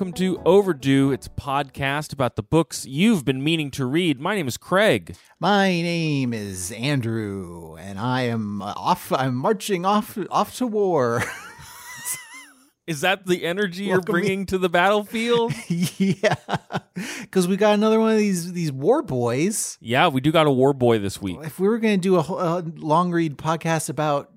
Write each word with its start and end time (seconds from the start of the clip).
Welcome 0.00 0.14
to 0.14 0.40
Overdue. 0.46 1.12
It's 1.12 1.26
a 1.26 1.30
podcast 1.30 2.14
about 2.14 2.36
the 2.36 2.42
books 2.42 2.86
you've 2.86 3.22
been 3.22 3.44
meaning 3.44 3.70
to 3.72 3.84
read. 3.84 4.18
My 4.18 4.34
name 4.34 4.48
is 4.48 4.56
Craig. 4.56 5.14
My 5.38 5.68
name 5.68 6.32
is 6.32 6.72
Andrew, 6.72 7.76
and 7.78 7.98
I 7.98 8.22
am 8.22 8.62
off. 8.62 9.12
I'm 9.12 9.34
marching 9.34 9.84
off 9.84 10.16
off 10.30 10.56
to 10.56 10.66
war. 10.66 11.22
Is 12.86 13.02
that 13.02 13.26
the 13.26 13.44
energy 13.44 13.84
you're 13.84 13.96
Welcome 13.98 14.14
me- 14.14 14.20
bringing 14.22 14.46
to 14.46 14.56
the 14.56 14.70
battlefield? 14.70 15.52
yeah, 15.68 16.34
because 17.20 17.46
we 17.46 17.58
got 17.58 17.74
another 17.74 18.00
one 18.00 18.12
of 18.12 18.16
these 18.18 18.54
these 18.54 18.72
war 18.72 19.02
boys. 19.02 19.76
yeah, 19.82 20.08
we 20.08 20.22
do 20.22 20.32
got 20.32 20.46
a 20.46 20.50
war 20.50 20.72
boy 20.72 20.98
this 20.98 21.20
week. 21.20 21.36
If 21.42 21.60
we 21.60 21.68
were 21.68 21.78
going 21.78 22.00
to 22.00 22.02
do 22.02 22.16
a, 22.16 22.20
a 22.20 22.64
long 22.76 23.12
read 23.12 23.36
podcast 23.36 23.90
about, 23.90 24.32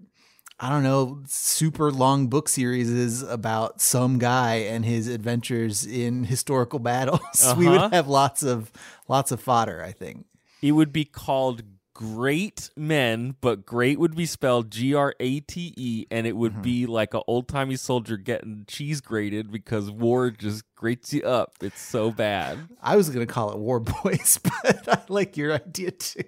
I 0.64 0.70
don't 0.70 0.84
know, 0.84 1.22
super 1.28 1.92
long 1.92 2.28
book 2.28 2.48
series 2.48 2.90
is 2.90 3.22
about 3.22 3.82
some 3.82 4.18
guy 4.18 4.56
and 4.56 4.86
his 4.86 5.10
adventures 5.10 5.86
in 5.86 6.24
historical 6.24 6.80
battles, 6.80 7.20
we 7.58 7.68
Uh-huh. 7.68 7.82
would 7.84 7.94
have 7.94 8.08
lots 8.08 8.44
of 8.44 8.72
lots 9.10 9.32
of 9.34 9.42
fodder. 9.42 9.84
I 9.84 9.92
think. 9.92 10.26
It 10.62 10.72
would 10.72 10.94
be 10.94 11.04
called 11.04 11.64
Great 11.94 12.70
Men, 12.78 13.36
but 13.42 13.66
great 13.66 14.00
would 14.00 14.16
be 14.16 14.26
spelled 14.26 14.72
G 14.72 14.94
R 14.96 15.14
A 15.20 15.42
T 15.42 15.74
E, 15.76 16.06
and 16.10 16.26
it 16.26 16.36
would 16.38 16.62
be 16.62 16.86
like 16.86 17.14
an 17.14 17.22
old 17.28 17.48
timey 17.50 17.76
soldier 17.76 18.16
getting 18.16 18.64
cheese 18.68 19.02
grated 19.02 19.52
because 19.52 19.92
war 19.92 20.32
just 20.32 20.64
grates 20.76 21.14
you 21.14 21.22
up. 21.24 21.58
It's 21.62 21.82
so 21.82 22.10
bad. 22.10 22.58
I 22.82 22.96
was 22.96 23.10
going 23.10 23.28
to 23.28 23.32
call 23.32 23.52
it 23.52 23.58
War 23.60 23.80
Boys, 23.82 24.40
but 24.64 24.88
I 24.88 25.02
like 25.10 25.36
your 25.36 25.54
idea 25.54 25.92
too. 25.92 26.24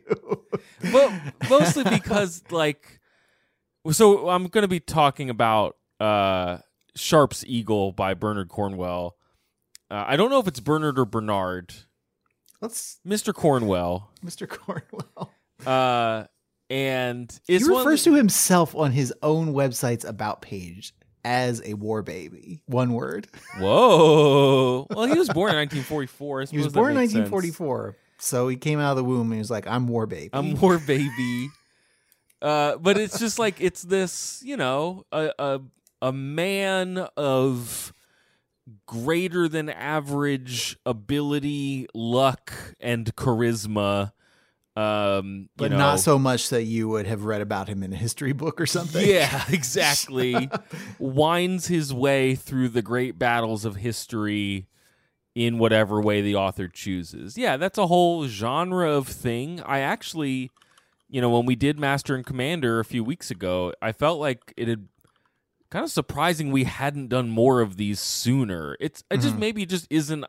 but 0.92 1.11
mostly 1.49 1.83
because 1.89 2.44
like 2.52 2.99
so 3.91 4.30
i'm 4.30 4.47
going 4.47 4.64
to 4.64 4.67
be 4.67 4.80
talking 4.80 5.30
about 5.30 5.75
uh 6.00 6.58
sharpe's 6.95 7.45
eagle 7.45 7.92
by 7.92 8.14
bernard 8.14 8.50
cornwell 8.50 9.16
uh, 9.92 10.03
i 10.08 10.16
don't 10.16 10.30
know 10.30 10.39
if 10.39 10.47
it's 10.47 10.59
bernard 10.59 10.97
or 11.00 11.05
bernard 11.05 11.73
Let's, 12.61 13.00
mr 13.08 13.33
cornwell 13.33 14.11
Mr. 14.25 14.47
Cornwell. 14.47 15.31
uh 15.66 16.25
and 16.69 17.39
He 17.45 17.59
refers 17.59 18.03
to 18.05 18.16
himself 18.16 18.75
on 18.75 18.92
his 18.92 19.14
own 19.22 19.53
website's 19.53 20.03
about 20.03 20.42
page 20.42 20.95
as 21.23 21.61
a 21.66 21.73
war 21.75 22.02
baby. 22.02 22.61
One 22.66 22.94
word. 22.94 23.27
whoa 23.59 24.88
well 24.89 25.05
he 25.05 25.17
was 25.17 25.30
born 25.30 25.52
in 25.52 25.58
1944 25.58 26.42
I 26.42 26.45
He 26.45 26.58
was 26.58 26.73
born 26.73 26.92
in 26.92 26.97
makes 26.97 27.14
sense. 27.14 27.31
1944, 27.31 27.97
so 28.17 28.47
he 28.47 28.55
came 28.55 28.80
out 28.80 28.92
of 28.92 28.97
the 28.97 29.03
womb 29.03 29.27
and 29.27 29.33
he 29.33 29.39
was 29.39 29.52
like, 29.52 29.67
"I'm 29.67 29.88
war 29.88 30.05
baby." 30.08 30.30
I'm 30.33 30.55
war 30.59 30.80
baby. 30.80 31.49
Uh, 32.41 32.78
but 32.78 32.97
it's 32.97 33.20
just 33.20 33.39
like 33.39 33.59
it's 33.59 33.82
this, 33.82 34.42
you 34.43 34.58
know, 34.58 35.05
a 35.11 35.32
a, 35.39 35.61
a 36.02 36.11
man 36.11 36.98
of 37.17 37.93
greater 38.86 39.48
than 39.48 39.70
average 39.70 40.77
ability, 40.86 41.87
luck, 41.93 42.54
and 42.80 43.15
charisma. 43.15 44.11
Um, 44.77 45.48
but 45.55 45.71
know, 45.71 45.77
not 45.77 45.99
so 46.02 46.20
much 46.20 46.49
that 46.49 46.64
you 46.64 46.89
would 46.89 47.08
have 47.08 47.23
read 47.23 47.39
about 47.39 47.70
him 47.70 47.82
in 47.82 47.93
a 47.93 47.95
history 47.95 48.33
book 48.33 48.59
or 48.59 48.65
something. 48.65 49.08
Yeah, 49.09 49.43
exactly. 49.49 50.49
Winds 50.99 51.67
his 51.67 51.93
way 51.93 52.36
through 52.36 52.70
the 52.70 52.82
great 52.82 53.17
battles 53.17 53.64
of 53.64 53.77
history 53.77 54.67
in 55.33 55.59
whatever 55.59 56.02
way 56.02 56.21
the 56.21 56.36
author 56.36 56.67
chooses. 56.67 57.38
Yeah, 57.38 57.55
that's 57.55 57.77
a 57.77 57.88
whole 57.88 58.27
genre 58.27 58.92
of 58.92 59.08
thing. 59.08 59.61
I 59.61 59.80
actually, 59.80 60.52
you 61.10 61.21
know, 61.21 61.30
when 61.30 61.45
we 61.45 61.55
did 61.55 61.80
Master 61.80 62.16
and 62.16 62.26
Commander 62.26 62.80
a 62.80 62.86
few 62.86 63.04
weeks 63.04 63.30
ago, 63.32 63.73
I 63.82 63.92
felt 63.92 64.20
like 64.20 64.54
it 64.58 64.67
had 64.67 64.88
kind 65.71 65.83
of 65.83 65.92
surprising 65.92 66.52
we 66.52 66.64
hadn't 66.64 67.08
done 67.10 67.30
more 67.30 67.61
of 67.61 67.77
these 67.77 67.99
sooner. 67.99 68.77
It's 68.80 69.04
it 69.11 69.17
just 69.21 69.36
Mhm. 69.36 69.39
maybe 69.39 69.64
it 69.64 69.70
just 69.70 69.88
isn't 69.89 70.26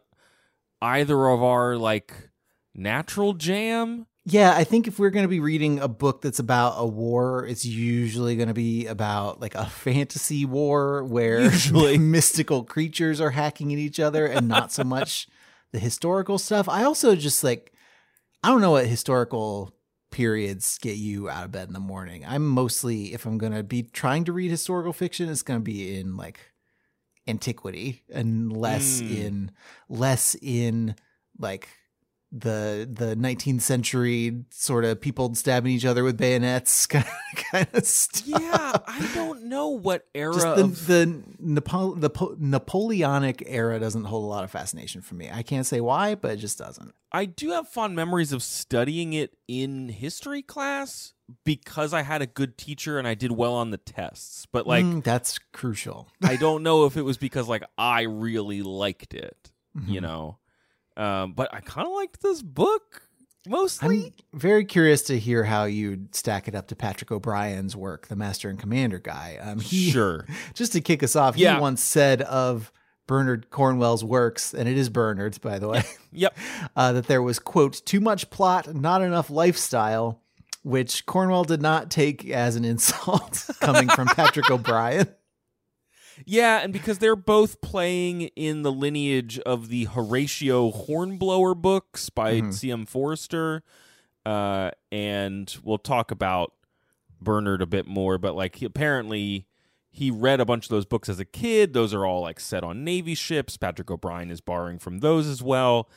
either 0.82 1.28
of 1.28 1.42
our 1.42 1.76
like 1.76 2.30
natural 2.74 3.32
jam. 3.34 4.06
Yeah, 4.28 4.54
I 4.56 4.64
think 4.64 4.88
if 4.88 4.98
we're 4.98 5.10
going 5.10 5.24
to 5.24 5.28
be 5.28 5.38
reading 5.38 5.78
a 5.78 5.86
book 5.86 6.20
that's 6.20 6.40
about 6.40 6.74
a 6.78 6.84
war, 6.86 7.46
it's 7.46 7.64
usually 7.64 8.34
going 8.34 8.48
to 8.48 8.54
be 8.54 8.86
about 8.86 9.40
like 9.40 9.54
a 9.54 9.66
fantasy 9.66 10.44
war 10.44 11.04
where 11.04 11.40
Usually. 11.44 11.96
mystical 11.96 12.64
creatures 12.64 13.20
are 13.20 13.30
hacking 13.30 13.72
at 13.72 13.78
each 13.78 14.00
other 14.00 14.26
and 14.26 14.48
not 14.48 14.72
so 14.72 14.82
much 14.82 15.28
the 15.72 15.78
historical 15.78 16.38
stuff. 16.38 16.68
I 16.68 16.82
also 16.82 17.14
just 17.14 17.44
like 17.44 17.72
I 18.42 18.48
don't 18.48 18.60
know 18.60 18.72
what 18.72 18.86
historical 18.86 19.72
periods 20.10 20.78
get 20.78 20.96
you 20.96 21.28
out 21.28 21.44
of 21.44 21.52
bed 21.52 21.68
in 21.68 21.74
the 21.74 21.80
morning. 21.80 22.24
I'm 22.26 22.46
mostly 22.46 23.12
if 23.12 23.26
I'm 23.26 23.38
going 23.38 23.52
to 23.52 23.62
be 23.62 23.82
trying 23.82 24.24
to 24.24 24.32
read 24.32 24.50
historical 24.50 24.92
fiction, 24.92 25.28
it's 25.28 25.42
going 25.42 25.60
to 25.60 25.64
be 25.64 25.98
in 25.98 26.16
like 26.16 26.40
antiquity 27.28 28.02
and 28.12 28.56
less 28.56 29.00
Mm. 29.00 29.16
in 29.16 29.50
less 29.88 30.36
in 30.40 30.94
like 31.38 31.68
the 32.32 32.88
the 32.92 33.14
19th 33.16 33.60
century 33.62 34.44
sort 34.50 34.84
of 34.84 35.00
people 35.00 35.34
stabbing 35.34 35.72
each 35.72 35.84
other 35.84 36.02
with 36.04 36.16
bayonets 36.18 36.86
kind 36.88 37.04
of, 37.04 37.44
kind 37.44 37.68
of 37.72 37.84
stuff. 37.86 38.24
Yeah, 38.26 38.72
I 38.86 39.08
don't 39.14 39.44
know 39.44 39.68
what 39.68 40.06
era 40.14 40.34
Just 40.34 40.56
the 40.56 40.62
of 40.64 40.86
the, 40.86 41.22
Napo- 41.38 41.94
the 41.94 42.10
po- 42.10 42.36
Napoleonic 42.38 43.42
era 43.46 43.78
doesn't 43.78 44.04
hold 44.04 44.24
a 44.24 44.26
lot 44.26 44.44
of 44.44 44.50
fascination 44.50 45.02
for 45.02 45.14
me. 45.14 45.30
I 45.32 45.42
can't 45.42 45.66
say 45.66 45.80
why, 45.80 46.14
but 46.14 46.32
it 46.32 46.36
just 46.36 46.58
doesn't. 46.58 46.94
I 47.12 47.24
do 47.26 47.50
have 47.50 47.68
fond 47.68 47.94
memories 47.96 48.32
of 48.32 48.42
studying 48.42 49.12
it 49.12 49.36
in 49.48 49.88
history 49.88 50.42
class 50.42 51.14
because 51.44 51.94
I 51.94 52.02
had 52.02 52.22
a 52.22 52.26
good 52.26 52.58
teacher 52.58 52.98
and 52.98 53.06
I 53.08 53.14
did 53.14 53.32
well 53.32 53.54
on 53.54 53.70
the 53.70 53.78
tests. 53.78 54.46
But 54.50 54.66
like 54.66 54.84
Mm, 54.84 55.02
that's 55.04 55.38
crucial. 55.52 56.08
I 56.22 56.36
don't 56.36 56.62
know 56.62 56.84
if 56.86 56.96
it 56.96 57.02
was 57.02 57.16
because 57.16 57.48
like 57.48 57.62
I 57.78 58.02
really 58.02 58.62
liked 58.62 59.14
it, 59.14 59.50
you 59.86 60.00
Mhm. 60.00 60.02
know. 60.02 60.38
Um, 60.96 61.32
but 61.32 61.52
I 61.54 61.60
kind 61.60 61.86
of 61.86 61.92
liked 61.94 62.22
this 62.22 62.42
book 62.42 63.02
mostly. 63.48 64.14
I'm 64.32 64.38
very 64.38 64.64
curious 64.64 65.02
to 65.02 65.18
hear 65.18 65.44
how 65.44 65.64
you 65.64 66.08
stack 66.12 66.48
it 66.48 66.54
up 66.54 66.68
to 66.68 66.76
Patrick 66.76 67.10
O'Brian's 67.12 67.76
work, 67.76 68.08
the 68.08 68.16
Master 68.16 68.48
and 68.48 68.58
Commander 68.58 68.98
guy. 68.98 69.38
Um, 69.40 69.60
he, 69.60 69.90
sure. 69.90 70.26
just 70.54 70.72
to 70.72 70.80
kick 70.80 71.02
us 71.02 71.14
off, 71.16 71.36
Yeah. 71.36 71.54
he 71.56 71.60
once 71.60 71.82
said 71.82 72.22
of 72.22 72.72
Bernard 73.06 73.50
Cornwell's 73.50 74.02
works, 74.02 74.52
and 74.52 74.68
it 74.68 74.76
is 74.76 74.88
Bernard's, 74.88 75.38
by 75.38 75.58
the 75.60 75.68
way, 75.68 75.84
Yep. 76.12 76.36
uh, 76.76 76.92
that 76.94 77.06
there 77.06 77.22
was, 77.22 77.38
quote, 77.38 77.82
too 77.86 78.00
much 78.00 78.30
plot, 78.30 78.74
not 78.74 79.00
enough 79.02 79.30
lifestyle, 79.30 80.22
which 80.64 81.06
Cornwell 81.06 81.44
did 81.44 81.62
not 81.62 81.88
take 81.90 82.28
as 82.28 82.56
an 82.56 82.64
insult 82.64 83.48
coming 83.60 83.88
from 83.88 84.08
Patrick 84.08 84.50
O'Brian. 84.50 85.06
Yeah, 86.24 86.58
and 86.62 86.72
because 86.72 86.98
they're 86.98 87.16
both 87.16 87.60
playing 87.60 88.22
in 88.36 88.62
the 88.62 88.72
lineage 88.72 89.38
of 89.40 89.68
the 89.68 89.84
Horatio 89.84 90.70
Hornblower 90.70 91.54
books 91.54 92.08
by 92.10 92.40
Mhm. 92.40 92.54
C.M. 92.54 92.86
Forester, 92.86 93.62
uh, 94.24 94.70
and 94.90 95.54
we'll 95.62 95.78
talk 95.78 96.10
about 96.10 96.52
Bernard 97.20 97.62
a 97.62 97.66
bit 97.66 97.86
more. 97.86 98.18
But 98.18 98.34
like, 98.34 98.56
he, 98.56 98.64
apparently, 98.64 99.46
he 99.90 100.10
read 100.10 100.40
a 100.40 100.44
bunch 100.44 100.64
of 100.66 100.70
those 100.70 100.86
books 100.86 101.08
as 101.08 101.18
a 101.20 101.24
kid. 101.24 101.72
Those 101.72 101.94
are 101.94 102.04
all 102.04 102.22
like 102.22 102.40
set 102.40 102.62
on 102.64 102.84
Navy 102.84 103.14
ships. 103.14 103.56
Patrick 103.56 103.90
O'Brian 103.90 104.30
is 104.30 104.40
borrowing 104.40 104.78
from 104.78 104.98
those 104.98 105.26
as 105.26 105.42
well. 105.42 105.88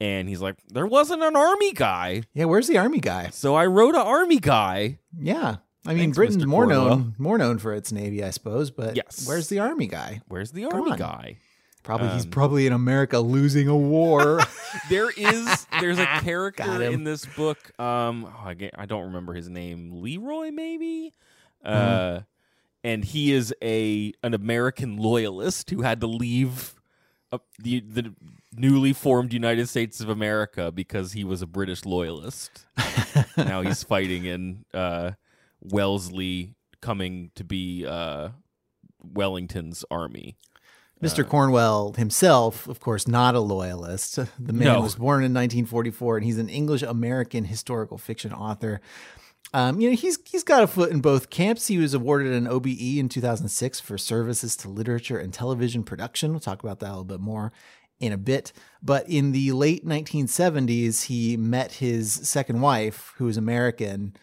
And 0.00 0.28
he's 0.28 0.40
like, 0.40 0.56
there 0.68 0.86
wasn't 0.88 1.22
an 1.22 1.36
army 1.36 1.72
guy, 1.72 2.22
Yeah, 2.34 2.46
where's 2.46 2.66
the 2.66 2.76
army 2.78 2.98
guy? 2.98 3.30
so 3.30 3.54
I 3.54 3.64
wrote 3.66 3.94
an 3.94 4.00
army 4.00 4.40
guy. 4.40 4.98
Yeah. 5.16 5.56
I 5.86 5.90
mean, 5.90 5.98
Thanks, 5.98 6.16
Britain's 6.16 6.44
Mr. 6.44 6.48
more 6.48 6.64
Cornwell. 6.66 6.88
known 6.88 7.14
more 7.18 7.38
known 7.38 7.58
for 7.58 7.74
its 7.74 7.92
navy, 7.92 8.24
I 8.24 8.30
suppose. 8.30 8.70
But 8.70 8.96
Yes. 8.96 9.24
where's 9.26 9.48
the 9.48 9.58
army 9.58 9.86
guy? 9.86 10.22
Where's 10.28 10.50
the 10.52 10.62
Come 10.64 10.80
army 10.80 10.92
on. 10.92 10.98
guy? 10.98 11.36
Probably 11.82 12.08
he's 12.10 12.24
Um, 12.24 12.30
probably 12.30 12.66
in 12.66 12.72
America 12.72 13.18
losing 13.20 13.68
a 13.68 13.76
war. 13.76 14.40
there 14.88 15.10
is 15.10 15.66
there's 15.80 15.98
a 15.98 16.04
Got 16.04 16.22
character 16.22 16.82
him. 16.82 16.94
in 16.94 17.04
this 17.04 17.26
book 17.26 17.78
um 17.78 18.24
oh, 18.26 18.48
I, 18.48 18.54
get- 18.54 18.74
I 18.78 18.86
don't 18.86 19.04
remember 19.04 19.34
his 19.34 19.48
name 19.48 19.90
leroy 20.02 20.50
maybe 20.50 21.12
uh 21.64 21.70
Mm-hmm. 21.70 22.22
and 22.82 23.04
he 23.04 23.32
is 23.32 23.54
a 23.62 24.12
an 24.24 24.34
american 24.34 24.96
loyalist 24.96 25.70
who 25.70 25.82
had 25.82 26.00
to 26.00 26.06
leave 26.08 26.74
uh, 27.30 27.38
the 27.58 27.80
the 27.80 28.12
newly 28.56 28.92
formed 28.92 29.32
United 29.32 29.68
States 29.68 30.00
of 30.00 30.08
America 30.08 30.70
because 30.72 31.12
he 31.12 31.24
was 31.24 31.42
a 31.42 31.46
British 31.46 31.84
loyalist. 31.84 32.64
now 33.36 33.62
he's 33.62 33.82
fighting 33.82 34.24
in 34.26 34.64
uh, 34.72 35.10
Wellesley, 35.64 36.54
coming 36.80 37.30
to 37.34 37.44
be 37.44 37.86
uh, 37.86 38.30
Wellington's 39.02 39.84
army. 39.90 40.36
Mr. 41.02 41.26
Cornwell 41.26 41.92
himself, 41.98 42.66
of 42.66 42.80
course, 42.80 43.06
not 43.06 43.34
a 43.34 43.40
loyalist. 43.40 44.16
The 44.38 44.52
man 44.52 44.64
No. 44.68 44.80
was 44.80 44.94
born 44.94 45.18
in 45.22 45.34
1944, 45.34 46.16
and 46.18 46.24
he's 46.24 46.38
an 46.38 46.48
English 46.48 46.82
American 46.82 47.44
historical 47.44 47.98
fiction 47.98 48.32
author. 48.32 48.80
Um, 49.52 49.80
you 49.80 49.90
know, 49.90 49.96
he's 49.96 50.18
he's 50.24 50.42
got 50.42 50.62
a 50.62 50.66
foot 50.66 50.90
in 50.90 51.00
both 51.00 51.30
camps. 51.30 51.66
He 51.66 51.78
was 51.78 51.94
awarded 51.94 52.32
an 52.32 52.46
OBE 52.48 52.98
in 52.98 53.08
2006 53.08 53.80
for 53.80 53.98
services 53.98 54.56
to 54.58 54.68
literature 54.68 55.18
and 55.18 55.32
television 55.32 55.84
production. 55.84 56.30
We'll 56.30 56.40
talk 56.40 56.62
about 56.64 56.80
that 56.80 56.88
a 56.88 56.90
little 56.90 57.04
bit 57.04 57.20
more 57.20 57.52
in 58.00 58.12
a 58.12 58.18
bit. 58.18 58.52
But 58.82 59.08
in 59.08 59.32
the 59.32 59.52
late 59.52 59.84
1970s, 59.86 61.04
he 61.04 61.36
met 61.36 61.72
his 61.74 62.12
second 62.12 62.62
wife, 62.62 63.12
who 63.18 63.26
was 63.26 63.36
American. 63.36 64.14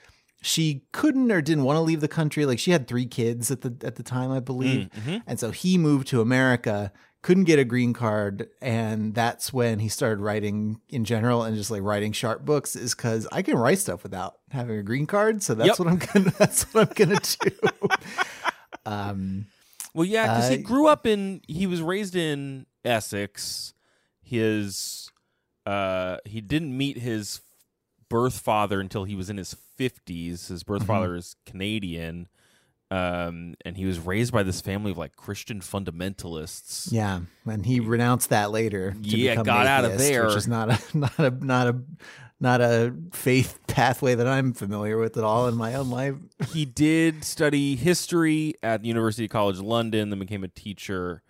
She 0.41 0.83
couldn't 0.91 1.31
or 1.31 1.39
didn't 1.41 1.63
want 1.65 1.77
to 1.77 1.81
leave 1.81 2.01
the 2.01 2.07
country. 2.07 2.45
Like 2.45 2.57
she 2.59 2.71
had 2.71 2.87
three 2.87 3.05
kids 3.05 3.51
at 3.51 3.61
the 3.61 3.75
at 3.85 3.95
the 3.95 4.03
time, 4.03 4.31
I 4.31 4.39
believe. 4.39 4.89
And 5.27 5.39
so 5.39 5.51
he 5.51 5.77
moved 5.77 6.07
to 6.07 6.19
America, 6.21 6.91
couldn't 7.21 7.43
get 7.43 7.59
a 7.59 7.63
green 7.63 7.93
card, 7.93 8.49
and 8.61 9.13
that's 9.13 9.53
when 9.53 9.77
he 9.79 9.87
started 9.87 10.19
writing 10.19 10.81
in 10.89 11.05
general 11.05 11.43
and 11.43 11.55
just 11.55 11.69
like 11.69 11.83
writing 11.83 12.11
sharpe 12.11 12.43
books 12.43 12.75
is 12.75 12.95
cuz 12.95 13.27
I 13.31 13.43
can 13.43 13.55
write 13.57 13.77
stuff 13.77 14.01
without 14.01 14.39
having 14.49 14.77
a 14.79 14.83
green 14.83 15.05
card, 15.05 15.43
so 15.43 15.53
that's 15.53 15.77
Yep. 15.77 15.79
what 15.79 15.87
I'm 15.89 15.97
going 15.97 16.23
to 16.31 16.37
that's 16.39 16.63
what 16.73 16.87
I'm 16.89 16.95
to 17.19 17.49
do. 17.49 17.87
um 18.85 19.45
Well, 19.93 20.05
yeah, 20.05 20.27
because 20.35 20.49
he 20.49 20.55
Uh, 20.57 20.61
grew 20.61 20.87
up 20.87 21.05
in. 21.05 21.41
He 21.47 21.67
was 21.67 21.81
raised 21.81 22.15
in 22.15 22.65
Essex. 22.85 23.73
His 24.21 25.09
uh, 25.65 26.17
he 26.25 26.41
didn't 26.41 26.75
meet 26.75 26.97
his 26.97 27.41
birth 28.09 28.39
father 28.39 28.79
until 28.79 29.03
he 29.03 29.13
was 29.15 29.29
in 29.29 29.37
his 29.37 29.53
fifties. 29.89 30.47
His 30.49 30.63
birth 30.63 30.83
Mhm. 30.83 30.87
father 30.87 31.15
is 31.15 31.35
Canadian, 31.45 32.27
um, 32.91 33.55
and 33.65 33.77
he 33.77 33.85
was 33.85 33.99
raised 33.99 34.31
by 34.33 34.43
this 34.43 34.61
family 34.61 34.91
of 34.91 34.97
like 34.97 35.15
Christian 35.15 35.59
fundamentalists. 35.61 36.91
yeah, 36.91 37.21
and 37.45 37.65
he 37.65 37.79
renounced 37.79 38.29
that 38.29 38.51
later. 38.51 38.91
To 38.91 38.99
Yeah, 38.99 39.35
got 39.35 39.61
an 39.61 39.67
out 39.67 39.85
of 39.85 39.97
there. 39.97 40.27
which 40.27 40.35
is 40.37 40.47
not 40.47 40.69
a 40.69 40.79
not 40.97 41.19
a 41.19 41.29
not 41.31 41.67
a 41.67 41.81
not 42.39 42.59
a 42.61 42.93
faith 43.13 43.59
pathway 43.67 44.15
that 44.15 44.27
I'm 44.27 44.53
familiar 44.53 44.97
with 44.97 45.15
at 45.17 45.23
all 45.23 45.47
in 45.47 45.55
my 45.55 45.75
own 45.75 45.89
life. 45.91 46.15
he 46.53 46.65
did 46.65 47.23
study 47.23 47.75
history 47.75 48.55
at 48.63 48.81
the 48.81 48.87
University 48.87 49.27
College 49.27 49.59
London, 49.59 50.09
then 50.09 50.17
became 50.19 50.43
a 50.43 50.47
teacher. 50.47 51.21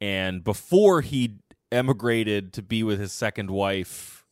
And 0.00 0.44
before 0.44 1.00
he 1.00 1.38
emigrated 1.72 2.52
to 2.54 2.62
be 2.62 2.82
with 2.82 3.00
his 3.00 3.12
second 3.12 3.50
wife 3.50 4.24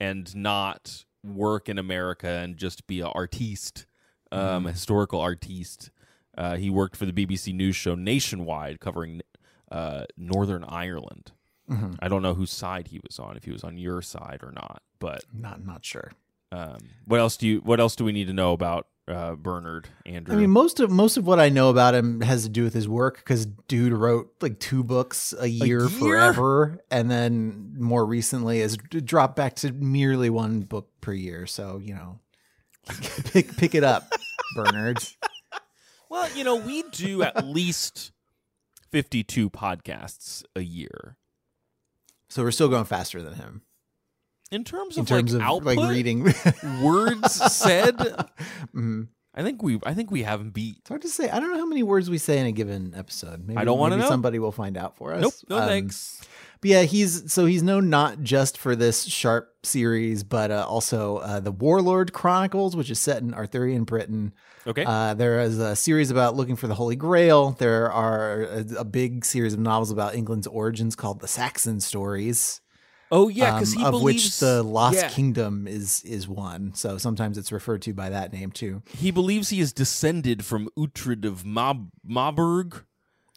and 0.00 0.34
not 0.36 1.04
work 1.34 1.68
in 1.68 1.78
America 1.78 2.28
and 2.28 2.56
just 2.56 2.86
be 2.86 3.00
an 3.00 3.06
artiste, 3.14 3.86
um, 4.32 4.66
a 4.66 4.72
historical 4.72 5.20
artiste, 5.20 5.90
uh, 6.36 6.56
he 6.56 6.70
worked 6.70 6.96
for 6.96 7.06
the 7.06 7.12
BBC 7.12 7.52
News 7.54 7.74
show 7.76 7.94
Nationwide 7.94 8.80
covering 8.80 9.22
uh, 9.70 10.04
Northern 10.16 10.64
Ireland. 10.64 11.32
Mhm. 11.70 11.96
I 12.00 12.08
don't 12.08 12.22
know 12.22 12.34
whose 12.34 12.52
side 12.52 12.88
he 12.88 13.00
was 13.04 13.18
on, 13.18 13.36
if 13.36 13.44
he 13.44 13.50
was 13.50 13.64
on 13.64 13.76
your 13.76 14.00
side 14.02 14.40
or 14.42 14.52
not. 14.52 14.82
But 15.00 15.24
Not 15.32 15.64
not 15.64 15.84
sure. 15.84 16.12
um, 16.52 16.78
what 17.06 17.18
else 17.20 17.36
do 17.36 17.46
you? 17.48 17.58
What 17.60 17.80
else 17.80 17.96
do 17.96 18.04
we 18.04 18.12
need 18.12 18.28
to 18.28 18.32
know 18.32 18.52
about 18.52 18.86
uh, 19.08 19.34
Bernard 19.34 19.88
Andrew? 20.04 20.34
I 20.34 20.38
mean, 20.38 20.50
most 20.50 20.80
of 20.80 20.90
most 20.90 21.16
of 21.16 21.26
what 21.26 21.38
I 21.38 21.48
know 21.48 21.70
about 21.70 21.94
him 21.94 22.20
has 22.20 22.44
to 22.44 22.48
do 22.48 22.64
with 22.64 22.74
his 22.74 22.88
work 22.88 23.18
because 23.18 23.46
dude 23.46 23.92
wrote 23.92 24.32
like 24.40 24.58
two 24.58 24.82
books 24.82 25.34
a 25.38 25.46
year, 25.46 25.80
year? 25.80 25.88
forever, 25.88 26.80
and 26.90 27.10
then 27.10 27.74
more 27.78 28.04
recently 28.04 28.60
has 28.60 28.76
dropped 28.76 29.36
back 29.36 29.54
to 29.56 29.72
merely 29.72 30.30
one 30.30 30.60
book 30.60 30.88
per 31.00 31.12
year. 31.12 31.46
So 31.46 31.78
you 31.82 31.94
know, 31.94 32.20
pick 33.32 33.56
pick 33.56 33.74
it 33.74 33.84
up, 33.84 34.10
Bernard. 34.54 34.98
Well, 36.08 36.30
you 36.36 36.44
know, 36.44 36.54
we 36.54 36.84
do 36.92 37.24
at 37.24 37.44
least 37.44 38.12
52 38.92 39.50
podcasts 39.50 40.44
a 40.54 40.60
year. 40.60 41.16
So 42.28 42.44
we're 42.44 42.52
still 42.52 42.68
going 42.68 42.84
faster 42.84 43.20
than 43.22 43.34
him 43.34 43.62
In 44.50 44.62
terms 44.64 44.96
of 44.96 45.00
in 45.02 45.06
terms 45.06 45.34
like 45.34 45.42
of 45.42 45.48
output, 45.48 45.76
like 45.76 45.90
reading. 45.90 46.22
words 46.82 47.34
said, 47.52 47.96
Mhm. 48.74 49.08
I 49.38 49.42
think 49.42 49.62
we 49.62 49.78
I 49.84 49.92
think 49.92 50.10
we 50.10 50.22
have 50.22 50.40
him 50.40 50.50
beat. 50.50 50.76
It's 50.78 50.88
hard 50.88 51.02
to 51.02 51.08
say. 51.08 51.28
I 51.28 51.40
don't 51.40 51.50
know 51.52 51.58
how 51.58 51.66
many 51.66 51.82
words 51.82 52.08
we 52.08 52.16
say 52.16 52.38
in 52.38 52.46
a 52.46 52.52
given 52.52 52.94
episode. 52.96 53.46
Maybe, 53.46 53.58
I 53.58 53.64
don't 53.64 53.78
wanna 53.78 53.98
know. 53.98 54.08
Somebody 54.08 54.38
will 54.38 54.52
find 54.52 54.78
out 54.78 54.96
for 54.96 55.12
us. 55.12 55.20
Nope, 55.20 55.34
no 55.50 55.58
Um, 55.58 55.68
thanks. 55.68 56.22
But 56.62 56.70
yeah, 56.70 56.82
he's 56.82 57.30
so 57.30 57.44
he's 57.44 57.62
known 57.62 57.90
not 57.90 58.22
just 58.22 58.56
for 58.56 58.74
this 58.74 59.04
Sharpe 59.04 59.52
series, 59.62 60.24
but 60.24 60.50
uh, 60.50 60.64
also 60.66 61.18
uh, 61.18 61.40
the 61.40 61.52
Warlord 61.52 62.14
Chronicles, 62.14 62.74
which 62.74 62.88
is 62.90 62.98
set 62.98 63.20
in 63.20 63.34
Arthurian 63.34 63.84
Britain. 63.84 64.32
Okay. 64.66 64.84
Uh, 64.86 65.12
there 65.12 65.40
is 65.40 65.58
a 65.58 65.76
series 65.76 66.10
about 66.10 66.34
looking 66.34 66.56
for 66.56 66.66
the 66.66 66.74
Holy 66.74 66.96
Grail. 66.96 67.50
There 67.58 67.92
are 67.92 68.42
a, 68.44 68.64
a 68.78 68.84
big 68.84 69.26
series 69.26 69.52
of 69.52 69.60
novels 69.60 69.90
about 69.90 70.14
England's 70.14 70.46
origins 70.46 70.96
called 70.96 71.20
the 71.20 71.28
Saxon 71.28 71.78
Stories, 71.80 72.62
oh 73.10 73.28
yeah, 73.28 73.54
because 73.54 73.74
um, 73.74 73.80
he 73.80 73.86
of 73.86 73.92
believes 73.92 74.24
which 74.24 74.38
the 74.40 74.62
Lost 74.62 74.96
yeah, 74.96 75.08
Kingdom 75.08 75.66
is 75.66 76.02
is 76.04 76.28
one. 76.28 76.74
So 76.74 76.98
sometimes 76.98 77.38
it's 77.38 77.52
referred 77.52 77.82
to 77.82 77.94
by 77.94 78.10
that 78.10 78.32
name 78.32 78.50
too. 78.52 78.82
He 78.88 79.10
believes 79.10 79.50
he 79.50 79.60
is 79.60 79.72
descended 79.72 80.44
from 80.44 80.68
Uhtred 80.78 81.24
of 81.24 81.44
Mob- 81.44 81.90
Marburg, 82.04 82.84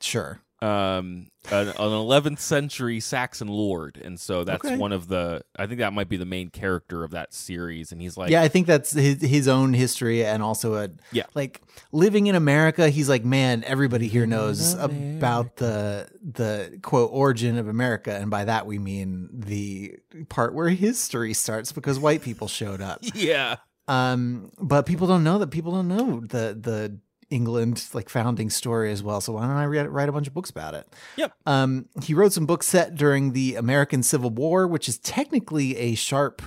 Sure. 0.01 0.41
Um, 0.61 1.27
an, 1.51 1.69
an 1.69 1.73
11th 1.75 2.39
century 2.39 2.99
Saxon 2.99 3.47
lord, 3.47 3.97
and 4.03 4.19
so 4.19 4.43
that's 4.43 4.65
Okay. 4.65 4.77
one 4.77 4.91
of 4.91 5.07
the. 5.07 5.41
I 5.57 5.67
think 5.67 5.79
that 5.79 5.93
might 5.93 6.09
be 6.09 6.17
the 6.17 6.25
main 6.25 6.49
character 6.49 7.03
of 7.03 7.11
that 7.11 7.33
series, 7.33 7.91
and 7.93 8.01
he's 8.01 8.17
like, 8.17 8.29
yeah, 8.29 8.41
I 8.41 8.49
think 8.49 8.67
that's 8.67 8.91
his, 8.91 9.21
his 9.21 9.47
own 9.47 9.73
history 9.73 10.25
and 10.25 10.43
also 10.43 10.75
a 10.75 10.89
Yeah. 11.13 11.23
like 11.33 11.61
living 11.93 12.27
in 12.27 12.35
America. 12.35 12.89
He's 12.89 13.07
like, 13.07 13.23
man, 13.23 13.63
everybody 13.65 14.07
here 14.09 14.25
knows 14.25 14.73
about 14.75 15.55
the 15.55 16.09
the 16.21 16.77
quote 16.81 17.09
origin 17.13 17.57
of 17.57 17.67
America, 17.69 18.13
and 18.13 18.29
by 18.29 18.43
that 18.45 18.65
we 18.67 18.77
mean 18.79 19.29
the 19.31 19.95
part 20.27 20.53
where 20.53 20.69
history 20.69 21.33
starts 21.33 21.71
because 21.71 21.97
white 21.99 22.21
people 22.21 22.47
showed 22.49 22.81
up. 22.81 22.99
yeah, 23.13 23.55
Um, 23.87 24.51
but 24.59 24.85
people 24.85 25.07
don't 25.07 25.23
know 25.23 25.39
that 25.39 25.51
people 25.51 25.71
don't 25.71 25.87
know 25.87 26.19
the 26.19 26.57
the 26.59 26.99
England 27.29 27.85
like 27.93 28.09
founding 28.09 28.49
story 28.49 28.91
as 28.91 29.03
well. 29.03 29.21
So 29.21 29.33
why 29.33 29.41
don't 29.47 29.55
I 29.55 29.65
read, 29.65 29.87
write 29.87 30.09
a 30.09 30.11
bunch 30.11 30.27
of 30.27 30.33
books 30.33 30.49
about 30.49 30.73
it? 30.73 30.87
Yep. 31.17 31.33
Um, 31.45 31.85
he 32.03 32.13
wrote 32.13 32.33
some 32.33 32.45
books 32.45 32.67
set 32.67 32.95
during 32.95 33.33
the 33.33 33.55
American 33.55 34.03
Civil 34.03 34.29
War, 34.31 34.67
which 34.67 34.89
is 34.89 34.97
technically 34.99 35.77
a 35.77 35.95
Sharpe, 35.95 36.41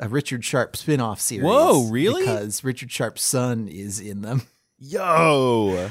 a 0.00 0.08
Richard 0.08 0.44
Sharpe 0.44 0.76
spin-off 0.76 1.20
series. 1.20 1.44
Whoa, 1.44 1.88
really? 1.88 2.22
Because 2.22 2.62
Richard 2.64 2.90
Sharpe's 2.92 3.22
son 3.22 3.68
is 3.68 4.00
in 4.00 4.22
them. 4.22 4.42
yo, 4.78 5.90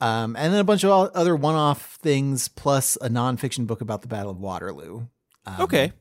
Um, 0.00 0.36
and 0.36 0.52
then 0.52 0.60
a 0.60 0.64
bunch 0.64 0.84
of 0.84 1.10
other 1.14 1.34
one-off 1.34 1.96
things, 2.02 2.46
plus 2.48 2.96
a 3.00 3.08
nonfiction 3.08 3.66
book 3.66 3.80
about 3.80 4.02
the 4.02 4.08
Battle 4.08 4.30
of 4.30 4.38
Waterloo. 4.38 5.06
Um, 5.44 5.60
okay, 5.62 5.92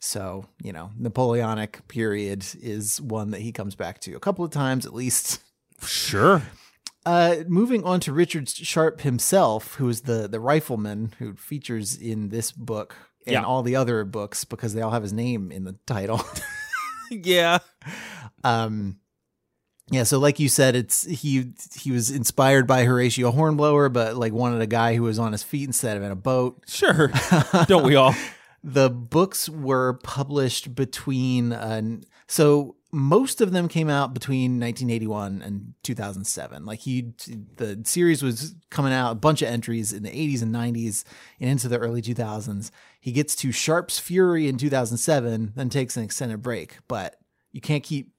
So, 0.00 0.44
you 0.62 0.72
know, 0.72 0.90
Napoleonic 0.98 1.86
period 1.88 2.44
is 2.60 3.00
one 3.00 3.30
that 3.30 3.40
he 3.40 3.52
comes 3.52 3.74
back 3.74 4.00
to 4.00 4.14
a 4.14 4.20
couple 4.20 4.44
of 4.44 4.50
times 4.50 4.84
at 4.84 4.92
least. 4.92 5.40
sure. 5.82 6.42
Uh, 7.06 7.36
moving 7.46 7.84
on 7.84 8.00
to 8.00 8.12
Richard 8.12 8.48
Sharpe 8.48 9.00
himself, 9.00 9.74
who 9.76 9.88
is 9.88 10.02
the 10.02 10.28
the 10.28 10.40
rifleman 10.40 11.14
who 11.18 11.34
features 11.36 11.96
in 11.96 12.28
this 12.28 12.52
book 12.52 12.96
and 13.26 13.32
Yeah. 13.34 13.42
all 13.44 13.62
the 13.62 13.76
other 13.76 14.04
books 14.04 14.44
because 14.44 14.74
they 14.74 14.82
all 14.82 14.90
have 14.90 15.02
his 15.02 15.12
name 15.12 15.50
in 15.52 15.64
the 15.64 15.76
title. 15.86 16.20
Yeah, 17.10 17.60
um, 18.44 18.98
yeah, 19.90 20.02
so 20.02 20.18
like 20.18 20.38
you 20.38 20.50
said, 20.50 20.76
it's 20.76 21.04
he 21.06 21.54
he 21.74 21.90
was 21.90 22.10
inspired 22.10 22.66
by 22.66 22.84
Horatio 22.84 23.30
Hornblower, 23.30 23.88
but 23.88 24.14
like 24.14 24.34
wanted 24.34 24.60
a 24.60 24.66
guy 24.66 24.94
who 24.94 25.04
was 25.04 25.18
on 25.18 25.32
his 25.32 25.42
feet 25.42 25.66
instead 25.66 25.96
of 25.96 26.02
in 26.02 26.10
a 26.10 26.14
boat. 26.16 26.62
sure. 26.68 27.10
Don't 27.66 27.84
we 27.86 27.94
all? 27.94 28.14
the 28.62 28.90
books 28.90 29.48
were 29.48 29.94
published 30.02 30.74
between 30.74 31.54
uh, 31.54 31.80
so 32.26 32.76
most 32.90 33.40
of 33.40 33.52
them 33.52 33.68
came 33.68 33.90
out 33.90 34.14
between 34.14 34.58
1981 34.58 35.42
and 35.42 35.74
2007 35.82 36.64
like 36.64 36.80
he 36.80 37.12
the 37.56 37.80
series 37.84 38.22
was 38.22 38.54
coming 38.70 38.94
out 38.94 39.12
a 39.12 39.14
bunch 39.14 39.42
of 39.42 39.48
entries 39.48 39.92
in 39.92 40.02
the 40.02 40.10
80s 40.10 40.40
and 40.40 40.54
90s 40.54 41.04
and 41.38 41.50
into 41.50 41.68
the 41.68 41.78
early 41.78 42.00
2000s 42.00 42.70
he 43.00 43.12
gets 43.12 43.34
to 43.36 43.52
sharpe's 43.52 43.98
fury 43.98 44.48
in 44.48 44.58
2007 44.58 45.52
then 45.54 45.68
takes 45.68 45.96
an 45.96 46.04
extended 46.04 46.42
break. 46.42 46.78
But 46.88 47.16
you 47.52 47.60
can't 47.60 47.82
keep 47.82 48.12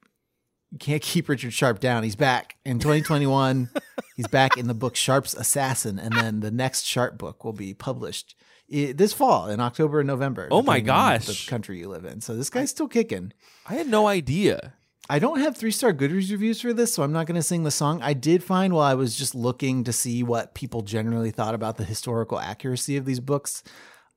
you 0.72 0.78
can't 0.78 1.02
keep 1.02 1.28
richard 1.30 1.54
sharpe 1.54 1.80
down. 1.80 2.04
He's 2.04 2.16
back 2.16 2.58
in 2.66 2.80
2021 2.80 3.70
he's 4.16 4.28
back 4.28 4.58
in 4.58 4.68
the 4.68 4.74
book 4.74 4.96
sharpe's 4.96 5.34
assassin 5.34 6.00
and 6.00 6.14
then 6.14 6.40
the 6.40 6.52
next 6.52 6.86
sharpe 6.86 7.18
book 7.18 7.44
will 7.44 7.54
be 7.54 7.74
published 7.74 8.36
i- 8.74 8.94
this 8.96 9.14
fall 9.14 9.48
in 9.50 9.60
October 9.60 10.00
and 10.02 10.08
November. 10.08 10.48
Oh 10.52 10.62
my 10.62 10.80
gosh. 10.80 11.26
The 11.46 11.50
country 11.50 11.80
you 11.80 11.90
live 11.90 12.06
in. 12.06 12.22
So 12.22 12.36
this 12.36 12.50
guy's 12.50 12.70
still 12.70 12.88
kicking. 12.88 13.34
I 13.68 13.74
had 13.76 13.88
no 13.88 14.08
idea. 14.08 14.74
I 15.12 15.18
don't 15.18 15.40
have 15.40 15.58
three 15.58 15.72
star 15.72 15.92
Goodreads 15.92 16.30
reviews 16.30 16.62
for 16.62 16.72
this, 16.72 16.94
so 16.94 17.02
I'm 17.02 17.12
not 17.12 17.26
going 17.26 17.36
to 17.36 17.42
sing 17.44 17.64
the 17.64 17.72
song. 17.72 18.00
I 18.04 18.14
did 18.14 18.44
find 18.44 18.74
while 18.74 18.86
I 18.86 18.94
was 18.94 19.16
just 19.16 19.34
looking 19.34 19.84
to 19.86 19.92
see 19.94 20.22
what 20.22 20.54
people 20.54 20.82
generally 20.84 21.32
thought 21.32 21.56
about 21.56 21.78
the 21.78 21.84
historical 21.84 22.40
accuracy 22.40 22.96
of 22.96 23.06
these 23.06 23.20
books, 23.20 23.64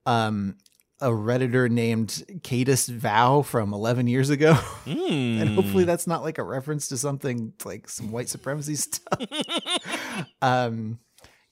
um, 0.04 0.56
a 1.00 1.08
redditor 1.08 1.70
named 1.70 2.22
Cadus 2.42 2.88
Vow 2.88 3.40
from 3.42 3.72
11 3.72 4.06
years 4.06 4.28
ago, 4.28 4.58
and 4.86 5.48
Hmm. 5.48 5.54
hopefully 5.54 5.84
that's 5.84 6.06
not 6.06 6.22
like 6.22 6.36
a 6.38 6.42
reference 6.44 6.88
to 6.88 6.98
something 6.98 7.54
like 7.64 7.88
some 7.88 8.12
white 8.12 8.28
supremacy 8.28 8.74
stuff. 8.76 9.18
um, 10.42 10.98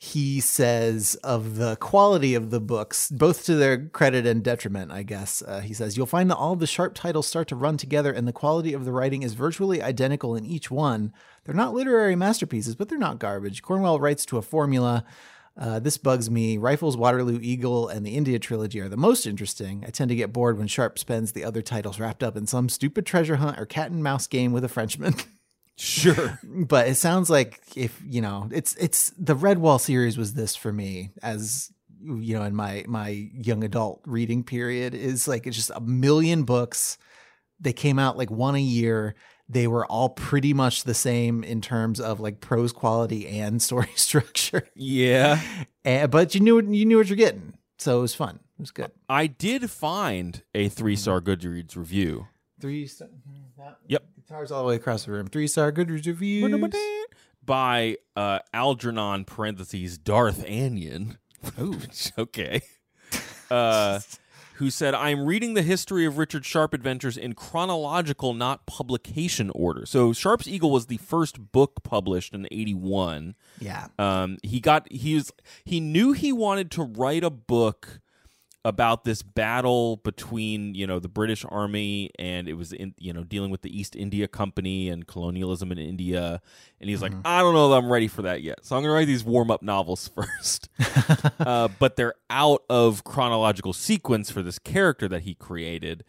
he 0.02 0.40
says 0.40 1.14
of 1.16 1.57
the 1.57 1.76
quality 1.76 2.35
of 2.35 2.49
the 2.49 2.59
books, 2.59 3.11
both 3.11 3.45
to 3.45 3.54
their 3.54 3.87
credit 3.88 4.25
and 4.25 4.42
detriment, 4.42 4.90
I 4.90 5.02
guess. 5.02 5.42
Uh, 5.47 5.61
he 5.61 5.75
says, 5.75 5.95
You'll 5.95 6.07
find 6.07 6.30
that 6.30 6.38
all 6.38 6.57
the 6.57 6.66
sharpe 6.66 6.95
titles 6.95 7.26
start 7.26 7.49
to 7.49 7.54
run 7.54 7.76
together, 7.76 8.11
and 8.11 8.26
the 8.26 8.33
quality 8.33 8.73
of 8.73 8.87
the 8.87 8.92
writing 8.92 9.23
is 9.23 9.35
virtually 9.35 9.83
identical 9.83 10.35
in 10.35 10.47
each 10.47 10.71
one. 10.71 11.12
They're 11.45 11.54
not 11.54 11.75
literary 11.75 12.16
masterpieces, 12.16 12.76
but 12.76 12.88
they're 12.88 12.97
not 12.97 13.19
garbage. 13.19 13.61
Cornwell 13.61 14.00
writes 14.00 14.25
to 14.26 14.38
a 14.38 14.42
formula. 14.42 15.04
Uh, 15.54 15.80
this 15.80 15.99
bugs 15.99 16.30
me. 16.30 16.57
Rifles, 16.57 16.97
Waterloo, 16.97 17.38
Eagle, 17.42 17.88
and 17.88 18.07
the 18.07 18.16
India 18.16 18.38
trilogy 18.38 18.80
are 18.80 18.88
the 18.88 18.97
most 18.97 19.26
interesting. 19.26 19.85
I 19.87 19.90
tend 19.90 20.09
to 20.09 20.14
get 20.14 20.33
bored 20.33 20.57
when 20.57 20.66
Sharpe 20.66 20.99
spends 20.99 21.33
the 21.33 21.45
other 21.45 21.61
titles 21.61 22.00
wrapped 22.00 22.23
up 22.23 22.38
in 22.38 22.47
some 22.47 22.71
stupid 22.71 23.04
treasure 23.04 23.37
hunt 23.37 23.61
or 23.61 23.66
cat 23.66 23.90
and 23.90 24.02
mouse 24.02 24.26
game 24.26 24.52
with 24.52 24.64
a 24.64 24.69
Frenchman. 24.69 25.14
Sure. 25.80 26.38
but 26.44 26.88
it 26.88 26.96
sounds 26.96 27.30
like 27.30 27.60
if 27.75 28.00
you 28.06 28.20
know 28.20 28.49
it's 28.52 28.75
it's 28.76 29.10
the 29.18 29.34
redwall 29.34 29.80
series 29.80 30.18
was 30.18 30.34
this 30.34 30.54
for 30.54 30.72
me 30.72 31.10
as 31.22 31.72
you 32.02 32.34
know 32.37 32.42
in 32.44 32.54
my 32.54 32.84
my 32.87 33.08
young 33.08 33.64
adult 33.64 34.00
reading 34.06 34.44
period 34.44 34.94
is 34.94 35.26
like 35.26 35.46
it's 35.46 35.56
just 35.56 35.70
a 35.75 35.80
million 35.80 36.42
books 36.44 36.99
they 37.60 37.72
came 37.72 37.99
out 37.99 38.16
like 38.18 38.30
one 38.30 38.54
a 38.54 38.60
year 38.60 39.14
they 39.49 39.66
were 39.66 39.84
all 39.87 40.10
pretty 40.10 40.54
much 40.54 40.84
the 40.84 40.94
same 40.94 41.42
in 41.42 41.60
terms 41.60 41.99
of 41.99 42.20
like 42.20 42.40
prose 42.40 42.72
quality 42.72 43.26
and 43.26 43.60
story 43.68 43.88
structure 43.96 44.68
Yeah. 44.75 45.40
and, 45.84 46.10
but 46.10 46.34
you 46.34 46.40
knew 46.40 46.60
you 46.60 46.84
knew 46.84 46.99
what 46.99 47.08
you're 47.08 47.16
getting 47.16 47.54
so 47.78 47.99
it 47.99 48.02
was 48.02 48.14
fun 48.14 48.37
it 48.58 48.60
was 48.60 48.70
good 48.70 48.90
I 49.08 49.26
did 49.28 49.70
find 49.70 50.42
a 50.54 50.68
three 50.68 50.96
star 50.96 51.20
Goodreads 51.22 51.75
review. 51.76 52.26
three 52.60 52.87
star 52.87 53.08
mm-hmm, 53.08 53.37
Yep. 53.88 54.04
Guitars 54.30 54.52
all 54.52 54.62
the 54.62 54.68
way 54.68 54.76
across 54.76 55.06
the 55.06 55.10
room 55.10 55.26
three 55.26 55.49
star 55.49 55.72
good 55.72 55.90
reviews 55.90 56.44
By 57.44 57.96
uh, 58.14 58.38
Algernon 58.54 59.25
parentheses 59.25 59.99
Darth 59.99 60.44
Anion. 60.46 61.18
Ooh. 61.60 61.80
okay. 62.18 62.60
Uh, 63.50 63.99
who 64.54 64.70
said, 64.70 64.94
I'm 64.94 65.25
reading 65.25 65.54
the 65.54 65.62
history 65.62 66.06
of 66.06 66.16
Richard 66.16 66.44
Sharpe 66.44 66.75
adventures 66.75 67.16
in 67.16 67.32
chronological, 67.32 68.32
not 68.32 68.66
publication 68.66 69.50
order. 69.52 69.84
So 69.84 70.12
Sharpe's 70.12 70.46
Eagle 70.46 70.70
was 70.70 70.87
the 70.87 70.99
first 70.99 71.50
book 71.50 71.82
published 71.82 72.32
in 72.32 72.46
81. 72.52 73.34
yeah 73.58 73.88
Um, 73.99 74.37
he 74.44 74.60
got 74.60 74.87
he 74.92 75.16
was 75.16 75.32
he 75.64 75.80
knew 75.80 76.12
he 76.12 76.32
wanted 76.32 76.70
to 76.72 76.84
write 76.84 77.25
a 77.25 77.30
book 77.30 78.00
about 78.64 79.05
this 79.05 79.23
battle 79.23 79.97
between 79.97 80.75
you 80.75 80.87
know 80.87 80.99
the 80.99 81.09
British 81.09 81.45
Army 81.49 82.11
and 82.19 82.49
it 82.49 82.55
was 82.55 82.73
in 82.73 82.95
you 82.99 83.12
know 83.12 83.25
dealing 83.25 83.50
with 83.50 83.62
the 83.62 83.79
East 83.79 83.97
India 83.97 84.29
Company 84.29 84.88
and 84.88 85.07
colonialism 85.07 85.73
in 85.73 85.79
India, 85.79 86.43
and 86.81 86.90
he's 86.90 87.00
like, 87.02 87.12
I 87.25 87.40
don't 87.40 87.55
know 87.55 87.71
that 87.71 87.76
I'm 87.76 87.90
ready 87.90 88.09
for 88.09 88.23
that 88.23 88.43
yet, 88.43 88.64
so 88.64 88.76
I'm 88.76 88.83
gonna 88.83 88.95
write 88.95 89.07
these 89.07 89.25
warm 89.25 89.50
up 89.50 89.62
novels 89.62 90.09
first. 90.14 90.69
uh, 91.40 91.69
but 91.79 91.97
they're 91.97 92.14
out 92.29 92.62
of 92.69 93.05
chronological 93.05 93.73
sequence 93.73 94.31
for 94.31 94.43
this 94.43 94.59
character 94.59 95.09
that 95.09 95.23
he 95.23 95.35
created. 95.35 96.05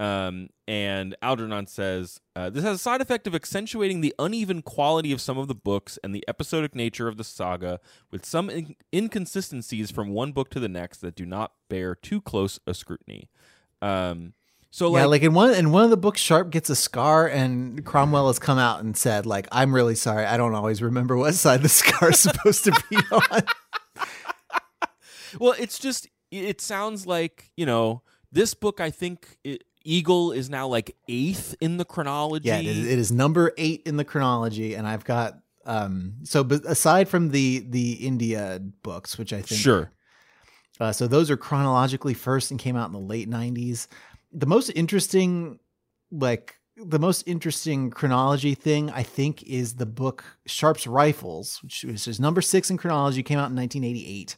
Um, 0.00 0.48
and 0.66 1.14
Algernon 1.22 1.66
says 1.68 2.20
uh, 2.34 2.50
this 2.50 2.64
has 2.64 2.76
a 2.76 2.78
side 2.78 3.00
effect 3.00 3.26
of 3.26 3.34
accentuating 3.34 4.00
the 4.00 4.14
uneven 4.18 4.62
quality 4.62 5.12
of 5.12 5.20
some 5.20 5.38
of 5.38 5.46
the 5.46 5.54
books 5.54 5.98
and 6.02 6.14
the 6.14 6.24
episodic 6.26 6.74
nature 6.74 7.06
of 7.06 7.16
the 7.16 7.24
saga, 7.24 7.78
with 8.10 8.24
some 8.26 8.50
in- 8.50 8.74
inconsistencies 8.92 9.90
from 9.90 10.08
one 10.10 10.32
book 10.32 10.50
to 10.50 10.60
the 10.60 10.68
next 10.68 10.98
that 10.98 11.14
do 11.14 11.24
not 11.24 11.52
bear 11.68 11.94
too 11.94 12.20
close 12.20 12.58
a 12.66 12.74
scrutiny. 12.74 13.28
Um, 13.80 14.32
so 14.70 14.86
yeah, 14.96 15.02
like, 15.02 15.20
like 15.20 15.22
in 15.22 15.34
one 15.34 15.52
in 15.52 15.70
one 15.70 15.84
of 15.84 15.90
the 15.90 15.98
books, 15.98 16.18
Sharpe 16.18 16.48
gets 16.50 16.70
a 16.70 16.74
scar, 16.76 17.28
and 17.28 17.84
Cromwell 17.84 18.28
has 18.28 18.38
come 18.38 18.58
out 18.58 18.80
and 18.82 18.96
said, 18.96 19.26
like, 19.26 19.46
I'm 19.52 19.74
really 19.74 19.94
sorry. 19.94 20.24
I 20.24 20.38
don't 20.38 20.54
always 20.54 20.80
remember 20.80 21.14
what 21.14 21.34
side 21.34 21.62
the 21.62 21.68
scar 21.68 22.10
is 22.10 22.18
supposed 22.20 22.64
to 22.64 22.72
be 22.88 22.96
on. 23.12 23.42
well, 25.38 25.54
it's 25.58 25.78
just 25.78 26.08
it 26.30 26.62
sounds 26.62 27.06
like 27.06 27.50
you 27.54 27.66
know 27.66 28.00
this 28.32 28.54
book. 28.54 28.80
I 28.80 28.88
think 28.90 29.36
it, 29.44 29.62
Eagle 29.84 30.32
is 30.32 30.50
now 30.50 30.66
like 30.66 30.96
eighth 31.08 31.54
in 31.60 31.76
the 31.76 31.84
chronology. 31.84 32.48
Yeah, 32.48 32.58
it 32.58 32.66
is, 32.66 32.86
it 32.86 32.98
is 32.98 33.12
number 33.12 33.52
eight 33.58 33.82
in 33.86 33.96
the 33.96 34.04
chronology, 34.04 34.74
and 34.74 34.86
I've 34.86 35.04
got 35.04 35.38
um. 35.64 36.14
So, 36.24 36.44
but 36.44 36.64
aside 36.64 37.08
from 37.08 37.30
the 37.30 37.64
the 37.68 37.92
India 37.94 38.60
books, 38.82 39.18
which 39.18 39.32
I 39.32 39.42
think 39.42 39.60
sure. 39.60 39.92
Uh, 40.80 40.90
so 40.90 41.06
those 41.06 41.30
are 41.30 41.36
chronologically 41.36 42.14
first 42.14 42.50
and 42.50 42.58
came 42.58 42.76
out 42.76 42.86
in 42.86 42.92
the 42.92 42.98
late 42.98 43.30
90s. 43.30 43.86
The 44.32 44.46
most 44.46 44.70
interesting, 44.70 45.60
like, 46.10 46.56
the 46.76 46.98
most 46.98 47.22
interesting 47.28 47.90
chronology 47.90 48.54
thing, 48.54 48.90
I 48.90 49.04
think, 49.04 49.42
is 49.44 49.74
the 49.74 49.86
book 49.86 50.24
Sharpe's 50.46 50.86
Rifles, 50.86 51.60
which 51.62 51.84
is 51.84 52.18
number 52.18 52.40
six 52.40 52.70
in 52.70 52.78
chronology, 52.78 53.22
came 53.22 53.38
out 53.38 53.50
in 53.50 53.56
1988. 53.56 54.36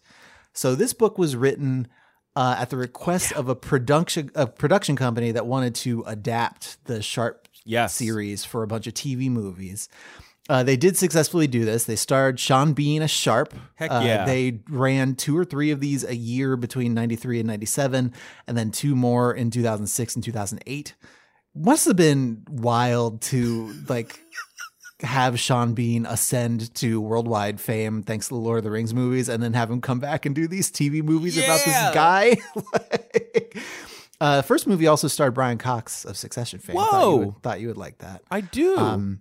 So 0.52 0.74
this 0.74 0.92
book 0.92 1.16
was 1.16 1.34
written 1.34 1.88
uh, 2.36 2.56
at 2.58 2.70
the 2.70 2.76
request 2.76 3.32
of 3.32 3.48
a 3.48 3.54
production 3.54 4.30
a 4.34 4.46
production 4.46 4.96
company 4.96 5.30
that 5.32 5.46
wanted 5.46 5.74
to 5.76 6.02
adapt 6.06 6.84
the 6.86 7.02
Sharpe 7.02 7.48
Yes. 7.66 7.94
series 7.94 8.44
for 8.44 8.62
a 8.62 8.66
bunch 8.66 8.86
of 8.86 8.92
TV 8.94 9.30
movies. 9.30 9.88
Uh, 10.50 10.62
they 10.62 10.76
did 10.76 10.94
successfully 10.98 11.46
do 11.46 11.64
this. 11.64 11.84
They 11.84 11.96
starred 11.96 12.38
Sean 12.38 12.74
Bean 12.74 13.00
as 13.00 13.10
Sharpe. 13.10 13.54
Heck 13.76 13.90
Uh, 13.90 14.02
yeah. 14.04 14.26
They 14.26 14.60
ran 14.68 15.14
two 15.14 15.38
or 15.38 15.46
three 15.46 15.70
of 15.70 15.80
these 15.80 16.04
a 16.04 16.14
year 16.14 16.56
between 16.58 16.92
93 16.92 17.40
and 17.40 17.46
97, 17.46 18.12
and 18.46 18.56
then 18.58 18.70
two 18.70 18.94
more 18.94 19.32
in 19.32 19.50
2006 19.50 20.14
and 20.16 20.22
2008. 20.22 20.94
Must 21.54 21.86
have 21.86 21.96
been 21.96 22.42
wild 22.50 23.22
to 23.22 23.72
like 23.88 24.20
have 25.00 25.38
Sean 25.40 25.74
Bean 25.74 26.06
ascend 26.06 26.74
to 26.76 27.00
worldwide 27.00 27.60
fame 27.60 28.02
thanks 28.02 28.28
to 28.28 28.34
the 28.34 28.40
Lord 28.40 28.58
of 28.58 28.64
the 28.64 28.70
Rings 28.70 28.94
movies, 28.94 29.28
and 29.28 29.42
then 29.42 29.52
have 29.54 29.70
him 29.70 29.80
come 29.80 29.98
back 29.98 30.24
and 30.24 30.34
do 30.34 30.46
these 30.46 30.70
TV 30.70 31.02
movies 31.02 31.36
about 31.36 31.64
this 31.64 31.94
guy. 31.94 32.36
Like, 32.72 33.56
uh, 34.20 34.42
first 34.42 34.66
movie 34.66 34.86
also 34.86 35.08
starred 35.08 35.34
Brian 35.34 35.58
Cox 35.58 36.04
of 36.04 36.16
Succession 36.16 36.60
fame. 36.60 36.76
Thought 36.76 36.92
you 36.92 36.98
Whoa. 36.98 37.16
would, 37.16 37.42
thought 37.42 37.60
you 37.60 37.68
would 37.68 37.76
like 37.76 37.98
that. 37.98 38.22
I 38.30 38.40
do. 38.42 38.76
Um, 38.76 39.20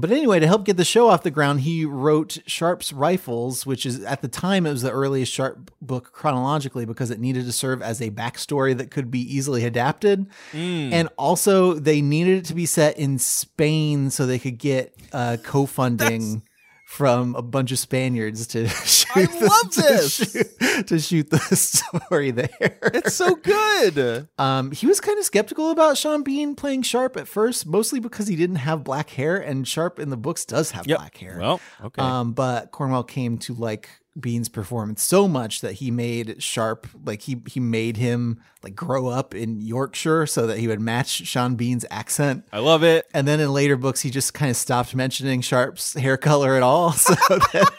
but 0.00 0.10
anyway, 0.10 0.40
to 0.40 0.46
help 0.46 0.64
get 0.64 0.76
the 0.76 0.84
show 0.84 1.08
off 1.08 1.22
the 1.22 1.30
ground, 1.30 1.60
he 1.60 1.84
wrote 1.84 2.38
Sharpe's 2.46 2.92
Rifles, 2.92 3.66
which 3.66 3.84
is 3.84 4.02
at 4.04 4.22
the 4.22 4.28
time 4.28 4.66
it 4.66 4.70
was 4.70 4.82
the 4.82 4.90
earliest 4.90 5.32
Sharpe 5.32 5.70
book 5.80 6.12
chronologically 6.12 6.84
because 6.84 7.10
it 7.10 7.20
needed 7.20 7.44
to 7.46 7.52
serve 7.52 7.82
as 7.82 8.00
a 8.00 8.10
backstory 8.10 8.76
that 8.76 8.90
could 8.90 9.10
be 9.10 9.20
easily 9.20 9.64
adapted. 9.64 10.26
Mm. 10.52 10.92
And 10.92 11.08
also, 11.16 11.74
they 11.74 12.00
needed 12.00 12.38
it 12.38 12.44
to 12.46 12.54
be 12.54 12.66
set 12.66 12.98
in 12.98 13.18
Spain 13.18 14.10
so 14.10 14.26
they 14.26 14.38
could 14.38 14.58
get 14.58 14.94
uh, 15.12 15.36
co-funding 15.42 16.42
from 16.90 17.36
a 17.36 17.42
bunch 17.42 17.70
of 17.70 17.78
Spaniards 17.78 18.48
to 18.48 18.66
shoot 18.84 19.30
the- 19.30 19.46
love 19.46 19.70
to 19.72 19.80
this. 19.80 20.16
shoot- 20.16 20.86
to 20.88 20.98
shoot 20.98 21.30
the 21.30 21.38
story 21.56 22.32
there. 22.32 22.50
it's 22.60 23.14
so 23.14 23.36
good. 23.36 24.28
Um, 24.38 24.72
he 24.72 24.86
was 24.88 25.00
kind 25.00 25.16
of 25.18 25.24
skeptical 25.24 25.70
about 25.70 25.96
Sean 25.98 26.22
Bean 26.24 26.56
playing 26.56 26.82
Sharpe 26.82 27.16
at 27.16 27.28
first, 27.28 27.64
mostly 27.64 28.00
because 28.00 28.26
he 28.26 28.34
didn't 28.34 28.56
have 28.56 28.82
black 28.82 29.10
hair, 29.10 29.36
and 29.36 29.68
Sharpe 29.68 30.00
in 30.00 30.10
the 30.10 30.16
books 30.16 30.44
does 30.44 30.72
have 30.72 30.86
Yep. 30.88 30.98
black 30.98 31.16
hair. 31.16 31.38
Well, 31.40 31.60
okay. 31.84 32.02
Um, 32.02 32.32
but 32.32 32.72
Cornwell 32.72 33.04
came 33.04 33.38
to 33.38 33.54
like 33.54 33.88
Bean's 34.18 34.48
performance 34.48 35.02
so 35.02 35.28
much 35.28 35.60
that 35.60 35.74
he 35.74 35.90
made 35.90 36.42
Sharpe 36.42 36.88
like 37.04 37.22
he 37.22 37.42
he 37.46 37.60
made 37.60 37.96
him 37.96 38.40
like 38.62 38.74
grow 38.74 39.06
up 39.06 39.34
in 39.34 39.60
Yorkshire 39.60 40.26
so 40.26 40.46
that 40.46 40.58
he 40.58 40.66
would 40.66 40.80
match 40.80 41.08
Sean 41.08 41.54
Bean's 41.54 41.84
accent. 41.90 42.44
I 42.52 42.58
love 42.58 42.82
it. 42.82 43.06
And 43.14 43.28
then 43.28 43.38
in 43.38 43.52
later 43.52 43.76
books, 43.76 44.00
he 44.00 44.10
just 44.10 44.34
kind 44.34 44.50
of 44.50 44.56
stopped 44.56 44.94
mentioning 44.94 45.40
Sharpe's 45.42 45.94
hair 45.94 46.16
color 46.16 46.56
at 46.56 46.62
all, 46.62 46.92
so 46.92 47.14
that 47.14 47.72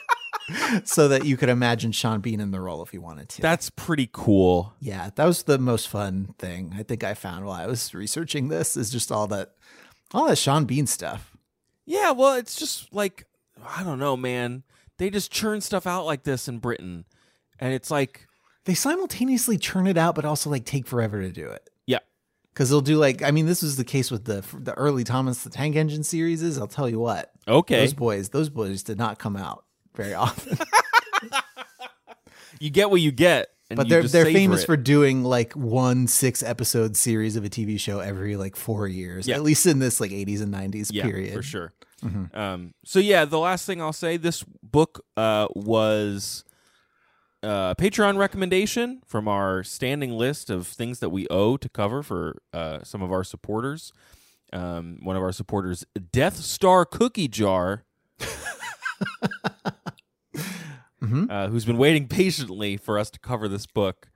so 0.85 1.07
that 1.09 1.25
you 1.25 1.38
could 1.38 1.50
imagine 1.50 1.91
Sean 1.91 2.21
Bean 2.21 2.39
in 2.39 2.51
the 2.51 2.61
role 2.61 2.81
if 2.81 2.89
he 2.89 2.97
wanted 2.97 3.29
to. 3.29 3.41
That's 3.41 3.69
pretty 3.69 4.09
cool. 4.11 4.73
Yeah, 4.79 5.09
that 5.15 5.25
was 5.25 5.43
the 5.43 5.59
most 5.59 5.89
fun 5.89 6.33
thing 6.39 6.73
I 6.77 6.83
think 6.83 7.03
I 7.03 7.13
found 7.13 7.45
while 7.45 7.61
I 7.61 7.67
was 7.67 7.93
researching 7.93 8.47
this 8.47 8.77
is 8.77 8.89
just 8.89 9.11
all 9.11 9.27
that 9.27 9.53
all 10.13 10.27
that 10.27 10.38
Sean 10.38 10.65
Bean 10.65 10.88
stuff. 10.88 11.35
Yeah, 11.85 12.11
well, 12.11 12.35
it's 12.35 12.55
just 12.55 12.93
like 12.93 13.25
I 13.67 13.83
don't 13.83 14.00
know, 14.00 14.15
man. 14.15 14.63
They 15.01 15.10
just 15.10 15.31
churn 15.31 15.62
stuff 15.62 15.88
out 15.88 16.05
like 16.05 16.22
this 16.25 16.48
in 16.48 16.60
Britain, 16.60 17.05
and 17.60 17.74
it's 17.74 17.89
like, 17.89 18.27
They 18.65 18.75
simultaneously 18.75 19.58
churn 19.58 19.88
it 19.88 19.98
out 19.98 20.13
but 20.13 20.25
also 20.25 20.51
like 20.51 20.63
take 20.63 20.86
forever 20.86 21.24
to 21.24 21.31
do 21.31 21.48
it. 21.48 21.67
yeah, 21.88 21.98
Cuz 22.53 22.70
they'll 22.70 22.81
do 22.81 22.98
like 22.98 23.24
I 23.24 23.31
mean 23.31 23.48
this 23.48 23.63
was 23.63 23.77
the 23.77 23.84
case 23.84 24.12
with 24.12 24.25
the 24.25 24.46
the 24.53 24.75
early 24.75 25.03
Thomas 25.03 25.43
the 25.43 25.50
Tank 25.50 25.75
Engine 25.75 26.03
series 26.03 26.43
is 26.43 26.60
I'll 26.60 26.67
tell 26.67 26.88
you 26.88 27.00
what. 27.00 27.31
okay. 27.48 27.79
Those 27.79 27.96
boys, 27.96 28.29
those 28.29 28.50
boys 28.50 28.84
did 28.84 29.00
not 29.00 29.17
come 29.17 29.36
out 29.36 29.65
very 29.96 30.13
often. 30.13 30.60
you 32.60 32.70
get 32.70 32.91
what 32.91 33.01
you 33.01 33.12
get, 33.12 33.48
and 33.72 33.77
but 33.77 33.88
you 33.88 33.89
they're 33.89 34.03
they're 34.03 34.25
famous 34.25 34.62
it. 34.62 34.65
for 34.67 34.77
doing 34.77 35.24
like 35.24 35.53
one 35.53 36.05
6 36.05 36.43
episode 36.43 36.96
series 36.96 37.36
of 37.36 37.43
a 37.43 37.50
TV 37.50 37.79
show 37.79 38.01
every 38.01 38.36
like 38.36 38.55
4 38.55 38.88
years. 38.88 39.27
Yeah. 39.27 39.38
At 39.38 39.41
least 39.41 39.65
in 39.65 39.79
this 39.79 40.00
like 40.00 40.12
80s 40.12 40.43
and 40.43 40.53
90s 40.53 40.91
yeah, 40.93 41.05
period. 41.05 41.34
For 41.34 41.41
sure. 41.41 41.74
Um, 42.34 42.74
so 42.84 43.00
yeah, 43.00 43.25
the 43.25 43.39
last 43.39 43.65
thing 43.65 43.81
I'll 43.81 43.93
say, 43.93 44.17
this 44.17 44.43
book 44.63 45.05
uh, 45.15 45.48
was 45.55 46.43
uh, 47.43 47.75
Patreon 47.75 48.17
recommendation 48.17 49.01
from 49.05 49.27
our 49.27 49.63
standing 49.63 50.12
list 50.12 50.50
of 50.50 50.67
things 50.67 51.00
that 51.00 51.10
we 51.10 51.27
owe 51.29 51.58
to 51.58 51.70
cover 51.70 52.03
for 52.03 52.41
uh, 52.53 52.79
some 52.84 53.01
of 53.01 53.12
our 53.12 53.24
supporters. 53.24 53.93
Um, 54.53 55.00
one 55.01 55.15
of 55.15 55.24
our 55.24 55.31
supporters, 55.31 55.86
Death 56.12 56.38
Star 56.38 56.86
Cookie 56.86 57.27
Jar, 57.29 57.86
uh, 61.29 61.48
who's 61.48 61.65
been 61.65 61.77
waiting 61.77 62.08
patiently 62.08 62.77
for 62.77 63.00
us 63.00 63.10
to 63.12 63.20
cover 63.20 63.48
this 63.48 63.65
book, 63.65 64.10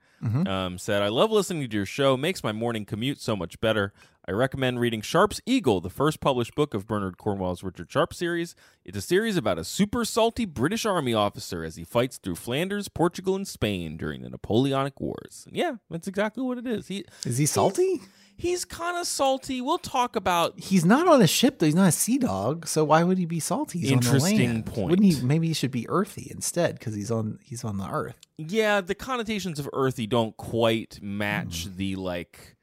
um, 0.46 0.78
said, 0.78 1.02
I 1.02 1.08
love 1.08 1.30
listening 1.30 1.68
to 1.68 1.76
your 1.76 1.86
show. 1.86 2.16
Makes 2.16 2.42
my 2.42 2.52
morning 2.52 2.84
commute 2.84 3.20
so 3.20 3.36
much 3.36 3.60
better. 3.60 3.92
I 4.28 4.32
recommend 4.32 4.80
reading 4.80 5.02
Sharpe's 5.02 5.40
Eagle, 5.46 5.80
the 5.80 5.88
first 5.88 6.18
published 6.20 6.56
book 6.56 6.74
of 6.74 6.84
Bernard 6.88 7.16
Cornwell's 7.16 7.62
Richard 7.62 7.88
Sharpe 7.92 8.12
series. 8.12 8.56
It's 8.84 8.98
a 8.98 9.00
series 9.00 9.36
about 9.36 9.56
a 9.56 9.62
super 9.62 10.04
salty 10.04 10.44
British 10.44 10.84
Army 10.84 11.14
officer 11.14 11.62
as 11.62 11.76
he 11.76 11.84
fights 11.84 12.18
through 12.18 12.34
Flanders, 12.34 12.88
Portugal, 12.88 13.36
and 13.36 13.46
Spain 13.46 13.96
during 13.96 14.22
the 14.22 14.28
Napoleonic 14.30 15.00
Wars. 15.00 15.44
And 15.46 15.56
yeah, 15.56 15.76
that's 15.90 16.08
exactly 16.08 16.42
what 16.42 16.58
it 16.58 16.66
is. 16.66 16.88
He 16.88 17.04
Is 17.24 17.38
he 17.38 17.46
salty? 17.46 18.00
he's 18.36 18.64
kind 18.64 18.96
of 18.98 19.06
salty. 19.06 19.60
We'll 19.60 19.78
talk 19.78 20.16
about 20.16 20.58
He's 20.58 20.84
not 20.84 21.06
on 21.06 21.22
a 21.22 21.28
ship 21.28 21.60
though. 21.60 21.66
He's 21.66 21.76
not 21.76 21.88
a 21.88 21.92
sea 21.92 22.18
dog. 22.18 22.66
So 22.66 22.82
why 22.82 23.04
would 23.04 23.18
he 23.18 23.26
be 23.26 23.38
salty? 23.38 23.78
He's 23.78 23.92
Interesting 23.92 24.32
on 24.40 24.46
the 24.46 24.52
land. 24.54 24.66
point. 24.66 24.90
Wouldn't 24.90 25.14
he? 25.14 25.22
Maybe 25.24 25.46
he 25.46 25.54
should 25.54 25.70
be 25.70 25.88
earthy 25.88 26.26
instead 26.32 26.80
because 26.80 26.96
he's 26.96 27.12
on 27.12 27.38
he's 27.44 27.62
on 27.62 27.78
the 27.78 27.88
earth. 27.88 28.16
yeah, 28.38 28.80
the 28.80 28.96
connotations 28.96 29.60
of 29.60 29.68
earthy 29.72 30.08
don't 30.08 30.36
quite 30.36 30.98
match 31.00 31.66
Hmm. 31.66 31.76
the 31.76 31.94
like 31.94 32.55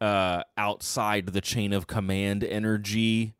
uh 0.00 0.42
outside 0.56 1.26
the 1.26 1.40
chain 1.40 1.72
of 1.72 1.86
command 1.86 2.44
energy 2.44 3.34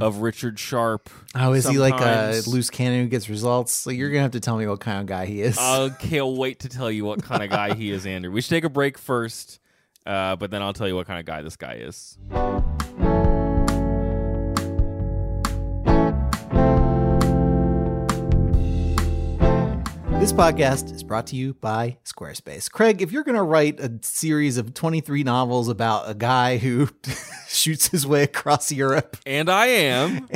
of 0.00 0.18
Richard 0.18 0.58
Sharpe. 0.58 1.10
Oh, 1.34 1.52
is 1.52 1.68
he 1.68 1.78
like 1.78 2.00
a 2.00 2.40
loose 2.46 2.70
cannon 2.70 3.02
who 3.02 3.08
gets 3.08 3.28
results? 3.28 3.72
So 3.72 3.90
you're 3.90 4.08
gonna 4.08 4.22
have 4.22 4.30
to 4.32 4.40
tell 4.40 4.56
me 4.56 4.66
what 4.66 4.80
kind 4.80 5.00
of 5.00 5.06
guy 5.06 5.26
he 5.26 5.42
is. 5.42 5.58
I 5.58 5.88
can't 6.00 6.36
wait 6.36 6.60
to 6.60 6.68
tell 6.68 6.90
you 6.90 7.04
what 7.04 7.22
kind 7.22 7.42
of 7.42 7.50
guy 7.50 7.74
he 7.74 7.90
is, 7.90 8.06
Andrew. 8.06 8.30
We 8.30 8.40
should 8.40 8.50
take 8.50 8.64
a 8.64 8.70
break 8.70 8.96
first, 8.96 9.60
uh, 10.06 10.36
but 10.36 10.50
then 10.50 10.62
I'll 10.62 10.72
tell 10.72 10.88
you 10.88 10.94
what 10.94 11.06
kind 11.06 11.20
of 11.20 11.26
guy 11.26 11.42
this 11.42 11.56
guy 11.56 11.74
is. 11.74 12.16
This 20.26 20.32
podcast 20.32 20.92
is 20.92 21.04
brought 21.04 21.28
to 21.28 21.36
you 21.36 21.54
by 21.54 21.98
Squarespace. 22.04 22.68
Craig, 22.68 23.00
if 23.00 23.12
you're 23.12 23.22
going 23.22 23.36
to 23.36 23.44
write 23.44 23.78
a 23.78 23.92
series 24.02 24.56
of 24.56 24.74
23 24.74 25.22
novels 25.22 25.68
about 25.68 26.10
a 26.10 26.14
guy 26.14 26.56
who 26.56 26.88
shoots 27.48 27.86
his 27.86 28.08
way 28.08 28.24
across 28.24 28.72
Europe, 28.72 29.18
And 29.24 29.48
I 29.48 29.66
am. 29.66 30.28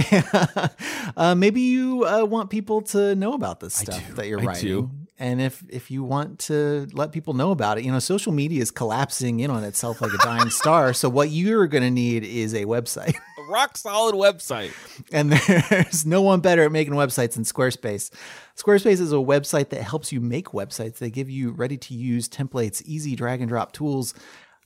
uh, 1.17 1.35
maybe 1.35 1.63
you 1.63 2.07
uh, 2.07 2.25
want 2.25 2.51
people 2.51 2.83
to 2.83 3.17
know 3.17 3.33
about 3.33 3.59
this 3.59 3.75
stuff 3.75 4.01
do. 4.07 4.15
that 4.15 4.29
you're 4.29 4.41
I 4.41 4.45
writing. 4.45 4.63
do. 4.63 4.91
And 5.19 5.41
if 5.41 5.65
if 5.69 5.91
you 5.91 6.05
want 6.05 6.39
to 6.41 6.87
let 6.93 7.11
people 7.11 7.35
know 7.35 7.51
about 7.51 7.77
it, 7.77 7.85
you 7.85 7.91
know, 7.91 7.99
social 7.99 8.31
media 8.33 8.63
is 8.63 8.71
collapsing 8.71 9.41
in 9.41 9.51
on 9.51 9.65
itself 9.65 10.01
like 10.01 10.13
a 10.13 10.19
dying 10.19 10.51
star. 10.51 10.93
So 10.93 11.09
what 11.09 11.31
you're 11.31 11.67
going 11.67 11.83
to 11.83 11.91
need 11.91 12.23
is 12.23 12.55
a 12.55 12.65
website. 12.65 13.17
Rock 13.51 13.77
solid 13.77 14.15
website. 14.15 14.73
And 15.13 15.33
there's 15.71 16.07
no 16.07 16.23
one 16.23 16.41
better 16.41 16.65
at 16.65 16.73
making 16.73 16.95
websites 16.95 17.35
than 17.35 17.45
Squarespace. 17.45 18.11
Squarespace 18.57 19.01
is 19.01 19.13
a 19.13 19.17
website 19.17 19.71
that 19.71 19.83
helps 19.83 20.13
you 20.13 20.21
make 20.21 20.49
websites. 20.49 20.99
They 20.99 21.11
give 21.11 21.29
you 21.29 21.51
ready 21.51 21.77
to 21.79 21.95
use 21.95 22.29
templates, 22.29 22.83
easy 22.83 23.17
drag 23.17 23.41
and 23.41 23.49
drop 23.49 23.73
tools, 23.73 24.15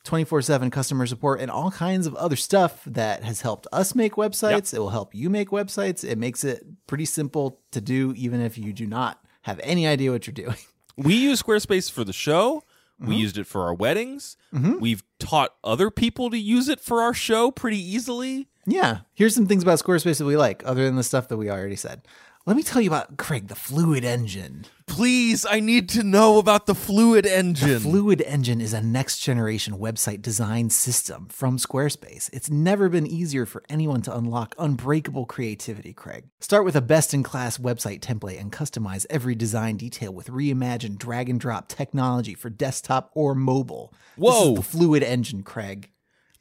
24 0.05 0.43
7 0.43 0.71
customer 0.71 1.07
support, 1.07 1.41
and 1.41 1.51
all 1.51 1.71
kinds 1.71 2.07
of 2.07 2.15
other 2.17 2.37
stuff 2.37 2.83
that 2.85 3.25
has 3.25 3.41
helped 3.41 3.67
us 3.73 3.95
make 3.95 4.15
websites. 4.15 4.75
It 4.75 4.79
will 4.79 4.91
help 4.91 5.15
you 5.15 5.31
make 5.31 5.49
websites. 5.49 6.05
It 6.05 6.19
makes 6.19 6.45
it 6.45 6.65
pretty 6.87 7.07
simple 7.07 7.61
to 7.73 7.81
do, 7.81 8.13
even 8.17 8.41
if 8.41 8.59
you 8.59 8.73
do 8.73 8.87
not 8.87 9.19
have 9.43 9.61
any 9.63 9.87
idea 9.87 10.11
what 10.13 10.27
you're 10.27 10.35
doing. 10.35 10.57
We 10.97 11.17
use 11.17 11.43
Squarespace 11.43 11.91
for 11.91 12.05
the 12.05 12.13
show. 12.13 12.63
Mm-hmm. 13.01 13.09
We 13.09 13.17
used 13.17 13.37
it 13.37 13.49
for 13.49 13.63
our 13.63 13.75
weddings. 13.75 14.37
We've 14.79 15.03
taught 15.19 15.51
other 15.65 15.91
people 15.91 16.31
to 16.31 16.39
use 16.39 16.69
it 16.69 16.79
for 16.79 17.03
our 17.03 17.13
show 17.13 17.51
pretty 17.51 17.81
easily. 17.81 18.47
Yeah. 18.67 19.01
Here's 19.15 19.35
some 19.35 19.47
things 19.47 19.63
about 19.63 19.79
Squarespace 19.79 20.19
that 20.19 20.25
we 20.25 20.37
like, 20.37 20.63
other 20.65 20.85
than 20.85 20.97
the 20.97 21.03
stuff 21.03 21.29
that 21.29 21.37
we 21.37 21.51
already 21.51 21.77
said. 21.77 22.03
Let 22.47 22.57
me 22.57 22.63
tell 22.63 22.83
you 22.83 22.91
about 22.91 23.17
Craig, 23.17 23.49
the 23.49 23.55
Fluid 23.55 24.05
Engine. 24.05 24.67
Please, 24.87 25.47
I 25.49 25.61
need 25.61 25.89
to 25.91 26.03
know 26.03 26.37
about 26.37 26.67
the 26.67 26.75
Fluid 26.75 27.25
Engine. 27.25 27.71
The 27.71 27.81
fluid 27.81 28.21
Engine 28.21 28.61
is 28.61 28.75
a 28.75 28.83
next 28.83 29.21
generation 29.21 29.79
website 29.79 30.21
design 30.21 30.69
system 30.69 31.29
from 31.31 31.57
Squarespace. 31.57 32.29
It's 32.35 32.51
never 32.51 32.91
been 32.91 33.07
easier 33.07 33.47
for 33.47 33.63
anyone 33.71 34.03
to 34.03 34.15
unlock 34.15 34.55
unbreakable 34.59 35.25
creativity, 35.25 35.95
Craig. 35.95 36.25
Start 36.39 36.67
with 36.67 36.77
a 36.77 36.83
best 36.83 37.15
in 37.15 37.23
class 37.23 37.57
website 37.57 38.01
template 38.01 38.39
and 38.39 38.53
customize 38.53 39.07
every 39.09 39.35
design 39.35 39.79
detail 39.79 40.13
with 40.13 40.27
reimagined 40.29 40.99
drag 40.99 41.31
and 41.31 41.41
drop 41.41 41.69
technology 41.69 42.35
for 42.35 42.51
desktop 42.51 43.11
or 43.15 43.35
mobile. 43.35 43.91
This 44.19 44.23
Whoa. 44.23 44.51
is 44.51 44.57
the 44.57 44.63
Fluid 44.63 45.03
Engine, 45.03 45.45
Craig. 45.45 45.89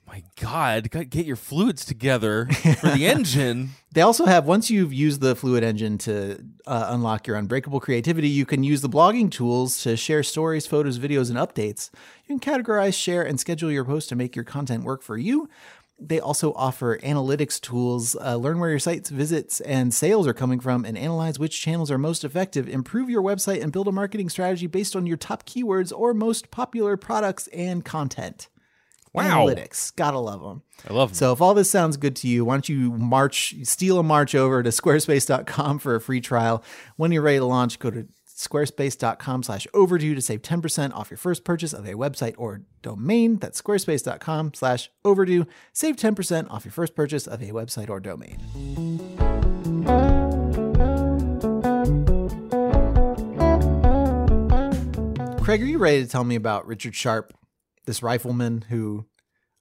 My 0.07 0.23
God, 0.39 0.91
get 0.91 1.25
your 1.25 1.35
fluids 1.35 1.85
together 1.85 2.45
for 2.79 2.89
the 2.89 3.07
engine. 3.07 3.71
They 3.93 4.01
also 4.01 4.25
have, 4.25 4.45
once 4.45 4.69
you've 4.69 4.93
used 4.93 5.21
the 5.21 5.35
Fluid 5.35 5.63
Engine 5.63 5.97
to 5.99 6.43
uh, 6.67 6.87
unlock 6.89 7.25
your 7.25 7.35
unbreakable 7.35 7.79
creativity, 7.79 8.29
you 8.29 8.45
can 8.45 8.63
use 8.63 8.81
the 8.81 8.89
blogging 8.89 9.31
tools 9.31 9.81
to 9.83 9.97
share 9.97 10.21
stories, 10.21 10.67
photos, 10.67 10.99
videos, 10.99 11.29
and 11.29 11.37
updates. 11.39 11.89
You 12.27 12.37
can 12.37 12.63
categorize, 12.63 12.93
share, 12.93 13.23
and 13.23 13.39
schedule 13.39 13.71
your 13.71 13.85
posts 13.85 14.09
to 14.09 14.15
make 14.15 14.35
your 14.35 14.45
content 14.45 14.83
work 14.83 15.01
for 15.01 15.17
you. 15.17 15.49
They 15.99 16.19
also 16.19 16.53
offer 16.53 16.97
analytics 16.99 17.61
tools, 17.61 18.15
uh, 18.15 18.35
learn 18.35 18.59
where 18.59 18.69
your 18.69 18.79
site's 18.79 19.09
visits 19.09 19.61
and 19.61 19.93
sales 19.93 20.27
are 20.27 20.33
coming 20.33 20.59
from, 20.59 20.85
and 20.85 20.97
analyze 20.97 21.39
which 21.39 21.61
channels 21.61 21.89
are 21.89 21.97
most 21.97 22.23
effective. 22.23 22.67
Improve 22.67 23.09
your 23.09 23.21
website 23.21 23.63
and 23.63 23.71
build 23.71 23.87
a 23.87 23.91
marketing 23.91 24.29
strategy 24.29 24.67
based 24.67 24.95
on 24.95 25.07
your 25.07 25.17
top 25.17 25.45
keywords 25.45 25.93
or 25.95 26.13
most 26.13 26.51
popular 26.51 26.97
products 26.97 27.47
and 27.47 27.85
content. 27.85 28.49
Wow. 29.13 29.45
Analytics. 29.45 29.95
Gotta 29.95 30.17
love 30.17 30.41
them. 30.41 30.63
I 30.89 30.93
love 30.93 31.10
them. 31.10 31.15
So 31.15 31.34
if 31.34 31.41
all 31.41 31.54
this 31.54 31.69
sounds 31.69 31.97
good 31.97 32.15
to 32.17 32.28
you, 32.28 32.45
why 32.45 32.56
don't 32.56 32.67
you 32.67 32.91
march, 32.91 33.54
steal 33.63 33.99
a 33.99 34.04
march 34.04 34.34
over 34.34 34.63
to 34.63 34.69
squarespace.com 34.69 35.80
for 35.80 35.95
a 35.95 36.02
free 36.02 36.19
trial. 36.21 36.63
When 36.97 37.12
you're 37.12 37.21
ready 37.21 37.38
to 37.38 37.45
launch, 37.45 37.78
go 37.78 37.91
to 37.91 38.08
squarespace.com 38.28 39.43
slash 39.43 39.67
overdue 39.73 40.15
to 40.15 40.21
save 40.21 40.41
10% 40.41 40.93
off 40.93 41.12
your 41.12 41.19
first 41.19 41.43
purchase 41.43 41.73
of 41.73 41.86
a 41.86 41.93
website 41.93 42.34
or 42.38 42.63
domain. 42.82 43.38
That's 43.38 43.62
squarespace.com 43.62 44.56
slash 44.56 44.89
overdue. 45.06 45.45
Save 45.71 45.97
10% 45.97 46.49
off 46.49 46.65
your 46.65 46.71
first 46.71 46.95
purchase 46.95 47.28
of 47.28 47.41
a 47.43 47.52
website 47.52 47.89
or 47.89 47.99
domain. 47.99 48.39
Craig, 55.43 55.62
are 55.62 55.65
you 55.65 55.78
ready 55.78 56.02
to 56.02 56.10
tell 56.10 56.23
me 56.23 56.36
about 56.36 56.65
Richard 56.65 56.95
Sharpe, 56.95 57.34
this 57.85 58.03
rifleman 58.03 58.61
who 58.69 59.05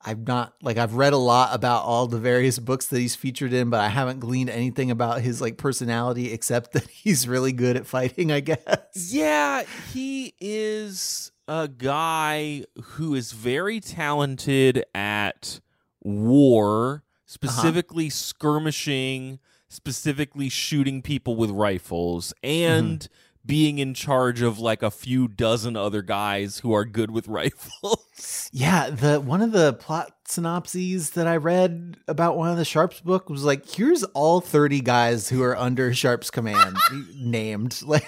I've 0.05 0.27
not 0.27 0.55
like 0.63 0.79
I've 0.79 0.95
read 0.95 1.13
a 1.13 1.19
lot 1.19 1.55
about 1.55 1.85
all 1.85 2.07
the 2.07 2.19
various 2.19 2.59
books 2.59 2.87
that 2.89 2.99
he's 2.99 3.15
featured 3.15 3.53
in, 3.53 3.71
but 3.71 3.81
I 3.81 3.89
haven't 3.89 4.21
gleaned 4.21 4.51
anything 4.51 4.91
about 4.91 5.21
his 5.21 5.41
like 5.41 5.57
personality 5.57 6.33
except 6.33 6.73
that 6.73 6.89
he's 6.91 7.29
really 7.29 7.53
good 7.53 7.77
at 7.77 7.87
fighting, 7.87 8.33
I 8.33 8.41
guess. 8.41 9.13
Yeah, 9.13 9.63
he 9.93 10.35
is 10.41 11.31
a 11.47 11.69
guy 11.69 12.65
who 12.83 13.15
is 13.15 13.33
very 13.33 13.81
talented 13.81 14.85
at 14.95 15.61
war, 16.01 16.95
uh-huh. 16.95 17.01
specifically 17.27 18.11
skirmishing, 18.11 19.39
specifically 19.69 20.49
shooting 20.49 21.03
people 21.03 21.37
with 21.37 21.51
rifles, 21.51 22.35
and 22.43 23.01
mm-hmm. 23.01 23.32
Being 23.45 23.79
in 23.79 23.95
charge 23.95 24.41
of 24.41 24.59
like 24.59 24.83
a 24.83 24.91
few 24.91 25.27
dozen 25.27 25.77
other 25.77 26.01
guys 26.03 26.59
who 26.61 26.73
are 26.73 26.85
good 26.85 27.11
with 27.11 27.27
rifles. 27.29 28.49
Yeah, 28.53 28.91
the 28.91 29.21
one 29.21 29.43
of 29.43 29.53
the 29.53 29.73
plot 29.73 30.13
synopses 30.27 31.11
that 31.11 31.27
I 31.27 31.37
read 31.37 31.97
about 32.07 32.37
one 32.37 32.51
of 32.51 32.57
the 32.57 32.63
Sharpes 32.65 33.03
book 33.03 33.29
was 33.29 33.43
like, 33.45 33.69
here's 33.69 34.05
all 34.05 34.41
30 34.41 34.81
guys 34.81 35.29
who 35.29 35.43
are 35.43 35.57
under 35.57 35.93
Sharpe's 35.93 36.31
command 36.31 36.77
named. 37.17 37.81
Like, 37.87 38.05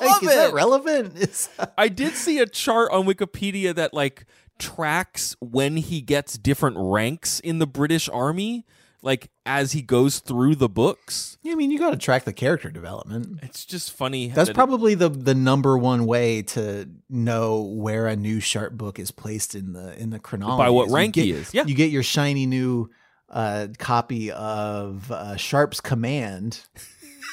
I 0.00 0.04
like, 0.04 0.10
love 0.10 0.22
is 0.22 0.30
it. 0.30 0.36
that 0.36 0.54
relevant? 0.54 1.16
Is 1.18 1.48
I 1.76 1.88
did 1.88 2.14
see 2.14 2.38
a 2.38 2.46
chart 2.46 2.90
on 2.92 3.04
Wikipedia 3.04 3.74
that 3.74 3.92
like 3.92 4.24
tracks 4.58 5.36
when 5.40 5.76
he 5.76 6.00
gets 6.00 6.38
different 6.38 6.76
ranks 6.78 7.40
in 7.40 7.58
the 7.58 7.66
British 7.66 8.08
Army, 8.08 8.64
like 9.02 9.30
as 9.44 9.72
he 9.72 9.82
goes 9.82 10.20
through 10.20 10.54
the 10.54 10.68
books. 10.68 11.36
Yeah, 11.42 11.52
I 11.52 11.54
mean, 11.56 11.70
you 11.70 11.78
got 11.78 11.90
to 11.90 11.96
track 11.96 12.24
the 12.24 12.32
character 12.32 12.70
development. 12.70 13.40
It's 13.42 13.64
just 13.64 13.92
funny. 13.92 14.28
That's 14.28 14.48
that- 14.48 14.54
probably 14.54 14.94
the 14.94 15.08
the 15.08 15.34
number 15.34 15.76
one 15.76 16.06
way 16.06 16.42
to 16.42 16.88
know 17.10 17.62
where 17.62 18.06
a 18.06 18.16
new 18.16 18.40
Sharpe 18.40 18.74
book 18.74 18.98
is 18.98 19.10
placed 19.10 19.54
in 19.54 19.72
the 19.72 19.98
in 20.00 20.10
the 20.10 20.18
chronology. 20.18 20.62
By 20.62 20.70
what 20.70 20.88
rank 20.90 21.14
get- 21.14 21.24
he 21.24 21.32
is, 21.32 21.52
yeah. 21.52 21.64
you 21.66 21.74
get 21.74 21.90
your 21.90 22.02
shiny 22.04 22.46
new 22.46 22.90
uh, 23.28 23.68
copy 23.78 24.30
of 24.30 25.10
uh, 25.10 25.36
Sharpe's 25.36 25.80
Command 25.80 26.60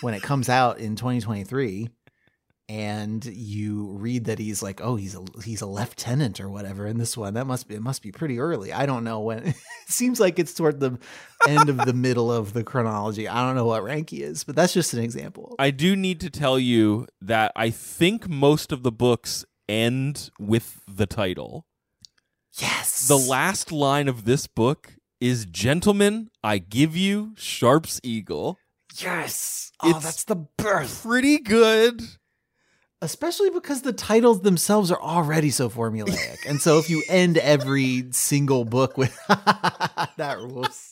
when 0.01 0.13
it 0.13 0.23
comes 0.23 0.47
out 0.49 0.79
in 0.79 0.95
2023, 0.95 1.89
and 2.69 3.25
you 3.25 3.87
read 3.93 4.25
that 4.25 4.37
he's 4.37 4.61
like, 4.61 4.79
oh, 4.81 4.95
he's 4.95 5.15
a 5.15 5.25
he's 5.43 5.61
a 5.61 5.65
lieutenant 5.65 6.39
or 6.39 6.49
whatever 6.49 6.85
in 6.85 6.99
this 6.99 7.17
one. 7.17 7.33
That 7.33 7.47
must 7.47 7.67
be 7.67 7.73
it 7.75 7.81
must 7.81 8.03
be 8.03 8.11
pretty 8.11 8.39
early. 8.39 8.71
I 8.71 8.85
don't 8.85 9.03
know 9.03 9.19
when. 9.21 9.47
it 9.47 9.55
seems 9.87 10.19
like 10.19 10.37
it's 10.37 10.53
toward 10.53 10.79
the 10.79 10.99
end 11.47 11.67
of 11.69 11.77
the 11.77 11.93
middle 11.93 12.31
of 12.31 12.53
the 12.53 12.63
chronology. 12.63 13.27
I 13.27 13.45
don't 13.45 13.55
know 13.55 13.65
what 13.65 13.83
rank 13.83 14.11
he 14.11 14.21
is, 14.21 14.43
but 14.43 14.55
that's 14.55 14.71
just 14.73 14.93
an 14.93 14.99
example. 14.99 15.55
I 15.57 15.71
do 15.71 15.95
need 15.95 16.19
to 16.21 16.29
tell 16.29 16.59
you 16.59 17.07
that 17.19 17.51
I 17.55 17.71
think 17.71 18.29
most 18.29 18.71
of 18.71 18.83
the 18.83 18.91
books 18.91 19.43
end 19.67 20.29
with 20.39 20.81
the 20.87 21.07
title. 21.07 21.65
yes, 22.59 23.07
The 23.07 23.17
last 23.17 23.71
line 23.71 24.07
of 24.07 24.25
this 24.25 24.45
book 24.47 24.93
is 25.19 25.45
Gentlemen, 25.45 26.29
I 26.43 26.59
give 26.59 26.95
you 26.95 27.33
Sharpe's 27.35 27.99
Eagle. 28.03 28.57
yes. 28.97 29.71
Oh, 29.81 29.89
It's- 29.89 30.03
that's 30.03 30.23
the 30.25 30.35
birth. 30.35 31.03
Pretty 31.03 31.39
good. 31.39 32.01
Especially 33.01 33.49
because 33.49 33.81
the 33.81 33.93
titles 33.93 34.41
themselves 34.41 34.91
are 34.91 35.01
already 35.01 35.49
so 35.51 35.69
formulaic. 35.69 36.37
and 36.47 36.61
so 36.61 36.79
if 36.79 36.89
you 36.89 37.01
end 37.07 37.37
every 37.37 38.05
single 38.11 38.65
book 38.65 38.97
with 38.97 39.17
that 39.27 40.37
rules. 40.39 40.91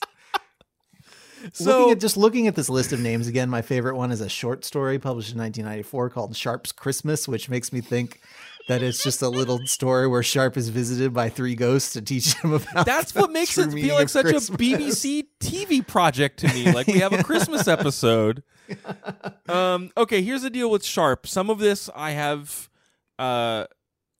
So 1.53 1.79
looking 1.79 1.91
at 1.91 1.99
just 1.99 2.17
looking 2.17 2.47
at 2.47 2.55
this 2.55 2.69
list 2.69 2.93
of 2.93 2.99
names 2.99 3.27
again, 3.27 3.49
my 3.49 3.61
favorite 3.61 3.95
one 3.95 4.11
is 4.11 4.21
a 4.21 4.29
short 4.29 4.65
story 4.65 4.99
published 4.99 5.33
in 5.33 5.37
1994 5.37 6.09
called 6.09 6.35
Sharpe's 6.35 6.71
Christmas, 6.71 7.27
which 7.27 7.49
makes 7.49 7.71
me 7.71 7.81
think 7.81 8.21
that 8.67 8.81
it's 8.81 9.01
just 9.03 9.21
a 9.21 9.29
little 9.29 9.59
story 9.65 10.07
where 10.07 10.23
Sharpe 10.23 10.57
is 10.57 10.69
visited 10.69 11.13
by 11.13 11.29
three 11.29 11.55
ghosts 11.55 11.93
to 11.93 12.01
teach 12.01 12.33
him 12.35 12.53
about. 12.53 12.85
that's 12.85 13.13
what 13.15 13.31
makes 13.31 13.57
it 13.57 13.71
feel 13.71 13.95
like 13.95 14.09
such 14.09 14.25
Christmas. 14.25 14.49
a 14.49 14.51
BBC 14.57 15.25
TV 15.39 15.85
project 15.85 16.39
to 16.39 16.47
me. 16.53 16.71
Like 16.71 16.87
we 16.87 16.99
have 16.99 17.13
a 17.13 17.23
Christmas 17.23 17.67
episode. 17.67 18.43
Um, 19.49 19.91
okay, 19.95 20.21
here's 20.21 20.41
the 20.41 20.49
deal 20.49 20.69
with 20.69 20.83
Sharpe. 20.83 21.25
Some 21.25 21.49
of 21.49 21.59
this 21.59 21.89
I 21.95 22.11
have, 22.11 22.69
uh, 23.17 23.65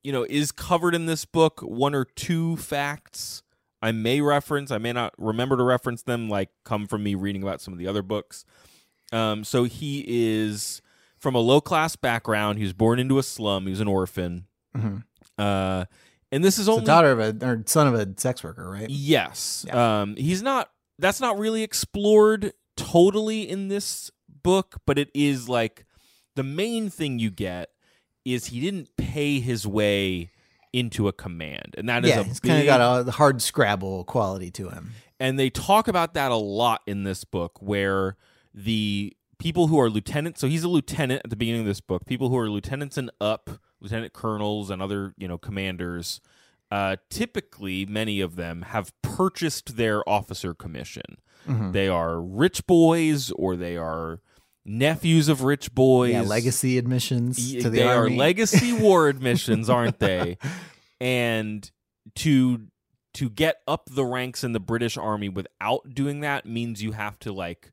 you 0.04 0.14
know, 0.14 0.26
is 0.30 0.54
covered 0.54 0.96
in 0.96 1.06
this 1.06 1.26
book. 1.26 1.60
One 1.60 1.94
or 1.94 2.06
two 2.06 2.56
facts 2.56 3.44
I 3.82 3.92
may 3.92 4.22
reference. 4.22 4.72
I 4.72 4.78
may 4.78 4.94
not 4.94 5.14
remember 5.18 5.58
to 5.58 5.64
reference 5.64 6.04
them. 6.04 6.30
Like 6.30 6.50
come 6.64 6.88
from 6.88 7.04
me 7.04 7.14
reading 7.16 7.44
about 7.44 7.60
some 7.62 7.74
of 7.74 7.78
the 7.78 7.88
other 7.88 8.02
books. 8.02 8.46
Um, 9.12 9.44
so 9.44 9.66
he 9.66 10.06
is 10.08 10.82
from 11.18 11.36
a 11.36 11.40
low 11.40 11.60
class 11.62 11.96
background. 11.98 12.58
He 12.58 12.64
was 12.64 12.74
born 12.74 13.00
into 13.00 13.20
a 13.20 13.24
slum. 13.24 13.66
He 13.66 13.70
was 13.72 13.82
an 13.82 13.88
orphan. 13.88 14.46
Mhm. 14.76 15.04
Uh, 15.38 15.86
and 16.32 16.44
this 16.44 16.58
is 16.58 16.68
only 16.70 16.82
the 16.82 16.88
daughter 16.88 17.12
of 17.12 17.20
a 17.20 17.46
or 17.46 17.64
son 17.66 17.88
of 17.88 17.94
a 17.96 18.08
sex 18.18 18.44
worker, 18.44 18.70
right? 18.70 18.90
Yes. 18.90 19.66
Um 19.72 20.16
he's 20.16 20.42
not 20.42 20.70
that's 21.00 21.20
not 21.20 21.38
really 21.38 21.64
explored 21.64 22.54
totally 22.78 23.48
in 23.50 23.68
this 23.68 24.10
book, 24.48 24.78
but 24.86 24.98
it 24.98 25.10
is 25.14 25.48
like 25.50 25.86
the 26.36 26.44
main 26.44 26.90
thing 26.90 27.20
you 27.20 27.30
get 27.32 27.70
is 28.26 28.48
he 28.48 28.60
didn't 28.60 28.90
pay 28.98 29.40
his 29.40 29.66
way 29.66 30.32
into 30.74 31.08
a 31.08 31.14
command. 31.14 31.74
And 31.78 31.88
that 31.90 32.04
is 32.06 32.12
yeah, 32.12 32.20
a 32.20 32.24
he's 32.24 32.40
kind 32.40 32.60
of 32.60 32.66
got 32.66 33.08
a 33.08 33.12
hard 33.12 33.42
Scrabble 33.42 34.04
quality 34.06 34.52
to 34.52 34.70
him. 34.70 34.92
and 35.20 35.40
they 35.40 35.50
talk 35.50 35.88
about 35.88 36.14
that 36.14 36.32
a 36.32 36.36
lot 36.36 36.82
in 36.86 37.04
this 37.04 37.24
book 37.24 37.62
where 37.62 38.16
the 38.54 39.16
people 39.40 39.68
who 39.68 39.80
are 39.80 39.90
lieutenants 39.90 40.42
so 40.42 40.48
he's 40.48 40.64
a 40.64 40.68
lieutenant 40.68 41.22
at 41.24 41.30
the 41.30 41.36
beginning 41.36 41.62
of 41.62 41.68
this 41.68 41.80
book 41.82 42.06
people 42.08 42.30
who 42.30 42.38
are 42.38 42.50
lieutenants 42.50 42.98
and 42.98 43.10
up 43.22 43.50
lieutenant 43.80 44.12
colonels 44.12 44.70
and 44.72 44.82
other 44.82 45.14
you 45.18 45.28
know 45.28 45.38
commanders 45.38 46.20
uh, 46.72 46.96
typically 47.12 47.86
many 47.86 48.20
of 48.20 48.36
them 48.36 48.64
have 48.64 48.92
purchased 49.04 49.78
their 49.78 50.08
officer 50.10 50.54
commission 50.56 51.18
Mhm. 51.48 51.72
they 51.72 51.88
are 51.88 52.20
rich 52.20 52.66
boys 52.68 53.32
or 53.32 53.56
they 53.56 53.78
are 53.78 54.22
nephews 54.68 55.30
of 55.30 55.42
rich 55.44 55.74
boys 55.74 56.12
Yeah, 56.12 56.22
legacy 56.22 56.78
admissions 56.78 57.40
Y- 57.54 57.62
to 57.62 57.70
the 57.70 57.80
they 57.80 57.84
army. 57.84 58.14
are 58.16 58.18
legacy 58.18 58.74
war 58.74 59.08
admissions, 59.10 59.70
aren't 59.70 59.98
they? 60.00 60.38
And 61.00 61.70
to 62.16 62.68
to 63.14 63.30
get 63.30 63.58
up 63.68 63.88
the 63.90 64.04
ranks 64.06 64.44
in 64.44 64.54
the 64.54 64.60
British 64.60 64.98
Army 64.98 65.30
without 65.30 65.94
doing 65.94 66.20
that 66.22 66.46
means 66.46 66.82
you 66.84 66.92
have 66.94 67.18
to 67.20 67.32
like 67.32 67.72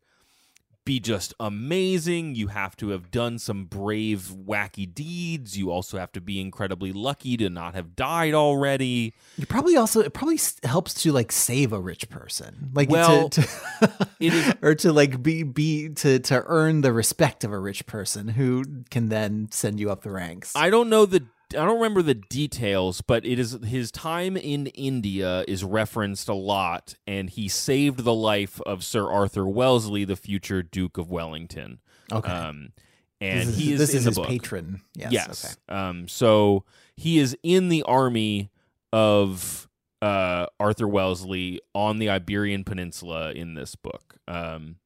be 0.85 1.01
just 1.01 1.33
amazing. 1.41 2.35
You 2.35 2.49
have 2.49 2.77
to 2.77 2.91
have 2.91 3.11
done 3.11 3.39
some 3.39 3.65
brave, 3.65 4.33
wacky 4.47 4.93
deeds. 4.93 5.57
You 5.57 5.71
also 5.71 5.99
have 5.99 6.13
to 6.13 6.21
be 6.21 6.41
incredibly 6.41 6.93
lucky 6.93 7.37
to 7.39 7.49
not 7.49 7.75
have 7.75 7.97
died 7.97 8.35
already. 8.35 9.15
You 9.37 9.47
probably 9.47 9.77
also 9.77 10.01
it 10.01 10.13
probably 10.13 10.39
helps 10.63 10.95
to 11.03 11.13
like 11.13 11.33
save 11.33 11.73
a 11.73 11.81
rich 11.81 12.09
person, 12.09 12.71
like 12.75 12.91
Well, 12.91 13.29
to, 13.31 13.43
to 13.43 14.09
it 14.21 14.35
is- 14.35 14.55
or 14.63 14.75
to 14.77 14.93
like 14.93 15.23
be 15.23 15.43
be 15.43 15.89
to 15.91 16.19
to 16.19 16.43
earn 16.47 16.83
the 16.83 16.93
respect 16.93 17.45
of 17.45 17.53
a 17.53 17.59
rich 17.59 17.87
person 17.87 18.29
who 18.29 18.65
can 18.91 19.09
then 19.09 19.49
send 19.51 19.81
you 19.81 19.91
up 19.91 20.03
the 20.03 20.11
ranks. 20.11 20.53
I 20.55 20.71
don't 20.71 20.89
know 20.91 21.07
the 21.07 21.25
I 21.57 21.65
don't 21.65 21.77
remember 21.77 22.03
the 22.03 22.15
details, 22.15 23.01
but 23.01 23.25
it 23.25 23.39
is 23.39 23.59
his 23.65 23.91
time 23.91 24.37
in 24.37 24.67
India 24.69 25.45
is 25.49 25.63
referenced 25.65 26.29
a 26.29 26.35
lot, 26.35 26.95
and 27.07 27.31
he 27.31 27.49
saved 27.49 28.01
the 28.05 28.15
life 28.15 28.61
of 28.63 28.85
Sir 28.85 29.11
Arthur 29.11 29.47
Wellesley, 29.47 30.05
the 30.05 30.17
future 30.17 30.63
Duke 30.63 30.99
of 30.99 31.11
Wellington. 31.11 31.81
okay, 32.13 32.31
Um, 32.33 32.73
and 33.21 33.41
this 33.41 33.49
is, 33.49 33.57
he 33.59 33.73
is 33.73 33.79
this 33.79 33.91
in 33.93 33.97
is 33.99 34.05
the 34.05 34.11
his 34.11 34.17
book. 34.19 34.27
patron. 34.29 34.81
Yes. 34.95 35.13
Yes. 35.13 35.57
Um, 35.69 36.09
so 36.09 36.65
he 36.97 37.19
is 37.19 37.37
in 37.43 37.69
the 37.69 37.83
army 37.85 38.51
of 38.93 39.69
uh, 40.03 40.47
Arthur 40.61 40.87
Wellesley 40.89 41.61
on 41.75 41.99
the 41.99 42.11
Iberian 42.11 42.65
Peninsula 42.65 43.33
in 43.33 43.55
this 43.55 43.75
book. 43.77 44.17
Um, 44.29 44.77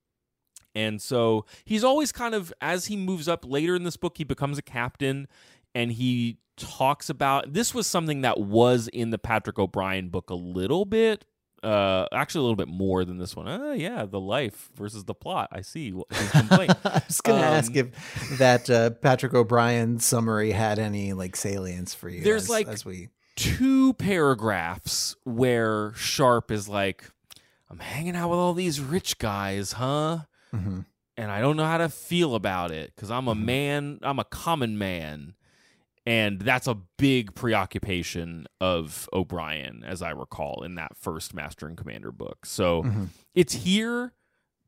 and 0.75 1.03
so 1.03 1.45
he's 1.65 1.83
always 1.83 2.13
kind 2.13 2.35
of, 2.35 2.53
as 2.61 2.87
he 2.87 2.97
moves 2.97 3.27
up 3.27 3.45
later 3.45 3.75
in 3.75 3.83
this 3.83 3.97
book, 3.97 4.19
he 4.19 4.25
becomes 4.25 4.59
a 4.59 4.63
captain 4.63 5.27
and 5.75 5.93
he 5.93 6.39
talks 6.57 7.09
about 7.09 7.53
this 7.53 7.73
was 7.73 7.87
something 7.87 8.23
that 8.23 8.41
was 8.41 8.89
in 8.89 9.11
the 9.11 9.19
Patrick 9.19 9.59
O'Brian 9.59 10.09
book 10.09 10.31
a 10.31 10.35
little 10.35 10.85
bit. 10.85 11.25
Uh, 11.63 12.07
actually, 12.13 12.39
a 12.39 12.43
little 12.43 12.57
bit 12.57 12.69
more 12.69 13.05
than 13.05 13.19
this 13.19 13.35
one. 13.35 13.49
Oh, 13.49 13.73
yeah, 13.73 14.05
the 14.07 14.21
life 14.21 14.71
versus 14.77 15.05
the 15.07 15.15
plot. 15.15 15.49
I 15.51 15.61
see 15.63 15.93
what 15.93 16.07
his 16.13 16.31
complaint. 16.33 16.73
I 16.85 17.03
was 17.07 17.21
going 17.21 17.41
to 17.41 17.47
Um, 17.49 17.55
ask 17.55 17.75
if 17.75 18.39
that 18.39 18.71
uh, 18.71 18.91
Patrick 18.91 19.35
O'Brian 19.35 19.99
summary 19.99 20.53
had 20.53 20.79
any 20.79 21.13
like 21.15 21.35
salience 21.35 21.95
for 21.95 22.09
you. 22.09 22.23
There's, 22.23 22.45
as- 22.45 22.49
like, 22.51 22.69
as 22.69 22.85
we 22.85 23.09
two 23.35 23.93
paragraphs 23.95 25.17
where 25.25 25.93
Sharpe 25.95 26.51
is 26.53 26.69
like, 26.69 27.11
I'm 27.71 27.81
hanging 27.81 28.15
out 28.15 28.31
with 28.31 28.39
all 28.39 28.55
these 28.55 28.81
rich 28.81 29.19
guys, 29.19 29.73
huh? 29.73 30.21
Mhm. 30.55 30.85
And 31.17 31.31
I 31.33 31.41
don't 31.41 31.57
know 31.57 31.65
how 31.65 31.79
to 31.79 31.89
feel 31.89 32.37
about 32.37 32.71
it 32.71 32.93
because 32.95 33.11
I'm 33.11 33.27
a 33.27 33.35
Mm-hmm. 33.35 33.45
man, 33.47 33.99
I'm 34.03 34.19
a 34.21 34.25
common 34.25 34.79
man. 34.79 35.35
And 36.09 36.41
that's 36.41 36.67
a 36.67 36.75
big 36.97 37.35
preoccupation 37.35 38.47
of 38.63 39.09
O'Brian, 39.13 39.85
as 39.87 40.01
I 40.01 40.11
recall, 40.11 40.63
in 40.65 40.77
that 40.77 40.97
first 40.97 41.35
Master 41.35 41.67
and 41.67 41.77
Commander 41.77 42.11
book. 42.13 42.47
So 42.47 42.83
Mhm. 42.85 43.09
it's 43.35 43.53
here, 43.53 44.15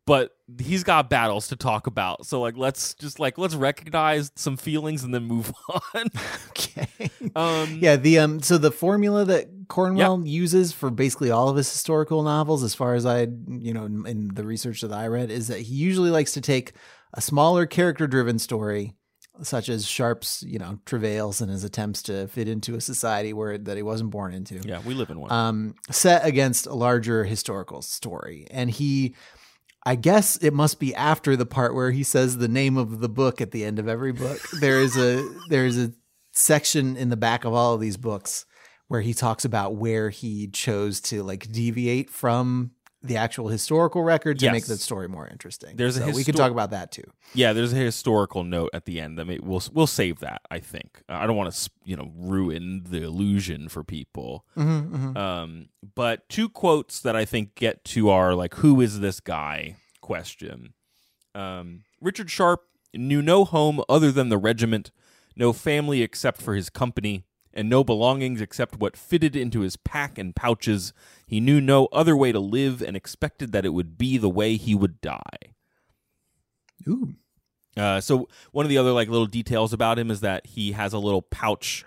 but 0.07 0.33
he's 0.59 0.85
got 0.85 1.09
battles 1.09 1.49
to 1.49 1.57
talk 1.57 1.87
about. 1.87 2.27
So 2.27 2.41
like 2.43 2.57
let's 2.59 2.93
just 2.95 3.19
like 3.19 3.39
let's 3.39 3.55
recognize 3.55 4.31
some 4.37 4.57
feelings 4.59 5.03
and 5.03 5.15
then 5.15 5.25
move 5.25 5.51
on. 5.95 6.11
okay. 6.51 7.11
um 7.35 7.79
Yeah, 7.81 7.97
the 7.97 8.19
um 8.19 8.43
so 8.43 8.59
the 8.59 8.71
formula 8.73 9.25
that 9.25 9.49
Cornwell 9.69 10.23
uses 10.27 10.73
for 10.73 10.91
basically 10.91 11.31
all 11.31 11.49
of 11.49 11.57
his 11.57 11.71
historical 11.73 12.23
novels 12.23 12.63
as 12.63 12.75
far 12.75 12.95
as 12.95 13.07
I 13.07 13.29
you 13.49 13.73
know 13.73 13.85
in, 13.85 14.05
in 14.07 14.29
the 14.35 14.45
research 14.45 14.81
that 14.83 14.93
I 14.93 15.07
read 15.07 15.31
is 15.31 15.49
that 15.49 15.61
he 15.61 15.75
usually 15.75 16.11
likes 16.11 16.33
to 16.33 16.41
take 16.41 16.73
a 17.15 17.21
smaller 17.23 17.65
character 17.67 18.07
driven 18.07 18.39
story 18.39 18.95
such 19.43 19.69
as 19.69 19.87
Sharpe's, 19.87 20.43
you 20.43 20.59
know, 20.59 20.79
travails 20.85 21.41
and 21.41 21.51
his 21.51 21.65
attempts 21.65 22.03
to 22.05 22.29
fit 22.29 22.49
into 22.49 22.75
a 22.75 22.81
society 22.81 23.33
where 23.33 23.57
that 23.59 23.77
he 23.77 23.83
wasn't 23.83 24.11
born 24.11 24.35
into. 24.35 24.57
Yeah, 24.57 24.81
we 24.85 24.95
live 24.95 25.11
in 25.11 25.21
one. 25.21 25.33
Um 25.33 25.75
set 25.91 26.25
against 26.25 26.67
a 26.67 26.75
larger 26.75 27.25
historical 27.25 27.83
story. 27.83 28.47
And 28.51 28.71
he 28.71 29.15
I 29.85 29.95
guess 29.95 30.37
it 30.37 30.53
must 30.53 30.79
be 30.79 30.95
after 30.95 31.37
the 31.37 31.47
part 31.47 31.75
where 31.75 31.91
he 31.91 32.03
says 32.03 32.37
the 32.37 32.49
name 32.49 32.77
of 32.77 33.01
the 33.01 33.09
book 33.09 33.41
at 33.41 33.51
the 33.51 33.65
end 33.65 33.79
of 33.79 33.89
every 33.89 34.13
book. 34.13 34.41
There 34.61 34.81
is 34.81 34.97
a 34.97 35.27
there 35.49 35.67
is 35.67 35.79
a 35.79 35.93
section 36.33 36.97
in 36.97 37.09
the 37.09 37.17
back 37.17 37.45
of 37.45 37.55
all 37.55 37.75
of 37.75 37.81
these 37.81 37.97
books 37.97 38.47
where 38.89 39.01
he 39.01 39.15
talks 39.15 39.45
about 39.45 39.77
where 39.77 40.11
he 40.11 40.49
chose 40.49 41.01
to 41.01 41.23
like 41.23 41.51
deviate 41.51 42.11
from 42.11 42.73
the 43.03 43.17
actual 43.17 43.49
historical 43.49 44.03
record 44.03 44.39
to 44.41 44.53
make 44.53 44.67
the 44.67 44.77
story 44.77 45.09
more 45.09 45.27
interesting. 45.27 45.77
There's 45.77 45.97
a 45.97 46.01
so 46.01 46.07
we 46.07 46.23
histo- 46.25 46.35
talk 46.37 46.53
about 46.53 46.71
that 46.73 46.93
too. 46.93 47.05
Yeah, 47.35 47.53
there's 47.55 47.73
a 47.73 47.77
historical 47.77 48.45
note 48.45 48.71
at 48.75 48.85
the 48.85 49.01
end. 49.01 49.19
I 49.21 49.25
mean, 49.25 49.41
we'll 49.43 49.63
we'll 49.73 49.87
save 49.87 50.21
that. 50.21 50.43
I 50.51 50.59
think 50.59 51.03
I 51.09 51.27
don't 51.27 51.37
want 51.37 51.53
to 51.53 51.71
you 51.85 51.97
know 51.97 52.11
ruin 52.15 52.83
the 52.89 53.03
illusion 53.03 53.69
for 53.69 53.83
people. 53.85 54.45
Mm-hmm, 54.57 55.17
Um, 55.17 55.69
but 55.95 56.29
two 56.29 56.49
quotes 56.49 57.01
that 57.01 57.17
I 57.17 57.25
think 57.25 57.55
get 57.55 57.85
to 57.87 58.11
our 58.11 58.35
like 58.35 58.55
who 58.57 58.81
is 58.81 59.01
this 59.01 59.21
guy 59.21 59.77
question. 60.03 60.75
Um, 61.35 61.85
Richard 62.01 62.31
Sharpe 62.31 62.65
knew 62.93 63.23
no 63.23 63.45
home 63.45 63.83
other 63.89 64.11
than 64.13 64.29
the 64.29 64.39
regiment, 64.39 64.91
no 65.37 65.53
family 65.53 66.03
except 66.03 66.43
for 66.43 66.55
his 66.55 66.69
company, 66.71 67.25
and 67.53 67.69
no 67.69 67.83
belongings 67.85 68.41
except 68.41 68.79
what 68.79 68.97
fitted 68.97 69.35
into 69.35 69.61
his 69.61 69.77
pack 69.77 70.19
and 70.19 70.35
pouches. 70.35 70.93
He 71.27 71.41
knew 71.41 71.61
no 71.61 71.87
other 71.87 72.17
way 72.17 72.33
to 72.33 72.41
live 72.41 72.81
and 72.83 72.97
expected 72.97 73.53
that 73.53 73.65
it 73.65 73.71
would 73.71 73.99
be 73.99 74.19
the 74.19 74.29
way 74.29 74.57
he 74.57 74.75
would 74.75 75.01
die. 75.01 75.55
Ooh. 76.89 77.15
Uh, 77.77 78.01
so 78.01 78.29
one 78.53 78.67
of 78.67 78.71
the 78.71 78.79
other 78.79 78.93
like 78.93 79.09
little 79.09 79.27
details 79.27 79.73
about 79.73 79.99
him 79.99 80.11
is 80.11 80.21
that 80.21 80.47
he 80.47 80.73
has 80.73 80.93
a 80.93 80.99
little 80.99 81.23
pouch 81.23 81.85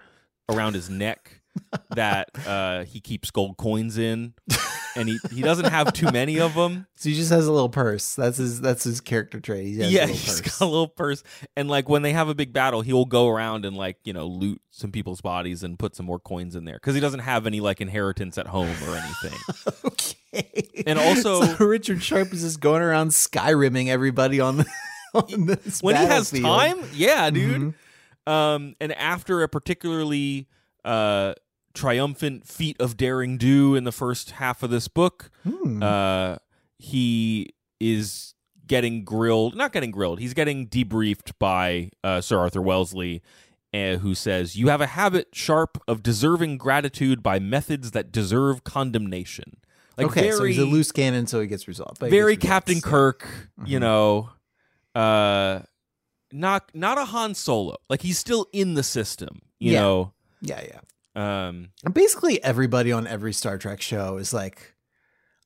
around 0.49 0.73
his 0.73 0.89
neck 0.89 1.41
that 1.89 2.29
uh, 2.47 2.83
he 2.83 2.99
keeps 2.99 3.31
gold 3.31 3.57
coins 3.57 3.97
in, 3.97 4.33
and 4.95 5.09
he, 5.09 5.19
he 5.31 5.41
doesn't 5.41 5.65
have 5.65 5.93
too 5.93 6.11
many 6.11 6.39
of 6.39 6.53
them. 6.55 6.87
So 6.95 7.09
he 7.09 7.15
just 7.15 7.31
has 7.31 7.47
a 7.47 7.51
little 7.51 7.67
purse. 7.67 8.15
That's 8.15 8.37
his 8.37 8.61
that's 8.61 8.85
his 8.85 9.01
character 9.01 9.41
trait. 9.41 9.65
He 9.65 9.79
has 9.79 9.91
yeah, 9.91 10.01
a 10.01 10.07
little 10.07 10.15
he's 10.15 10.41
purse. 10.41 10.59
got 10.59 10.65
a 10.65 10.69
little 10.69 10.87
purse, 10.87 11.21
and 11.57 11.69
like 11.69 11.89
when 11.89 12.01
they 12.01 12.13
have 12.13 12.29
a 12.29 12.35
big 12.35 12.53
battle, 12.53 12.79
he'll 12.81 13.03
go 13.03 13.27
around 13.27 13.65
and 13.65 13.75
like 13.75 13.97
you 14.05 14.13
know 14.13 14.25
loot 14.25 14.61
some 14.69 14.89
people's 14.93 15.19
bodies 15.19 15.63
and 15.63 15.77
put 15.77 15.97
some 15.97 16.05
more 16.05 16.19
coins 16.19 16.55
in 16.55 16.63
there 16.63 16.75
because 16.75 16.95
he 16.95 17.01
doesn't 17.01 17.19
have 17.19 17.45
any 17.45 17.59
like 17.59 17.81
inheritance 17.81 18.37
at 18.37 18.47
home 18.47 18.73
or 18.87 18.95
anything. 18.95 19.37
okay. 19.85 20.83
And 20.87 20.97
also- 20.97 21.41
So 21.57 21.65
Richard 21.65 22.01
Sharpe 22.01 22.31
is 22.33 22.41
just 22.41 22.61
going 22.61 22.81
around 22.81 23.09
skyrimming 23.09 23.89
everybody 23.89 24.39
on 24.39 24.57
the 24.57 24.65
on 25.13 25.45
this 25.45 25.81
when 25.83 25.97
he 25.97 26.05
has 26.05 26.31
time, 26.31 26.79
yeah, 26.93 27.29
dude. 27.29 27.73
Mhm. 28.25 28.31
Um, 28.31 28.75
and 28.79 28.93
after 28.93 29.43
a 29.43 29.49
particularly 29.49 30.47
uh, 30.85 31.33
triumphant 31.73 32.47
feat 32.47 32.75
of 32.79 32.97
daring 32.97 33.37
do 33.37 33.75
in 33.75 33.83
the 33.83 33.91
first 33.91 34.31
half 34.31 34.61
of 34.63 34.69
this 34.69 34.87
book, 34.87 35.29
Hmm. 35.43 35.81
uh, 35.81 36.37
he 36.77 37.49
is 37.79 38.33
getting 38.67 39.03
grilled. 39.03 39.55
Not 39.55 39.73
getting 39.73 39.91
grilled. 39.91 40.19
He's 40.19 40.33
getting 40.33 40.67
debriefed 40.67 41.31
by 41.39 41.89
uh, 42.03 42.21
Sir 42.21 42.37
Arthur 42.39 42.61
Wellesley, 42.61 43.21
uh, 43.73 43.95
who 43.97 44.13
says, 44.15 44.55
"You 44.55 44.69
have 44.69 44.81
a 44.81 44.87
habit, 44.87 45.29
Sharpe, 45.33 45.81
of 45.87 46.03
deserving 46.03 46.57
gratitude 46.57 47.21
by 47.23 47.39
methods 47.39 47.91
that 47.91 48.11
deserve 48.11 48.63
condemnation." 48.63 49.57
Like 49.97 50.07
okay, 50.07 50.21
very, 50.21 50.33
so 50.37 50.43
he's 50.45 50.57
a 50.57 50.65
loose 50.65 50.91
cannon, 50.91 51.27
so 51.27 51.39
he 51.41 51.47
gets 51.47 51.67
resolved. 51.67 52.01
he 52.01 52.09
very 52.09 52.35
gets 52.35 52.47
Captain 52.47 52.75
results. 52.75 52.89
Kirk, 52.89 53.27
you 53.65 53.77
Mhm. 53.77 53.81
know, 53.81 54.29
uh, 54.95 55.59
not 56.31 56.71
not 56.73 56.97
a 56.97 57.05
Han 57.05 57.35
Solo. 57.35 57.77
Like 57.89 58.01
he's 58.01 58.17
still 58.17 58.47
in 58.53 58.73
the 58.75 58.83
system, 58.83 59.41
you 59.59 59.73
Yeah. 59.73 59.81
know. 59.81 60.13
Yeah, 60.41 60.61
yeah. 60.61 60.79
Um, 61.15 61.69
basically, 61.91 62.43
everybody 62.43 62.91
on 62.91 63.05
every 63.07 63.33
Star 63.33 63.57
Trek 63.57 63.81
show 63.81 64.17
is 64.17 64.33
like, 64.33 64.73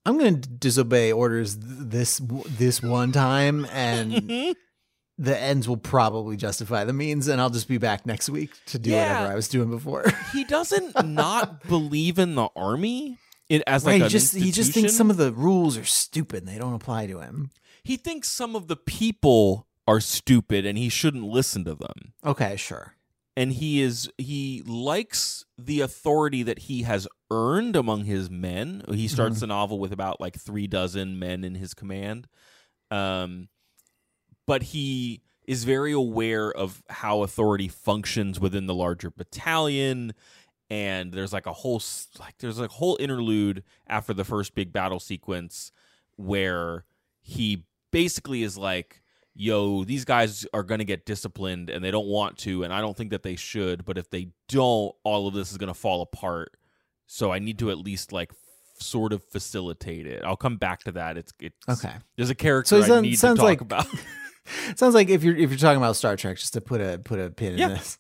"I'm 0.06 0.18
going 0.18 0.42
to 0.42 0.50
disobey 0.50 1.12
orders 1.12 1.56
th- 1.56 1.66
this 1.68 2.22
this 2.58 2.82
one 2.82 3.12
time, 3.12 3.66
and 3.72 4.56
the 5.18 5.38
ends 5.38 5.68
will 5.68 5.78
probably 5.78 6.38
justify 6.38 6.84
the 6.86 6.94
means, 6.94 7.28
and 7.28 7.42
I'll 7.42 7.50
just 7.50 7.68
be 7.68 7.78
back 7.78 8.06
next 8.06 8.30
week 8.30 8.52
to 8.68 8.80
do 8.80 8.92
Yeah. 8.92 9.14
whatever 9.14 9.34
I 9.34 9.36
was 9.36 9.48
doing 9.50 9.70
before." 9.70 10.06
he 10.34 10.44
doesn't 10.46 11.06
not 11.06 11.64
believe 11.68 12.18
in 12.20 12.36
the 12.36 12.48
army. 12.56 13.18
It 13.50 13.64
as 13.66 13.86
like 13.86 14.02
he 14.04 14.08
Just 14.10 14.36
he 14.36 14.52
just 14.52 14.74
thinks 14.74 14.94
some 14.94 15.10
of 15.10 15.18
the 15.18 15.32
rules 15.32 15.78
are 15.78 15.86
stupid; 15.86 16.46
they 16.46 16.58
don't 16.58 16.74
apply 16.74 17.08
to 17.08 17.20
him. 17.20 17.50
he 17.84 17.96
thinks 17.98 18.28
some 18.30 18.56
of 18.56 18.68
the 18.68 18.76
people 18.76 19.66
are 19.88 20.02
stupid 20.02 20.66
and 20.66 20.78
he 20.78 20.90
shouldn't 20.90 21.24
listen 21.24 21.64
to 21.64 21.74
them. 21.74 22.12
Okay, 22.26 22.58
sure. 22.58 22.94
And 23.38 23.54
he 23.54 23.82
is 23.82 24.10
he 24.18 24.64
likes 24.66 25.46
the 25.60 25.80
authority 25.82 26.42
that 26.42 26.58
he 26.60 26.82
has 26.82 27.08
earned 27.30 27.76
among 27.76 28.04
his 28.06 28.30
men. 28.32 28.84
He 28.90 29.08
starts 29.08 29.36
Mm-hmm. 29.36 29.40
the 29.42 29.48
novel 29.48 29.80
with 29.80 29.94
about 29.94 30.20
like 30.20 30.36
three 30.38 30.66
dozen 30.66 31.20
men 31.20 31.44
in 31.44 31.54
his 31.56 31.74
command, 31.76 32.28
um, 32.90 33.48
but 34.48 34.64
he 34.64 35.22
is 35.46 35.64
very 35.64 35.92
aware 35.94 36.52
of 36.52 36.84
how 36.90 37.22
authority 37.22 37.68
functions 37.68 38.40
within 38.40 38.66
the 38.66 38.74
larger 38.74 39.12
battalion. 39.12 40.14
And 40.70 41.14
there's 41.14 41.32
like 41.32 41.46
a 41.46 41.54
whole 41.54 41.82
like 42.20 42.40
there's 42.40 42.60
a 42.60 42.68
whole 42.68 42.98
interlude 43.00 43.64
after 43.88 44.14
the 44.14 44.26
first 44.26 44.56
big 44.56 44.74
battle 44.74 45.00
sequence 45.00 45.72
where 46.16 46.86
he 47.22 47.66
basically 47.92 48.42
is 48.42 48.58
like 48.58 49.02
yo, 49.38 49.84
these 49.84 50.04
guys 50.04 50.46
are 50.54 50.64
going 50.64 50.80
to 50.80 50.86
get 50.86 51.06
disciplined 51.06 51.70
and 51.70 51.84
they 51.84 51.92
don't 51.92 52.08
want 52.08 52.38
to, 52.40 52.64
and 52.64 52.74
I 52.74 52.82
don't 52.82 52.98
think 52.98 53.12
that 53.12 53.24
they 53.24 53.36
should. 53.36 53.86
But 53.86 53.98
if 53.98 54.10
they 54.10 54.30
don't, 54.50 54.94
all 55.04 55.28
of 55.28 55.34
this 55.34 55.52
is 55.52 55.58
going 55.58 55.68
to 55.70 55.74
fall 55.74 56.02
apart. 56.02 56.58
So 57.06 57.32
I 57.32 57.40
need 57.40 57.60
to 57.60 57.72
at 57.72 57.78
least 57.78 58.12
like 58.12 58.32
f- 58.32 58.38
sort 58.84 59.14
of 59.14 59.24
facilitate 59.24 60.06
it. 60.08 60.24
I'll 60.26 60.36
come 60.36 60.58
back 60.58 60.84
to 60.84 60.92
that. 60.94 61.18
It's 61.18 61.32
it's 61.40 61.56
Okay. 61.70 61.94
There's 62.18 62.30
a 62.30 62.36
character 62.36 62.70
So 62.70 62.78
it 62.78 62.84
I 62.84 62.88
sounds- 62.88 63.02
need 63.04 63.12
to 63.12 63.18
sounds 63.18 63.40
talk 63.40 63.46
like- 63.46 63.62
about. 63.62 63.88
Sounds 64.78 64.96
like 64.96 65.10
if 65.10 65.24
you're 65.26 65.36
if 65.36 65.50
you're 65.50 65.58
talking 65.60 65.76
about 65.76 65.98
Star 65.98 66.16
Trek, 66.16 66.38
just 66.38 66.54
to 66.54 66.62
put 66.62 66.80
a 66.80 66.98
put 66.98 67.20
a 67.20 67.30
pin 67.30 67.58
Yeah. 67.58 67.66
in 67.68 67.74
this, 67.74 67.98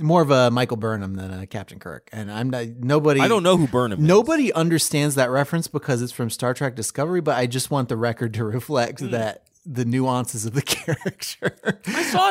more 0.00 0.22
of 0.22 0.30
a 0.30 0.50
Michael 0.50 0.78
Burnham 0.78 1.12
than 1.14 1.30
a 1.30 1.46
Captain 1.46 1.78
Kirk, 1.78 2.08
and 2.10 2.32
I'm 2.32 2.48
not 2.48 2.66
nobody. 2.78 3.20
I 3.20 3.28
don't 3.28 3.42
know 3.42 3.58
who 3.58 3.66
Burnham. 3.68 4.00
is. 4.00 4.06
Nobody 4.06 4.50
understands 4.50 5.14
that 5.16 5.28
reference 5.30 5.68
because 5.68 6.00
it's 6.00 6.10
from 6.10 6.30
Star 6.30 6.54
Trek 6.54 6.74
Discovery, 6.74 7.20
but 7.20 7.36
I 7.36 7.46
just 7.46 7.70
want 7.70 7.90
the 7.90 7.98
record 7.98 8.32
to 8.32 8.44
reflect 8.46 9.02
mm. 9.02 9.10
that 9.10 9.44
the 9.64 9.84
nuances 9.84 10.44
of 10.46 10.52
the 10.54 10.62
character 10.62 11.56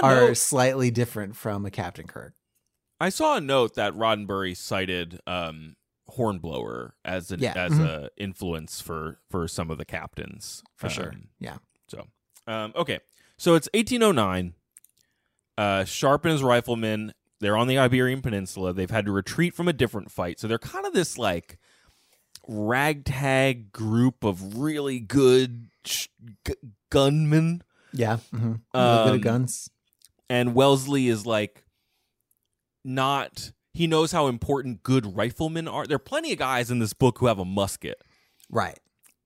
are 0.03 0.27
note. 0.27 0.37
slightly 0.37 0.91
different 0.91 1.35
from 1.35 1.65
a 1.65 1.71
Captain 1.71 2.05
Kirk. 2.07 2.33
I 2.99 3.09
saw 3.09 3.35
a 3.37 3.41
note 3.41 3.75
that 3.75 3.93
Roddenberry 3.93 4.55
cited 4.55 5.19
um, 5.27 5.75
Hornblower 6.09 6.95
as 7.03 7.31
an 7.31 7.39
Yeah. 7.39 7.53
as 7.55 7.71
Mhm. 7.73 7.85
a 7.85 8.09
influence 8.17 8.79
for 8.81 9.19
for 9.29 9.47
some 9.47 9.69
of 9.71 9.77
the 9.77 9.85
captains 9.85 10.63
For 10.75 10.89
sure. 10.89 11.09
Um, 11.09 11.29
Yeah. 11.39 11.57
So, 11.87 12.07
um, 12.47 12.71
okay. 12.75 12.99
So 13.37 13.55
it's 13.55 13.67
1809. 13.73 14.53
Uh, 15.57 15.83
Sharpe 15.85 16.25
and 16.25 16.31
his 16.31 16.43
riflemen, 16.43 17.13
they're 17.39 17.57
on 17.57 17.67
the 17.67 17.77
Iberian 17.77 18.21
Peninsula. 18.21 18.73
They've 18.73 18.89
had 18.89 19.05
to 19.05 19.11
retreat 19.11 19.53
from 19.53 19.67
a 19.67 19.73
different 19.73 20.11
fight. 20.11 20.39
So 20.39 20.47
they're 20.47 20.57
kind 20.59 20.85
of 20.85 20.93
this 20.93 21.17
like 21.17 21.57
ragtag 22.47 23.71
group 23.71 24.23
of 24.23 24.57
really 24.57 24.99
good 24.99 25.69
sh- 25.85 26.07
g- 26.47 26.53
gunmen. 26.89 27.63
Yeah. 27.93 28.17
Mm-hmm. 28.33 28.53
a 28.73 29.03
bit 29.05 29.09
Um, 29.09 29.15
of 29.15 29.21
guns. 29.21 29.69
And 30.29 30.55
Wellesley 30.55 31.07
is 31.07 31.25
like 31.25 31.63
not. 32.83 33.51
He 33.73 33.87
knows 33.87 34.11
how 34.11 34.27
important 34.27 34.83
good 34.83 35.15
riflemen 35.15 35.67
are. 35.67 35.85
There 35.87 35.95
are 35.95 35.99
plenty 35.99 36.31
of 36.31 36.37
guys 36.39 36.69
in 36.69 36.79
this 36.79 36.93
book 36.93 37.17
who 37.19 37.25
have 37.27 37.39
a 37.39 37.45
musket. 37.45 38.01
Right. 38.49 38.77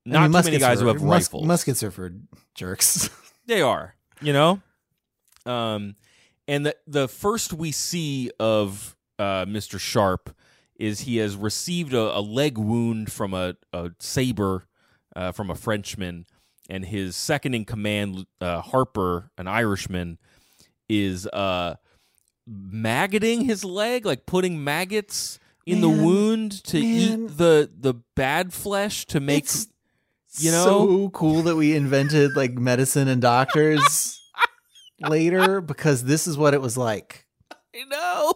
I 0.06 0.10
Not 0.10 0.32
mean, 0.32 0.42
too 0.42 0.48
many 0.52 0.58
guys 0.60 0.80
are- 0.80 0.84
who 0.84 0.88
have 0.88 1.02
mus- 1.02 1.26
rifles. 1.26 1.46
Muskets 1.46 1.84
are 1.84 1.92
for 1.92 2.12
jerks. 2.56 3.10
They 3.48 3.62
are, 3.62 3.96
you 4.22 4.34
know. 4.34 4.62
Um, 5.46 5.96
and 6.50 6.66
the 6.66 6.76
the 6.86 7.08
first 7.08 7.54
we 7.54 7.72
see 7.72 8.30
of 8.42 8.98
uh, 9.18 9.46
Mister 9.48 9.80
Sharpe 9.80 10.36
is 10.78 11.00
he 11.02 11.16
has 11.18 11.38
received 11.38 11.94
a, 11.94 12.18
a 12.18 12.20
leg 12.20 12.58
wound 12.58 13.10
from 13.10 13.34
a, 13.34 13.56
a 13.72 13.92
saber 14.00 14.66
uh, 15.16 15.32
from 15.32 15.50
a 15.50 15.56
Frenchman, 15.56 16.26
and 16.70 16.86
his 16.86 17.16
second 17.16 17.54
in 17.54 17.66
command, 17.66 18.26
uh, 18.42 18.62
Harper, 18.62 19.32
an 19.38 19.48
Irishman, 19.48 20.18
is 20.90 21.28
uh, 21.28 21.76
maggoting 22.46 23.42
his 23.46 23.64
leg, 23.64 24.06
like 24.06 24.26
putting 24.26 24.64
maggots 24.64 25.40
in 25.66 25.82
the 25.82 25.90
wound 25.90 26.64
to 26.64 26.80
man. 26.80 26.86
eat 26.86 27.38
the 27.38 27.70
the 27.78 27.94
bad 28.16 28.54
flesh 28.54 29.06
to 29.08 29.20
make. 29.20 29.44
It's 29.44 29.68
you 30.40 30.52
know? 30.52 30.64
so 30.66 31.10
cool 31.10 31.44
that 31.44 31.56
we 31.56 31.76
invented 31.76 32.36
like 32.36 32.54
medicine 32.54 33.08
and 33.08 33.22
doctors 33.22 34.20
later 35.02 35.62
because 35.62 36.04
this 36.04 36.28
is 36.28 36.38
what 36.38 36.54
it 36.54 36.62
was 36.62 36.78
like. 36.78 37.26
I 37.76 37.84
know. 37.90 38.34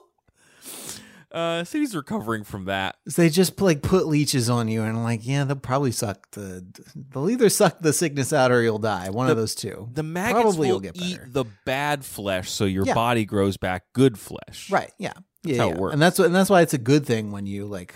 Uh, 1.31 1.63
so 1.63 1.77
he's 1.77 1.95
recovering 1.95 2.43
from 2.43 2.65
that. 2.65 2.97
So 3.07 3.21
they 3.21 3.29
just 3.29 3.59
like 3.61 3.81
put 3.81 4.05
leeches 4.07 4.49
on 4.49 4.67
you 4.67 4.83
and 4.83 5.01
like, 5.03 5.25
yeah, 5.25 5.43
they'll 5.45 5.55
probably 5.55 5.91
suck 5.93 6.29
the 6.31 6.65
they'll 6.95 7.29
either 7.29 7.49
suck 7.49 7.79
the 7.79 7.93
sickness 7.93 8.33
out 8.33 8.51
or 8.51 8.61
you'll 8.61 8.79
die. 8.79 9.09
One 9.09 9.29
of 9.29 9.37
those 9.37 9.55
two. 9.55 9.89
The 9.93 10.03
maggots 10.03 10.41
Probably 10.41 10.71
will 10.71 10.79
get 10.81 10.95
eat 10.97 11.17
better. 11.17 11.29
the 11.31 11.45
bad 11.65 12.03
flesh, 12.03 12.49
so 12.51 12.65
your 12.65 12.85
Yeah. 12.85 12.93
body 12.95 13.23
grows 13.25 13.55
back 13.57 13.83
good 13.93 14.19
flesh. 14.19 14.69
Right. 14.69 14.91
Yeah. 14.97 15.13
Yeah. 15.43 15.57
how 15.57 15.69
it 15.69 15.77
works. 15.77 15.93
And 15.93 16.01
that's 16.01 16.19
what 16.19 16.25
and 16.25 16.35
that's 16.35 16.49
why 16.49 16.61
it's 16.61 16.73
a 16.73 16.77
good 16.77 17.05
thing 17.05 17.31
when 17.31 17.45
you 17.45 17.65
like 17.65 17.93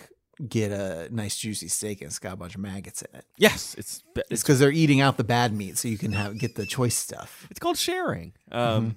get 0.50 0.72
a 0.72 1.08
nice 1.12 1.38
juicy 1.38 1.68
steak 1.68 2.02
and 2.02 2.08
it's 2.10 2.20
got 2.20 2.34
a 2.34 2.36
bunch 2.38 2.56
of 2.56 2.62
maggots 2.62 3.02
in 3.02 3.18
it. 3.20 3.26
Yes, 3.38 3.76
it's 3.78 4.02
It's 4.16 4.28
it's 4.32 4.44
because 4.44 4.60
they're 4.60 4.72
eating 4.72 5.00
out 5.02 5.18
the 5.18 5.24
bad 5.24 5.54
meat 5.54 5.78
so 5.78 5.88
you 5.88 5.98
can 5.98 6.12
have 6.14 6.38
get 6.38 6.56
the 6.56 6.66
choice 6.66 6.96
stuff. 6.96 7.48
it's 7.52 7.60
called 7.60 7.78
sharing. 7.78 8.34
Um, 8.52 8.62
Mm-hmm. 8.62 8.90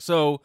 so 0.00 0.40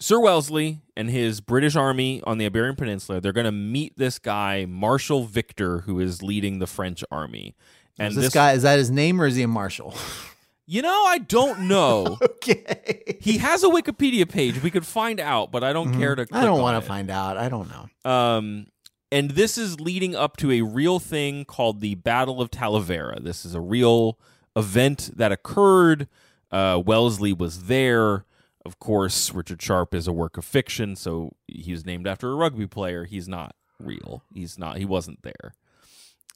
Sir 0.00 0.20
Wellesley 0.20 0.80
and 0.96 1.08
his 1.08 1.40
British 1.40 1.76
army 1.76 2.22
on 2.26 2.38
the 2.38 2.46
Iberian 2.46 2.76
Peninsula, 2.76 3.20
they're 3.20 3.32
going 3.32 3.44
to 3.44 3.52
meet 3.52 3.96
this 3.96 4.18
guy 4.18 4.66
Marshal 4.66 5.24
Victor, 5.24 5.80
who 5.80 6.00
is 6.00 6.22
leading 6.22 6.58
the 6.58 6.66
French 6.66 7.04
army. 7.10 7.54
And 7.98 8.10
is 8.10 8.16
this, 8.16 8.34
guy 8.34 8.52
is 8.52 8.62
that 8.62 8.78
his 8.78 8.90
name 8.90 9.20
or 9.20 9.26
is 9.26 9.36
he 9.36 9.42
a 9.42 9.48
marshal? 9.48 9.94
you 10.66 10.82
know, 10.82 11.04
I 11.06 11.18
don't 11.18 11.68
know. 11.68 12.18
okay. 12.22 13.16
he 13.20 13.38
has 13.38 13.62
a 13.62 13.68
Wikipedia 13.68 14.28
page. 14.28 14.62
We 14.62 14.70
could 14.70 14.86
find 14.86 15.20
out, 15.20 15.52
but 15.52 15.62
I 15.62 15.72
don't 15.72 15.96
care 15.98 16.14
to. 16.14 16.24
Mm-hmm. 16.24 16.34
I 16.34 16.42
don't 16.42 16.60
want 16.60 16.74
want 16.74 16.82
to 16.82 16.88
find 16.88 17.10
out. 17.10 17.36
I 17.36 17.48
don't 17.48 17.70
know. 17.70 18.10
Um, 18.10 18.66
and 19.12 19.30
this 19.30 19.56
is 19.56 19.78
leading 19.78 20.16
up 20.16 20.36
to 20.38 20.50
a 20.50 20.62
real 20.62 20.98
thing 20.98 21.44
called 21.44 21.80
the 21.80 21.94
Battle 21.94 22.40
of 22.40 22.50
Talavera. 22.50 23.22
This 23.22 23.44
is 23.44 23.54
a 23.54 23.60
real 23.60 24.18
event 24.56 25.10
that 25.14 25.30
occurred. 25.30 26.08
Uh, 26.50 26.82
Wellesley 26.84 27.32
was 27.32 27.64
there. 27.64 28.24
Of 28.64 28.78
course, 28.78 29.32
Richard 29.32 29.60
Sharpe 29.60 29.94
is 29.94 30.06
a 30.08 30.12
work 30.12 30.36
of 30.38 30.44
fiction, 30.44 30.96
so 30.96 31.32
he 31.46 31.72
was 31.72 31.84
named 31.84 32.06
after 32.06 32.30
a 32.30 32.34
rugby 32.34 32.66
player. 32.66 33.04
He's 33.04 33.28
not 33.28 33.54
real. 33.78 34.22
He's 34.32 34.58
not. 34.58 34.78
He 34.78 34.84
wasn't 34.84 35.20
there. 35.22 35.54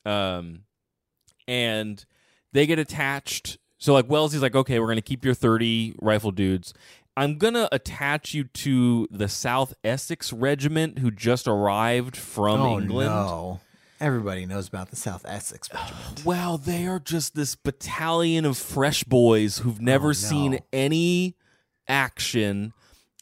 Um, 0.04 0.64
and 1.46 2.04
they 2.52 2.66
get 2.66 2.78
attached 2.78 3.58
so 3.80 3.92
like 3.92 4.08
Wellesley's 4.10 4.42
like, 4.42 4.56
okay, 4.56 4.80
we're 4.80 4.88
gonna 4.88 5.00
keep 5.00 5.24
your 5.24 5.34
thirty 5.34 5.94
rifle 6.00 6.32
dudes. 6.32 6.74
I'm 7.16 7.38
gonna 7.38 7.68
attach 7.72 8.34
you 8.34 8.44
to 8.44 9.06
the 9.10 9.28
South 9.28 9.72
Essex 9.84 10.32
Regiment, 10.32 10.98
who 10.98 11.10
just 11.12 11.46
arrived 11.48 12.16
from 12.16 12.60
oh 12.60 12.78
England. 12.80 13.08
no! 13.10 13.60
Everybody 14.00 14.46
knows 14.46 14.68
about 14.68 14.90
the 14.90 14.96
South 14.96 15.24
Essex 15.26 15.68
Regiment. 15.72 16.24
Well, 16.24 16.58
they 16.58 16.86
are 16.86 16.98
just 17.00 17.34
this 17.36 17.54
battalion 17.54 18.44
of 18.44 18.56
fresh 18.58 19.04
boys 19.04 19.58
who've 19.58 19.80
never 19.80 20.10
Oh, 20.10 20.12
seen 20.12 20.58
any 20.72 21.36
action, 21.88 22.72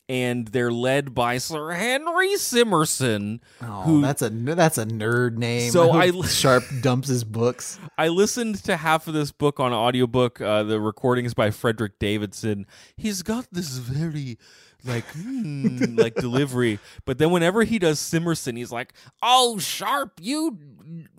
and 0.08 0.48
they're 0.48 0.70
led 0.72 1.14
by 1.14 1.38
Sir 1.38 1.72
Henry 1.72 2.34
Simmerson. 2.34 3.40
Oh, 3.62 3.82
who 3.82 4.02
that's 4.02 4.22
a 4.22 4.30
that's 4.30 4.78
a 4.78 4.86
nerd 4.86 5.36
name. 5.36 5.70
So 5.70 5.90
I 5.92 6.04
I- 6.06 6.22
Sharpe 6.26 6.64
dumps 6.80 7.08
his 7.08 7.24
books. 7.24 7.78
I 7.98 8.08
listened 8.08 8.62
to 8.64 8.76
half 8.76 9.08
of 9.08 9.14
this 9.14 9.32
book 9.32 9.58
on 9.60 9.72
audiobook. 9.72 10.40
Uh, 10.40 10.62
the 10.62 10.80
recordings 10.80 11.34
by 11.34 11.50
Frederick 11.50 11.98
Davidson. 11.98 12.66
He's 12.96 13.22
got 13.22 13.46
this 13.50 13.78
very 13.78 14.38
like 14.86 15.04
hmm, 15.06 15.96
like 15.96 16.14
delivery, 16.14 16.78
but 17.04 17.18
then 17.18 17.30
whenever 17.30 17.64
he 17.64 17.78
does 17.78 17.98
Simmerson, 18.00 18.56
he's 18.56 18.72
like, 18.72 18.92
"Oh, 19.22 19.58
sharpe, 19.58 20.20
you, 20.20 20.58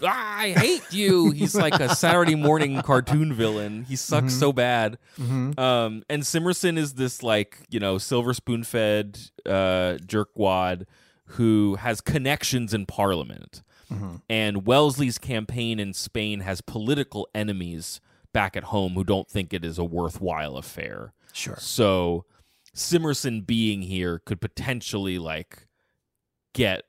I 0.03 0.53
hate 0.57 0.91
you." 0.91 1.31
He's 1.31 1.55
like 1.55 1.75
a 1.79 1.95
Saturday 1.95 2.35
morning 2.35 2.81
cartoon 2.81 3.33
villain. 3.33 3.83
He 3.83 3.95
sucks 3.95 4.33
so 4.33 4.51
bad. 4.53 4.97
Mhm. 5.19 5.57
Um, 5.59 6.03
and 6.09 6.23
Simmerson 6.23 6.77
is 6.77 6.93
this 6.93 7.23
like 7.23 7.59
you 7.69 7.79
know 7.79 7.97
silver 7.97 8.33
spoon 8.33 8.63
fed 8.63 9.19
uh, 9.45 9.97
jerkwad 10.05 10.85
who 11.31 11.75
has 11.75 11.99
connections 12.01 12.73
in 12.73 12.85
Parliament, 12.85 13.61
Mhm. 13.91 14.21
and 14.29 14.65
Wellesley's 14.65 15.17
campaign 15.17 15.79
in 15.79 15.93
Spain 15.93 16.39
has 16.41 16.61
political 16.61 17.27
enemies 17.35 17.99
back 18.33 18.55
at 18.55 18.65
home 18.65 18.93
who 18.93 19.03
don't 19.03 19.27
think 19.29 19.53
it 19.53 19.65
is 19.65 19.77
a 19.77 19.83
worthwhile 19.83 20.57
affair. 20.57 21.13
Sure. 21.33 21.57
So 21.59 22.25
Simmerson 22.77 23.45
being 23.45 23.81
here 23.81 24.19
could 24.25 24.39
potentially 24.39 25.19
like 25.19 25.67
get 26.53 26.83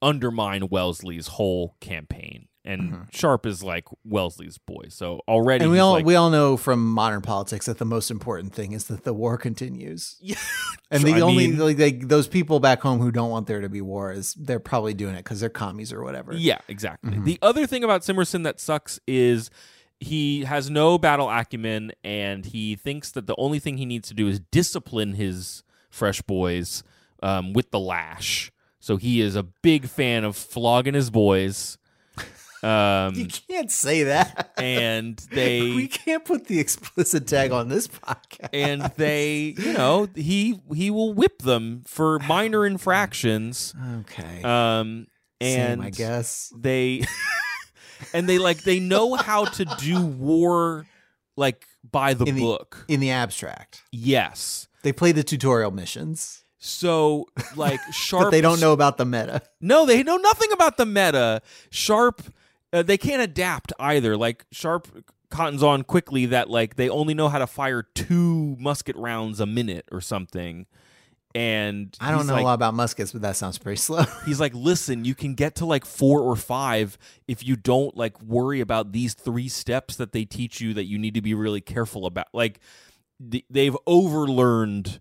undermine 0.00 0.68
Wellesley's 0.68 1.28
whole 1.28 1.76
campaign. 1.80 2.48
And 2.66 3.08
Sharpe 3.12 3.44
is 3.44 3.62
like 3.62 3.84
Wellesley's 4.04 4.56
boy. 4.56 4.84
So 4.88 5.20
already 5.28 5.64
Mm-hmm. 5.64 5.64
And 5.64 5.72
we 5.72 5.78
all 5.80 5.92
like, 5.92 6.06
we 6.06 6.14
all 6.14 6.30
know 6.30 6.56
from 6.56 6.82
modern 6.86 7.20
politics 7.20 7.66
that 7.66 7.76
the 7.76 7.84
most 7.84 8.10
important 8.10 8.54
thing 8.54 8.72
is 8.72 8.84
that 8.86 9.04
the 9.04 9.12
war 9.12 9.36
continues. 9.36 10.16
Yeah. 10.22 10.36
And 10.90 11.02
the 11.02 11.14
I 11.14 11.20
only 11.20 11.48
mean- 11.48 11.58
like, 11.78 12.08
those 12.08 12.26
people 12.28 12.60
back 12.60 12.80
home 12.80 13.00
who 13.00 13.10
don't 13.10 13.28
want 13.30 13.46
there 13.48 13.60
to 13.60 13.68
be 13.68 13.80
war 13.82 14.12
is 14.12 14.32
they're 14.34 14.60
probably 14.60 14.94
doing 14.94 15.14
it 15.14 15.18
because 15.24 15.40
they're 15.40 15.50
commies 15.50 15.92
or 15.92 16.02
whatever. 16.04 16.32
Yeah, 16.34 16.58
exactly. 16.68 17.10
Mhm. 17.12 17.24
The 17.24 17.38
other 17.42 17.66
thing 17.66 17.84
about 17.84 18.00
Simmerson 18.02 18.44
that 18.44 18.60
sucks 18.60 18.98
is 19.06 19.50
he 20.00 20.44
has 20.44 20.70
no 20.70 20.98
battle 20.98 21.28
acumen 21.30 21.92
and 22.02 22.44
he 22.46 22.76
thinks 22.76 23.10
that 23.12 23.26
the 23.26 23.34
only 23.38 23.58
thing 23.58 23.78
he 23.78 23.86
needs 23.86 24.08
to 24.08 24.14
do 24.14 24.28
is 24.28 24.40
discipline 24.40 25.14
his 25.14 25.62
fresh 25.90 26.20
boys 26.22 26.82
um, 27.22 27.52
with 27.52 27.70
the 27.70 27.78
lash. 27.80 28.50
So 28.80 28.96
he 28.96 29.20
is 29.22 29.34
a 29.36 29.42
big 29.42 29.86
fan 29.86 30.24
of 30.24 30.36
flogging 30.36 30.94
his 30.94 31.10
boys. 31.10 31.78
You 32.62 32.70
Um, 32.70 33.26
can't 33.50 33.70
say 33.70 34.04
that. 34.04 34.52
and 34.56 35.18
they 35.30 35.60
we 35.74 35.86
can't 35.86 36.24
put 36.24 36.46
the 36.46 36.60
explicit 36.60 37.26
tag 37.26 37.52
on 37.52 37.68
this 37.68 37.86
podcast. 37.88 38.48
and 38.54 38.90
they 38.96 39.54
you 39.58 39.74
know 39.74 40.08
he 40.14 40.58
he 40.74 40.90
will 40.90 41.12
whip 41.12 41.42
them 41.42 41.82
for 41.86 42.18
minor 42.20 42.64
infractions 42.64 43.74
okay. 44.00 44.42
um 44.44 45.06
and 45.42 45.78
Same, 45.78 45.80
I 45.82 45.90
guess. 45.90 46.50
they 46.56 47.04
and 48.12 48.28
they 48.28 48.38
like 48.38 48.62
they 48.62 48.80
know 48.80 49.14
how 49.14 49.44
to 49.44 49.64
do 49.78 50.04
war 50.04 50.86
like 51.36 51.64
by 51.90 52.14
the 52.14 52.24
In 52.24 52.34
the- 52.36 52.40
book. 52.42 52.84
In 52.88 53.00
the 53.00 53.10
abstract, 53.10 53.82
yes. 53.92 54.68
They 54.82 54.92
play 54.92 55.12
the 55.12 55.24
tutorial 55.24 55.70
missions, 55.70 56.44
so 56.58 57.26
like 57.56 57.80
sharpe 57.92 58.24
but 58.24 58.30
they 58.30 58.40
don't 58.42 58.60
know 58.60 58.72
about 58.72 58.98
the 58.98 59.04
meta. 59.06 59.40
no 59.60 59.86
they 59.86 60.02
know 60.02 60.16
nothing 60.18 60.52
about 60.52 60.76
the 60.76 60.84
meta. 60.86 61.40
Sharpe 61.70 62.22
uh, 62.72 62.82
they 62.82 62.98
can't 62.98 63.22
adapt 63.22 63.72
either. 63.78 64.16
Like 64.16 64.44
sharpe 64.52 65.04
cottons 65.30 65.62
on 65.62 65.82
quickly 65.84 66.26
that 66.26 66.50
like 66.50 66.76
they 66.76 66.88
only 66.88 67.14
know 67.14 67.28
how 67.28 67.38
to 67.38 67.46
fire 67.46 67.82
two 67.82 68.56
musket 68.60 68.94
rounds 68.96 69.40
a 69.40 69.46
minute 69.46 69.88
or 69.90 70.00
something 70.00 70.66
and 71.34 71.96
I 72.00 72.12
don't 72.12 72.26
know 72.26 72.34
like, 72.34 72.42
a 72.42 72.44
lot 72.44 72.54
about 72.54 72.74
muskets, 72.74 73.12
but 73.12 73.22
that 73.22 73.36
sounds 73.36 73.58
pretty 73.58 73.76
slow. 73.80 74.04
He's 74.24 74.38
like, 74.38 74.54
listen, 74.54 75.04
you 75.04 75.14
can 75.14 75.34
get 75.34 75.56
to 75.56 75.66
like 75.66 75.84
four 75.84 76.20
or 76.20 76.36
five 76.36 76.96
if 77.26 77.44
you 77.44 77.56
don't 77.56 77.96
like 77.96 78.20
worry 78.22 78.60
about 78.60 78.92
these 78.92 79.14
three 79.14 79.48
steps 79.48 79.96
that 79.96 80.12
they 80.12 80.24
teach 80.24 80.60
you 80.60 80.74
that 80.74 80.84
you 80.84 80.98
need 80.98 81.14
to 81.14 81.22
be 81.22 81.34
really 81.34 81.60
careful 81.60 82.06
about. 82.06 82.28
Like 82.32 82.60
th- 83.30 83.44
they've 83.50 83.76
overlearned 83.86 85.00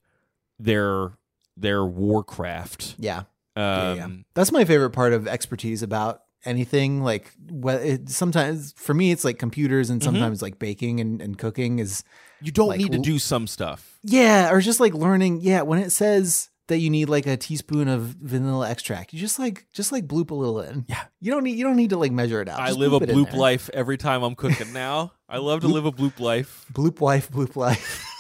their 0.60 1.12
their 1.56 1.86
warcraft. 1.86 2.96
yeah. 2.98 3.24
Um, 3.56 3.63
yeah, 3.65 3.93
yeah. 3.93 4.08
That's 4.34 4.52
my 4.52 4.65
favorite 4.65 4.89
part 4.91 5.13
of 5.13 5.28
expertise 5.28 5.84
about 5.84 6.24
anything. 6.45 7.03
Like, 7.03 7.32
what 7.49 7.75
it, 7.82 8.10
sometimes 8.10 8.73
for 8.77 8.93
me, 8.93 9.12
it's 9.12 9.23
like 9.23 9.39
computers, 9.39 9.89
and 9.89 10.01
mm-hmm. 10.01 10.06
sometimes 10.06 10.41
like 10.41 10.60
baking 10.60 10.99
and, 10.99 11.21
and 11.21 11.38
cooking 11.38 11.79
is 11.79 12.03
You 12.41 12.51
don't 12.51 12.69
Like, 12.69 12.79
need 12.79 12.91
to 12.91 12.99
do 12.99 13.19
some 13.19 13.47
stuff. 13.47 13.99
yeah, 14.03 14.51
or 14.51 14.62
just 14.62 14.79
like 14.79 14.93
learning. 14.93 15.41
Yeah, 15.41 15.62
when 15.62 15.79
it 15.79 15.91
says 15.91 16.49
that 16.67 16.77
you 16.77 16.89
need 16.89 17.10
like 17.10 17.27
a 17.27 17.36
teaspoon 17.36 17.88
of 17.88 18.01
vanilla 18.01 18.69
extract, 18.69 19.13
you 19.13 19.19
just 19.19 19.39
like 19.39 19.65
just 19.73 19.91
like 19.91 20.08
bloop 20.08 20.32
a 20.32 20.36
little 20.36 20.62
in. 20.62 20.86
Yeah. 20.88 21.03
you 21.19 21.32
don't 21.32 21.43
need 21.43 21.58
you 21.58 21.63
don't 21.63 21.75
need 21.75 21.89
to 21.89 21.97
like 21.97 22.12
measure 22.12 22.41
it 22.41 22.47
out. 22.47 22.60
I 22.60 22.67
Just 22.67 22.79
live 22.79 22.93
a 22.93 22.99
bloop 22.99 23.10
in 23.10 23.15
bloop 23.15 23.34
life 23.34 23.69
every 23.73 23.97
time 23.97 24.23
I'm 24.23 24.36
cooking 24.36 24.71
now. 24.73 25.12
I 25.27 25.38
love 25.38 25.62
to 25.62 25.67
live 25.67 25.86
a 25.86 25.91
bloop 25.91 26.19
life. 26.19 26.65
Bloop 26.71 27.01
life, 27.01 27.29
bloop 27.29 27.56
life. 27.56 28.08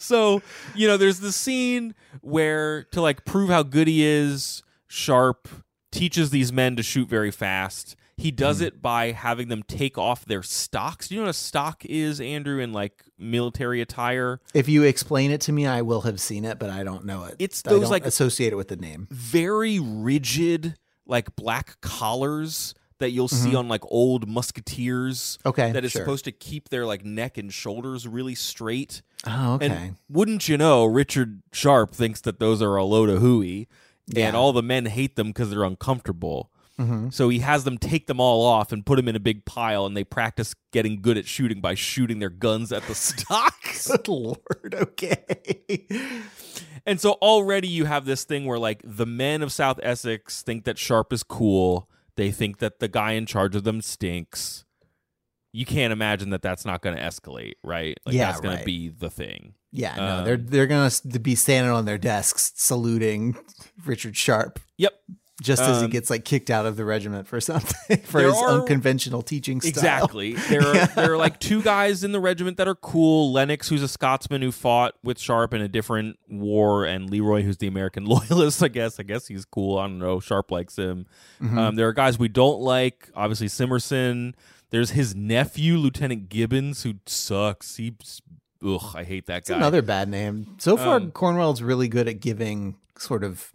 so 0.00 0.42
you 0.74 0.88
know 0.88 0.96
there's 0.96 1.20
the 1.20 1.32
scene 1.32 1.94
where 2.20 2.84
to 2.84 3.00
like 3.00 3.24
prove 3.24 3.50
how 3.50 3.62
good 3.62 3.86
he 3.86 4.04
is 4.04 4.62
sharpe 4.88 5.48
teaches 5.92 6.30
these 6.30 6.52
men 6.52 6.76
to 6.76 6.82
shoot 6.82 7.08
very 7.08 7.30
fast 7.30 7.96
he 8.16 8.30
does 8.30 8.58
hmm. 8.58 8.64
it 8.64 8.82
by 8.82 9.12
having 9.12 9.48
them 9.48 9.62
take 9.62 9.96
off 9.96 10.24
their 10.24 10.42
stocks 10.42 11.08
do 11.08 11.14
you 11.14 11.20
know 11.20 11.26
what 11.26 11.30
a 11.30 11.34
stock 11.34 11.84
is 11.84 12.20
andrew 12.20 12.58
in 12.60 12.72
like 12.72 13.04
military 13.20 13.80
attire 13.80 14.40
if 14.54 14.68
you 14.68 14.82
explain 14.82 15.30
it 15.30 15.40
to 15.42 15.52
me, 15.52 15.66
I 15.66 15.82
will 15.82 16.02
have 16.02 16.20
seen 16.20 16.44
it, 16.44 16.58
but 16.58 16.70
I 16.70 16.82
don't 16.82 17.04
know 17.04 17.24
it. 17.24 17.36
It's 17.38 17.62
those, 17.62 17.90
like- 17.90 18.06
associate 18.06 18.52
it 18.52 18.56
with 18.56 18.68
the 18.68 18.76
name. 18.76 19.08
very 19.10 19.78
rigid 19.78 20.76
like 21.06 21.34
black 21.36 21.80
collars 21.80 22.74
that 23.00 23.10
you'll 23.10 23.28
see 23.28 23.54
on 23.54 23.66
like 23.68 23.82
old 23.88 24.28
musketeers 24.28 25.38
Okay, 25.44 25.72
that 25.72 25.84
is 25.84 25.92
sure. 25.92 26.02
supposed 26.02 26.24
to 26.26 26.32
keep 26.32 26.68
their 26.68 26.86
like 26.86 27.04
neck 27.04 27.36
and 27.36 27.52
shoulders 27.52 28.06
really 28.08 28.34
straight 28.34 29.02
Oh, 29.26 29.54
okay. 29.54 29.66
And 29.66 29.96
wouldn't 30.08 30.48
you 30.48 30.56
know, 30.56 30.86
Richard 30.86 31.42
Sharpe 31.52 31.94
thinks 31.94 32.22
that 32.22 32.38
those 32.38 32.62
are 32.62 32.76
a 32.76 32.84
load 32.84 33.10
of 33.10 33.20
hooey, 33.20 33.68
Yeah. 34.06 34.28
and 34.28 34.36
all 34.36 34.54
the 34.54 34.62
men 34.62 34.86
hate 34.86 35.16
them 35.16 35.26
because 35.28 35.50
they're 35.50 35.62
uncomfortable. 35.64 36.50
Mhm. 36.78 37.12
So 37.12 37.28
he 37.28 37.40
has 37.40 37.64
them 37.64 37.76
take 37.76 38.06
them 38.06 38.18
all 38.18 38.42
off 38.46 38.72
and 38.72 38.86
put 38.86 38.96
them 38.96 39.06
in 39.08 39.14
a 39.16 39.20
big 39.20 39.44
pile, 39.44 39.84
and 39.84 39.94
they 39.94 40.04
practice 40.04 40.54
getting 40.72 41.02
good 41.02 41.18
at 41.18 41.26
shooting 41.26 41.60
by 41.60 41.74
shooting 41.74 42.18
their 42.20 42.30
guns 42.30 42.72
at 42.72 42.82
the 42.84 42.94
stocks. 43.08 43.88
Good 43.88 44.08
lord. 44.08 44.74
Okay. 44.74 45.86
and 46.86 46.98
so 47.00 47.12
already 47.20 47.68
you 47.68 47.84
have 47.84 48.06
this 48.06 48.24
thing 48.24 48.46
where 48.46 48.58
like 48.58 48.80
the 48.84 49.04
men 49.06 49.42
of 49.42 49.52
South 49.52 49.78
Essex 49.82 50.40
think 50.40 50.64
that 50.64 50.78
Sharpe 50.78 51.12
is 51.12 51.22
cool. 51.22 51.90
They 52.20 52.30
think 52.30 52.58
that 52.58 52.80
the 52.80 52.88
guy 52.88 53.12
in 53.12 53.24
charge 53.24 53.56
of 53.56 53.64
them 53.64 53.80
stinks. 53.80 54.66
You 55.54 55.64
can't 55.64 55.90
imagine 55.90 56.28
that 56.30 56.42
that's 56.42 56.66
not 56.66 56.82
going 56.82 56.94
to 56.94 57.02
escalate, 57.02 57.54
right? 57.64 57.96
Like 58.04 58.14
Yeah, 58.14 58.26
that's 58.26 58.42
going 58.42 58.56
right. 58.56 58.60
to 58.60 58.66
be 58.66 58.88
the 58.90 59.08
thing. 59.08 59.54
Yeah, 59.72 59.96
no, 59.96 60.18
Um, 60.18 60.24
they're 60.26 60.36
they're 60.36 60.66
gonna 60.66 60.90
be 61.22 61.34
standing 61.34 61.72
on 61.72 61.86
their 61.86 61.96
desks 61.96 62.52
saluting 62.56 63.38
Richard 63.86 64.18
Sharpe 64.18 64.60
Yep. 64.76 64.92
Just 65.40 65.62
as 65.62 65.78
he 65.78 65.84
Um, 65.84 65.90
gets 65.90 66.10
like 66.10 66.24
kicked 66.26 66.50
out 66.50 66.66
of 66.66 66.76
the 66.76 66.84
regiment 66.84 67.26
for 67.26 67.40
something 67.40 67.96
for 68.04 68.20
his 68.20 68.34
are- 68.34 68.60
unconventional 68.60 69.22
teaching 69.22 69.60
style. 69.60 69.70
Exactly. 69.70 70.34
There 70.34 70.60
are 70.60 70.86
there 70.94 71.12
are 71.12 71.16
like 71.16 71.40
two 71.40 71.62
guys 71.62 72.04
in 72.04 72.12
the 72.12 72.20
regiment 72.20 72.58
that 72.58 72.68
are 72.68 72.74
cool. 72.74 73.32
Lennox, 73.32 73.68
who's 73.68 73.82
a 73.82 73.88
Scotsman 73.88 74.42
who 74.42 74.52
fought 74.52 74.94
with 75.02 75.18
Sharpe 75.18 75.54
in 75.54 75.62
a 75.62 75.68
different 75.68 76.18
war, 76.28 76.84
and 76.84 77.08
Leroy, 77.08 77.42
who's 77.42 77.56
the 77.56 77.66
American 77.66 78.04
loyalist. 78.06 78.62
I 78.62 78.68
guess. 78.68 79.00
I 79.00 79.02
guess 79.02 79.26
he's 79.28 79.44
cool. 79.46 79.78
I 79.78 79.84
don't 79.86 79.98
know. 79.98 80.20
Sharpe 80.20 80.50
likes 80.50 80.76
him. 80.76 81.06
Mm-hmm. 81.40 81.58
Um, 81.58 81.74
there 81.76 81.88
are 81.88 81.92
guys 81.94 82.18
we 82.18 82.28
don't 82.28 82.60
like. 82.60 83.08
Obviously, 83.16 83.46
Simmerson. 83.48 84.34
There's 84.70 84.90
his 84.90 85.16
nephew, 85.16 85.78
Lieutenant 85.78 86.28
Gibbons, 86.28 86.84
who 86.84 86.94
sucks. 87.06 87.76
He, 87.76 87.94
ugh, 88.64 88.92
I 88.94 89.02
hate 89.04 89.26
that 89.26 89.38
It's 89.38 89.48
guy. 89.48 89.56
another 89.56 89.82
bad 89.82 90.08
name. 90.08 90.54
So 90.58 90.76
far, 90.76 90.96
Um, 90.96 91.10
Cornwell's 91.10 91.60
really 91.62 91.88
good 91.88 92.06
at 92.06 92.20
giving 92.20 92.76
sort 92.96 93.24
of 93.24 93.50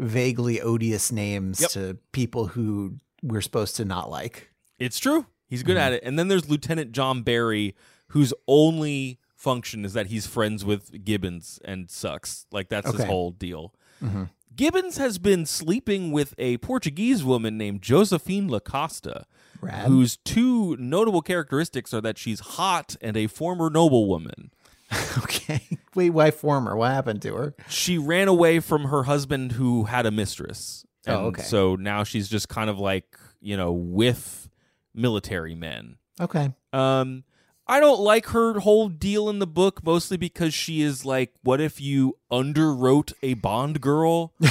vaguely 0.00 0.60
odious 0.60 1.12
names 1.12 1.60
Yep. 1.60 1.70
to 1.70 1.98
people 2.12 2.48
who 2.48 2.96
we're 3.22 3.40
supposed 3.42 3.76
to 3.76 3.84
not 3.84 4.10
like. 4.10 4.50
It's 4.78 4.98
true. 4.98 5.26
He's 5.46 5.60
Mm-hmm. 5.60 5.66
good 5.66 5.76
at 5.76 5.92
it. 5.92 6.02
And 6.04 6.18
then 6.18 6.28
there's 6.28 6.48
Lieutenant 6.48 6.92
John 6.92 7.22
Barry, 7.22 7.74
whose 8.08 8.32
only 8.48 9.18
function 9.36 9.84
is 9.84 9.92
that 9.92 10.06
he's 10.08 10.26
friends 10.26 10.64
with 10.64 11.04
Gibbons 11.04 11.58
and 11.64 11.90
sucks. 11.90 12.46
Like 12.50 12.68
that's 12.68 12.90
his 12.90 13.04
whole 13.04 13.30
deal. 13.30 13.74
Mhm. 14.02 14.30
Gibbons 14.56 14.96
has 14.98 15.18
been 15.18 15.46
sleeping 15.46 16.12
with 16.12 16.34
a 16.36 16.56
Portuguese 16.58 17.22
woman 17.24 17.56
named 17.56 17.82
Josephine 17.82 18.48
Lacosta. 18.50 19.24
Rad. 19.62 19.88
whose 19.88 20.16
two 20.24 20.74
notable 20.78 21.20
characteristics 21.20 21.92
are 21.92 22.00
that 22.00 22.16
she's 22.16 22.40
hot 22.40 22.96
and 23.02 23.14
a 23.14 23.26
former 23.26 23.68
noblewoman. 23.68 24.50
okay. 25.18 25.78
Wait, 25.94 26.10
why 26.10 26.30
former? 26.30 26.76
What 26.76 26.92
happened 26.92 27.22
to 27.22 27.34
her? 27.34 27.54
She 27.68 27.98
ran 27.98 28.28
away 28.28 28.60
from 28.60 28.84
her 28.84 29.04
husband 29.04 29.52
who 29.52 29.84
had 29.84 30.06
a 30.06 30.10
mistress. 30.10 30.84
Oh, 31.06 31.26
okay. 31.26 31.42
So 31.42 31.76
now 31.76 32.04
she's 32.04 32.28
just 32.28 32.48
kind 32.48 32.68
of 32.70 32.78
like, 32.78 33.16
you 33.40 33.56
know, 33.56 33.72
with 33.72 34.48
military 34.94 35.54
men. 35.54 35.96
Okay. 36.20 36.52
Um, 36.72 37.24
I 37.66 37.78
don't 37.80 38.00
like 38.00 38.26
her 38.26 38.58
whole 38.60 38.88
deal 38.88 39.28
in 39.30 39.38
the 39.38 39.46
book, 39.46 39.84
mostly 39.84 40.16
because 40.16 40.52
she 40.52 40.82
is 40.82 41.04
like, 41.04 41.32
what 41.42 41.60
if 41.60 41.80
you 41.80 42.18
underwrote 42.30 43.12
a 43.22 43.34
Bond 43.34 43.80
girl? 43.80 44.34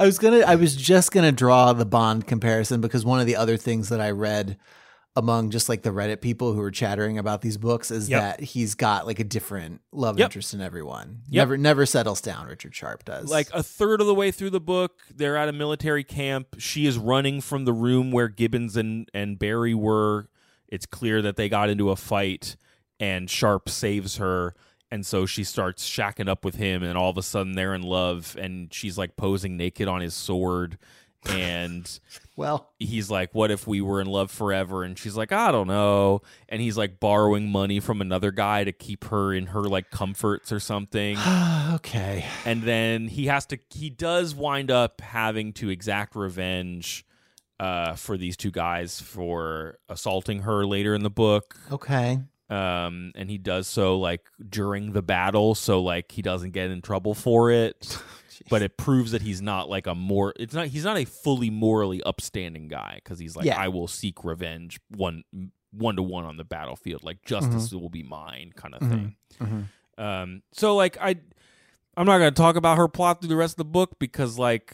I 0.00 0.04
was 0.04 0.18
gonna 0.18 0.40
I 0.40 0.54
was 0.54 0.76
just 0.76 1.10
gonna 1.10 1.32
draw 1.32 1.72
the 1.72 1.86
Bond 1.86 2.26
comparison 2.26 2.80
because 2.80 3.04
one 3.04 3.20
of 3.20 3.26
the 3.26 3.36
other 3.36 3.56
things 3.56 3.88
that 3.88 4.00
I 4.00 4.10
read 4.10 4.58
among 5.16 5.50
just 5.50 5.68
like 5.68 5.82
the 5.82 5.90
Reddit 5.90 6.20
people 6.20 6.52
who 6.52 6.60
are 6.60 6.70
chattering 6.70 7.18
about 7.18 7.40
these 7.42 7.56
books 7.56 7.90
is 7.90 8.08
Yep. 8.08 8.20
that 8.20 8.40
he's 8.44 8.74
got 8.74 9.06
like 9.06 9.18
a 9.18 9.24
different 9.24 9.80
love 9.92 10.18
Yep. 10.18 10.26
interest 10.26 10.54
in 10.54 10.60
everyone. 10.60 11.22
Yep. 11.28 11.40
Never 11.42 11.56
never 11.58 11.86
settles 11.86 12.20
down, 12.20 12.46
Richard 12.46 12.74
Sharpe 12.74 13.04
does. 13.04 13.28
Like 13.30 13.48
a 13.52 13.62
third 13.62 14.00
of 14.00 14.06
the 14.06 14.14
way 14.14 14.30
through 14.30 14.50
the 14.50 14.60
book, 14.60 15.00
they're 15.14 15.36
at 15.36 15.48
a 15.48 15.52
military 15.52 16.04
camp. 16.04 16.56
She 16.58 16.86
is 16.86 16.98
running 16.98 17.40
from 17.40 17.64
the 17.64 17.72
room 17.72 18.12
where 18.12 18.28
Gibbons 18.28 18.76
and, 18.76 19.08
and 19.12 19.38
Barry 19.38 19.74
were. 19.74 20.28
It's 20.68 20.86
clear 20.86 21.20
that 21.22 21.36
they 21.36 21.48
got 21.48 21.68
into 21.70 21.90
a 21.90 21.96
fight, 21.96 22.56
and 23.00 23.28
Sharpe 23.30 23.68
saves 23.68 24.18
her. 24.18 24.54
And 24.90 25.04
so 25.04 25.26
she 25.26 25.44
starts 25.44 25.86
shacking 25.88 26.28
up 26.28 26.44
with 26.44 26.54
him, 26.54 26.82
and 26.82 26.96
all 26.96 27.10
of 27.10 27.18
a 27.18 27.22
sudden 27.22 27.52
they're 27.52 27.74
in 27.74 27.82
love, 27.82 28.36
and 28.40 28.72
she's 28.72 28.96
like 28.96 29.16
posing 29.16 29.56
naked 29.56 29.88
on 29.88 30.00
his 30.00 30.14
sword. 30.14 30.78
And 31.28 31.98
well, 32.36 32.70
he's 32.78 33.10
like, 33.10 33.34
What 33.34 33.50
if 33.50 33.66
we 33.66 33.80
were 33.80 34.00
in 34.00 34.06
love 34.06 34.30
forever? 34.30 34.84
And 34.84 34.98
she's 34.98 35.16
like, 35.16 35.32
I 35.32 35.50
don't 35.50 35.66
know. 35.66 36.22
And 36.48 36.60
he's 36.62 36.76
like 36.78 37.00
borrowing 37.00 37.50
money 37.50 37.80
from 37.80 38.00
another 38.00 38.30
guy 38.30 38.64
to 38.64 38.72
keep 38.72 39.04
her 39.06 39.32
in 39.34 39.46
her 39.46 39.62
like 39.62 39.90
comforts 39.90 40.52
or 40.52 40.60
something 40.60 41.18
okay. 41.74 42.24
and 42.46 42.62
then 42.62 43.08
he 43.08 43.26
has 43.26 43.46
to 43.46 43.58
he 43.70 43.90
does 43.90 44.34
wind 44.34 44.70
up 44.70 45.00
having 45.00 45.52
to 45.54 45.68
exact 45.68 46.14
revenge 46.16 47.04
uh, 47.60 47.94
for 47.94 48.16
these 48.16 48.36
two 48.36 48.50
guys 48.52 49.00
for 49.00 49.78
assaulting 49.88 50.42
her 50.42 50.64
later 50.64 50.94
in 50.94 51.02
the 51.02 51.10
book 51.10 51.56
Okay. 51.72 52.20
um, 52.48 53.10
and 53.16 53.28
he 53.28 53.36
does 53.38 53.66
so 53.66 53.98
like 53.98 54.26
during 54.48 54.92
the 54.92 55.02
battle 55.02 55.54
so 55.56 55.82
like 55.82 56.12
he 56.12 56.22
doesn't 56.22 56.52
get 56.52 56.70
in 56.70 56.80
trouble 56.80 57.14
for 57.14 57.50
it 57.50 57.98
but 58.50 58.62
it 58.62 58.76
proves 58.76 59.12
that 59.12 59.22
he's 59.22 59.40
not 59.42 59.68
like 59.68 59.86
a 59.86 59.94
more 59.94 60.32
it's 60.38 60.54
not 60.54 60.66
he's 60.68 60.84
not 60.84 60.96
a 60.98 61.04
fully 61.04 61.50
morally 61.50 62.02
upstanding 62.04 62.68
guy 62.68 62.92
because 63.02 63.18
he's 63.18 63.34
like 63.36 63.46
Yeah. 63.46 63.58
i 63.58 63.68
will 63.68 63.88
seek 63.88 64.24
revenge 64.24 64.78
one 64.90 65.24
one 65.72 65.96
to 65.96 66.02
one 66.02 66.24
on 66.24 66.36
the 66.36 66.44
battlefield 66.44 67.02
like 67.04 67.24
justice 67.24 67.72
will 67.72 67.90
be 67.90 68.02
mine 68.02 68.52
kind 68.56 68.74
of 68.74 68.80
thing 68.88 69.16
Mhm. 69.40 69.64
um, 69.98 70.42
so 70.52 70.74
like 70.76 70.96
I, 71.00 71.16
I'm 71.96 72.06
not 72.06 72.18
gonna 72.18 72.30
talk 72.30 72.56
about 72.56 72.78
her 72.78 72.88
plot 72.88 73.20
through 73.20 73.28
the 73.28 73.36
rest 73.36 73.54
of 73.54 73.58
the 73.58 73.64
book 73.64 73.98
because 73.98 74.38
like, 74.38 74.72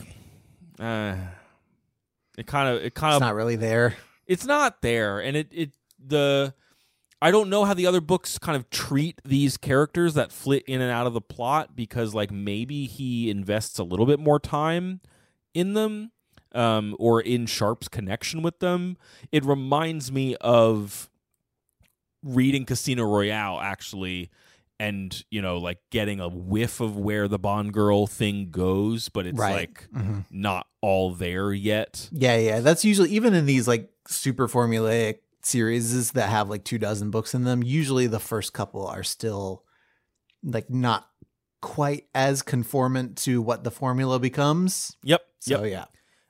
uh, 0.79 1.17
it 2.37 2.47
kind 2.47 2.69
of 2.77 2.83
it 2.85 2.95
kind 2.95 3.15
of 3.15 3.21
not 3.21 3.35
really 3.35 3.57
there. 3.57 3.97
it's 4.27 4.45
not 4.45 4.83
there, 4.83 5.21
and 5.21 5.37
it 5.37 5.49
it 5.53 5.71
the 6.05 6.53
I 7.23 7.31
don't 7.31 7.49
know 7.49 7.65
how 7.65 7.73
the 7.75 7.87
other 7.87 8.01
books 8.03 8.39
kind 8.39 8.55
of 8.57 8.69
treat 8.71 9.21
these 9.25 9.57
characters 9.57 10.15
that 10.15 10.31
flit 10.31 10.63
in 10.67 10.81
and 10.83 10.91
out 10.91 11.07
of 11.07 11.15
the 11.15 11.21
plot 11.23 11.75
because 11.75 12.15
like 12.15 12.31
maybe 12.31 12.87
he 12.87 13.31
invests 13.31 13.79
a 13.79 13.85
little 13.85 14.05
bit 14.07 14.21
more 14.21 14.39
time 14.39 15.01
in 15.55 15.73
them 15.75 16.13
um, 16.55 16.95
or 16.99 17.21
in 17.23 17.47
Sharpe's 17.47 17.89
connection 17.89 18.43
with 18.43 18.59
them. 18.59 18.99
It 19.33 19.45
reminds 19.45 20.13
me 20.13 20.37
of 20.37 21.09
reading 22.23 22.65
Casino 22.65 23.05
Royale 23.05 23.59
actually 23.61 24.31
and 24.81 25.25
you 25.31 25.41
know 25.41 25.59
like 25.59 25.79
getting 25.91 26.21
a 26.21 26.29
whiff 26.29 26.81
of 26.81 26.97
where 26.97 27.29
the 27.29 27.39
Bond 27.39 27.73
girl 27.73 28.07
thing 28.07 28.51
goes 28.51 29.09
but 29.09 29.25
it's 29.27 29.39
Right. 29.39 29.55
like 29.55 29.89
Mhm. 29.95 30.25
not 30.31 30.67
all 30.81 31.13
there 31.13 31.53
yet. 31.53 32.09
Yeah, 32.13 32.37
yeah. 32.37 32.61
That's 32.61 32.85
usually 32.85 33.11
even 33.11 33.35
in 33.35 33.47
these 33.47 33.69
like 33.69 33.91
super 34.09 34.49
formulaic 34.49 35.19
series 35.47 36.13
that 36.13 36.29
have 36.29 36.49
like 36.49 36.65
two 36.65 36.79
dozen 36.79 37.11
books 37.11 37.35
in 37.35 37.45
them, 37.45 37.63
usually 37.63 38.07
the 38.07 38.21
first 38.21 38.53
couple 38.53 38.87
are 38.87 39.03
still 39.03 39.65
like 40.43 40.71
not 40.71 41.09
quite 41.63 42.05
as 42.15 42.43
conformant 42.43 43.17
to 43.17 43.41
what 43.41 43.65
the 43.65 43.71
formula 43.71 44.19
becomes. 44.19 44.97
Yep. 45.03 45.23
So 45.41 45.65
yep. 45.65 45.73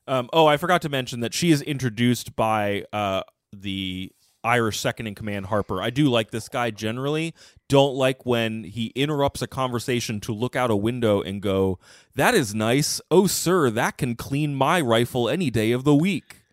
yeah. 0.06 0.16
Um, 0.16 0.28
oh, 0.32 0.46
I 0.46 0.56
forgot 0.56 0.82
to 0.82 0.88
mention 0.88 1.20
that 1.20 1.34
she 1.34 1.50
is 1.50 1.62
introduced 1.62 2.36
by 2.36 2.84
uh, 2.92 3.22
the 3.52 4.12
Irish 4.44 4.78
second 4.78 5.06
in 5.06 5.14
command, 5.14 5.46
Harper. 5.46 5.82
I 5.82 5.90
do 5.90 6.10
like 6.10 6.30
this 6.30 6.48
guy 6.48 6.70
generally. 6.70 7.34
Don't 7.68 7.94
like 7.94 8.26
when 8.26 8.64
he 8.64 8.92
interrupts 8.94 9.40
a 9.40 9.46
conversation 9.46 10.20
to 10.20 10.32
look 10.32 10.54
out 10.54 10.70
a 10.70 10.76
window 10.76 11.22
and 11.22 11.40
go, 11.40 11.78
That 12.14 12.34
is 12.34 12.54
nice. 12.54 13.00
Oh, 13.10 13.26
sir, 13.26 13.70
that 13.70 13.96
can 13.96 14.14
clean 14.14 14.54
my 14.54 14.80
rifle 14.80 15.28
any 15.28 15.50
day 15.50 15.72
of 15.72 15.84
the 15.84 15.94
week. 15.94 16.43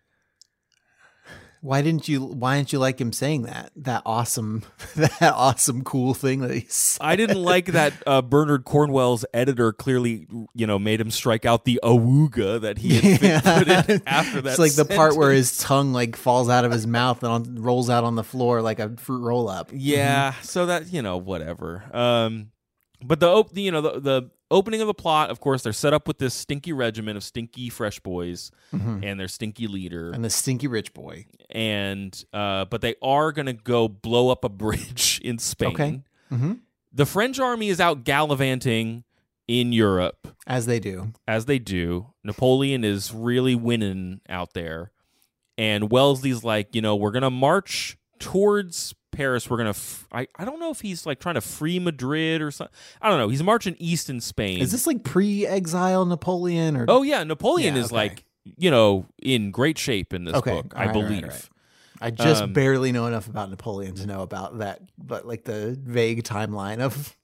Why 1.62 1.80
didn't 1.80 2.08
you 2.08 2.20
why 2.22 2.56
didn't 2.56 2.72
you 2.72 2.80
like 2.80 3.00
him 3.00 3.12
saying 3.12 3.42
that? 3.42 3.70
That 3.76 4.02
awesome 4.04 4.64
that 4.96 5.22
awesome 5.22 5.84
cool 5.84 6.12
thing 6.12 6.40
that 6.40 6.50
he 6.50 6.66
said. 6.68 6.98
I 7.00 7.14
didn't 7.14 7.40
like 7.40 7.66
that 7.66 7.92
uh, 8.04 8.20
Bernard 8.20 8.64
Cornwell's 8.64 9.24
editor 9.32 9.72
clearly, 9.72 10.26
you 10.54 10.66
know, 10.66 10.80
made 10.80 11.00
him 11.00 11.12
strike 11.12 11.44
out 11.44 11.64
the 11.64 11.78
awooga 11.84 12.60
that 12.60 12.78
he 12.78 13.00
had 13.00 13.44
put 13.44 13.68
in 13.68 14.02
after 14.08 14.40
that. 14.40 14.50
It's 14.50 14.58
like 14.58 14.74
the 14.74 14.84
part 14.84 15.14
where 15.14 15.30
his 15.30 15.56
tongue 15.56 15.92
like 15.92 16.16
falls 16.16 16.48
out 16.48 16.64
of 16.64 16.72
his 16.72 16.84
mouth 16.84 17.22
and 17.22 17.32
on, 17.32 17.62
rolls 17.62 17.88
out 17.88 18.02
on 18.02 18.16
the 18.16 18.24
floor 18.24 18.60
like 18.60 18.80
a 18.80 18.96
fruit 18.96 19.22
roll 19.22 19.48
up. 19.48 19.70
Yeah, 19.72 20.34
so 20.42 20.66
that 20.66 20.92
you 20.92 21.00
know, 21.00 21.16
whatever. 21.16 21.84
Um, 21.92 22.50
but 23.04 23.20
the 23.20 23.44
you 23.54 23.70
know 23.70 23.80
the 23.80 24.00
the 24.00 24.30
opening 24.52 24.80
of 24.80 24.86
the 24.86 24.94
plot, 24.94 25.30
of 25.30 25.40
course, 25.40 25.62
they're 25.62 25.72
set 25.72 25.92
up 25.92 26.06
with 26.06 26.18
this 26.18 26.34
stinky 26.34 26.72
regiment 26.72 27.16
of 27.16 27.24
stinky 27.24 27.68
fresh 27.68 27.98
boys 28.00 28.50
and 28.72 29.18
their 29.18 29.26
stinky 29.28 29.66
leader, 29.66 30.12
And 30.12 30.24
the 30.24 30.30
stinky 30.30 30.66
rich 30.68 30.94
boy. 30.94 31.26
and 31.50 32.24
uh, 32.32 32.66
but 32.66 32.80
they 32.82 32.94
are 33.02 33.32
gonna 33.32 33.52
go 33.52 33.88
blow 33.88 34.28
up 34.30 34.44
a 34.44 34.48
bridge 34.48 35.20
in 35.24 35.38
Spain. 35.38 35.72
Okay. 35.72 36.00
Mhm. 36.30 36.60
The 36.92 37.06
French 37.06 37.38
army 37.40 37.68
is 37.68 37.80
out 37.80 38.04
gallivanting 38.04 39.04
in 39.48 39.72
Europe 39.72 40.28
As 40.46 40.66
they 40.66 40.78
do. 40.78 41.12
as 41.26 41.46
they 41.46 41.58
do. 41.58 42.12
Napoleon 42.22 42.84
is 42.84 43.12
really 43.12 43.54
winning 43.54 44.20
out 44.28 44.52
there. 44.54 44.92
And 45.58 45.90
Wellesley's 45.90 46.44
like, 46.44 46.74
you 46.74 46.80
know, 46.80 46.94
we're 46.96 47.10
going 47.10 47.22
to 47.22 47.30
march 47.30 47.96
towards 48.18 48.94
Paris. 49.12 49.48
We're 49.48 49.58
going 49.58 49.66
to, 49.72 49.78
f- 49.78 50.06
I, 50.10 50.26
I 50.36 50.44
don't 50.44 50.58
know 50.58 50.70
if 50.70 50.80
he's 50.80 51.06
like 51.06 51.20
trying 51.20 51.36
to 51.36 51.40
free 51.40 51.78
Madrid 51.78 52.42
or 52.42 52.50
something. 52.50 52.74
I 53.00 53.08
don't 53.08 53.18
know. 53.18 53.28
He's 53.28 53.42
marching 53.42 53.76
east 53.78 54.10
in 54.10 54.20
Spain. 54.20 54.60
Is 54.60 54.72
this 54.72 54.86
like 54.86 55.04
pre-exile 55.04 56.04
Napoleon 56.06 56.76
or 56.76 56.86
Oh, 56.88 57.02
yeah. 57.02 57.22
Napoleon 57.22 57.74
Yeah, 57.76 57.80
is 57.82 57.86
okay. 57.86 57.94
like, 57.96 58.24
you 58.56 58.70
know, 58.70 59.06
in 59.22 59.50
great 59.52 59.78
shape 59.78 60.12
in 60.12 60.24
this 60.24 60.34
Okay, 60.34 60.50
book, 60.50 60.72
all 60.74 60.82
I 60.82 60.86
right, 60.86 60.94
right, 60.96 61.06
believe. 61.08 61.22
all 61.24 61.28
right. 61.30 61.48
I 62.00 62.10
just 62.10 62.42
Um, 62.42 62.52
barely 62.52 62.90
know 62.90 63.06
enough 63.06 63.28
about 63.28 63.48
Napoleon 63.50 63.94
to 63.94 64.06
know 64.06 64.22
about 64.22 64.58
that, 64.58 64.80
but 64.98 65.24
like 65.24 65.44
the 65.44 65.78
vague 65.80 66.24
timeline 66.24 66.80
of 66.80 67.14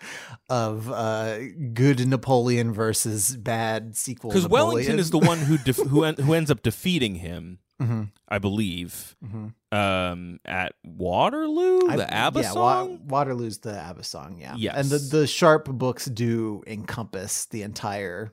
of 0.48 0.90
uh 0.90 1.38
good 1.74 2.06
Napoleon 2.08 2.72
versus 2.72 3.36
bad 3.36 3.96
sequel. 3.96 4.30
Because 4.30 4.48
Wellington 4.48 4.98
is 4.98 5.10
the 5.10 5.18
one 5.18 5.38
who 5.38 5.58
def- 5.58 5.76
who 5.76 6.04
en- 6.04 6.14
who 6.16 6.32
ends 6.34 6.50
up 6.50 6.62
defeating 6.62 7.16
him, 7.16 7.58
Mhm, 7.80 8.10
I 8.28 8.38
believe, 8.38 9.14
mhm. 9.24 9.54
um, 9.72 10.40
at 10.44 10.72
Waterloo, 10.84 11.88
I- 11.88 11.96
the 11.96 12.12
ABBA 12.12 12.40
yeah, 12.40 12.52
Wa- 12.52 12.84
song. 12.84 13.00
Waterloo's 13.06 13.58
the 13.58 13.78
ABBA 13.78 14.02
song, 14.02 14.38
yeah. 14.40 14.54
Yes. 14.56 14.74
and 14.76 14.88
the 14.90 14.98
the 15.18 15.26
Sharpe 15.28 15.66
books 15.68 16.06
do 16.06 16.62
encompass 16.66 17.44
the 17.46 17.62
entire, 17.62 18.32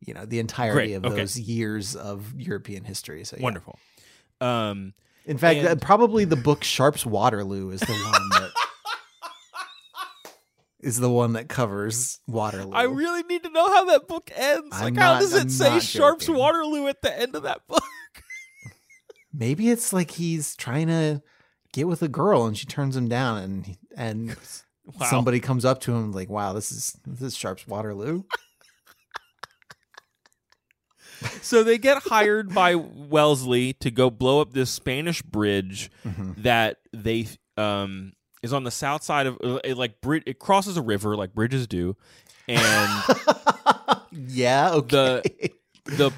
you 0.00 0.14
know, 0.14 0.24
the 0.24 0.38
entirety 0.38 0.90
Great, 0.90 0.94
of 0.94 1.06
okay. 1.06 1.16
those 1.16 1.38
years 1.40 1.96
of 1.96 2.32
European 2.40 2.84
history. 2.84 3.24
So 3.24 3.36
yeah. 3.36 3.42
Wonderful. 3.42 3.78
Um, 4.40 4.94
In 5.26 5.38
fact, 5.38 5.58
And- 5.58 5.68
uh, 5.68 5.76
probably 5.84 6.24
the 6.24 6.36
book 6.36 6.62
Sharpe's 6.62 7.04
Waterloo 7.06 7.70
is 7.70 7.80
the 7.80 7.92
one 7.94 8.28
that 8.30 8.52
is 10.80 10.98
the 11.00 11.10
one 11.10 11.32
that 11.32 11.48
covers 11.48 12.20
Waterloo. 12.26 12.72
I 12.72 12.82
really 12.84 13.22
need 13.22 13.42
to 13.44 13.50
know 13.50 13.72
how 13.72 13.86
that 13.86 14.06
book 14.06 14.30
ends. 14.36 14.68
I'm 14.72 14.94
like, 14.94 14.98
how 14.98 15.18
does 15.18 15.32
it 15.34 15.42
I'm 15.42 15.48
say 15.48 15.70
not 15.70 15.82
Sharpe's 15.82 16.26
joking. 16.26 16.40
Waterloo 16.40 16.86
at 16.88 17.00
the 17.02 17.18
end 17.18 17.34
of 17.34 17.44
that 17.44 17.66
book? 17.66 17.82
Maybe 19.36 19.68
it's 19.70 19.92
like 19.92 20.12
he's 20.12 20.54
trying 20.54 20.86
to 20.86 21.20
get 21.72 21.88
with 21.88 22.02
a 22.02 22.08
girl 22.08 22.46
and 22.46 22.56
she 22.56 22.66
turns 22.66 22.96
him 22.96 23.08
down 23.08 23.38
and 23.38 23.76
and 23.96 24.36
Wow. 25.00 25.06
somebody 25.08 25.40
comes 25.40 25.64
up 25.64 25.80
to 25.82 25.94
him 25.94 26.12
like, 26.12 26.28
"Wow, 26.28 26.52
this 26.52 26.70
is 26.70 26.94
this 27.06 27.22
is 27.22 27.36
Sharpe's 27.36 27.66
Waterloo." 27.66 28.22
So 31.40 31.62
they 31.62 31.78
get 31.78 32.02
hired 32.02 32.52
by 32.54 32.74
Wellesley 32.74 33.72
to 33.74 33.90
go 33.90 34.10
blow 34.10 34.40
up 34.40 34.52
this 34.52 34.70
Spanish 34.70 35.22
bridge 35.22 35.90
Mhm. 36.04 36.42
that 36.42 36.78
they 36.92 37.28
um 37.56 38.12
is 38.42 38.52
on 38.52 38.64
the 38.64 38.70
south 38.70 39.02
side 39.02 39.26
of 39.26 39.38
uh, 39.42 39.58
it, 39.64 39.76
like. 39.78 39.94
It 40.26 40.38
crosses 40.38 40.76
a 40.76 40.82
river 40.82 41.16
like 41.16 41.32
bridges 41.34 41.66
do, 41.66 41.96
and 42.46 43.02
yeah, 44.12 44.72
okay. 44.72 45.22
the 45.32 45.50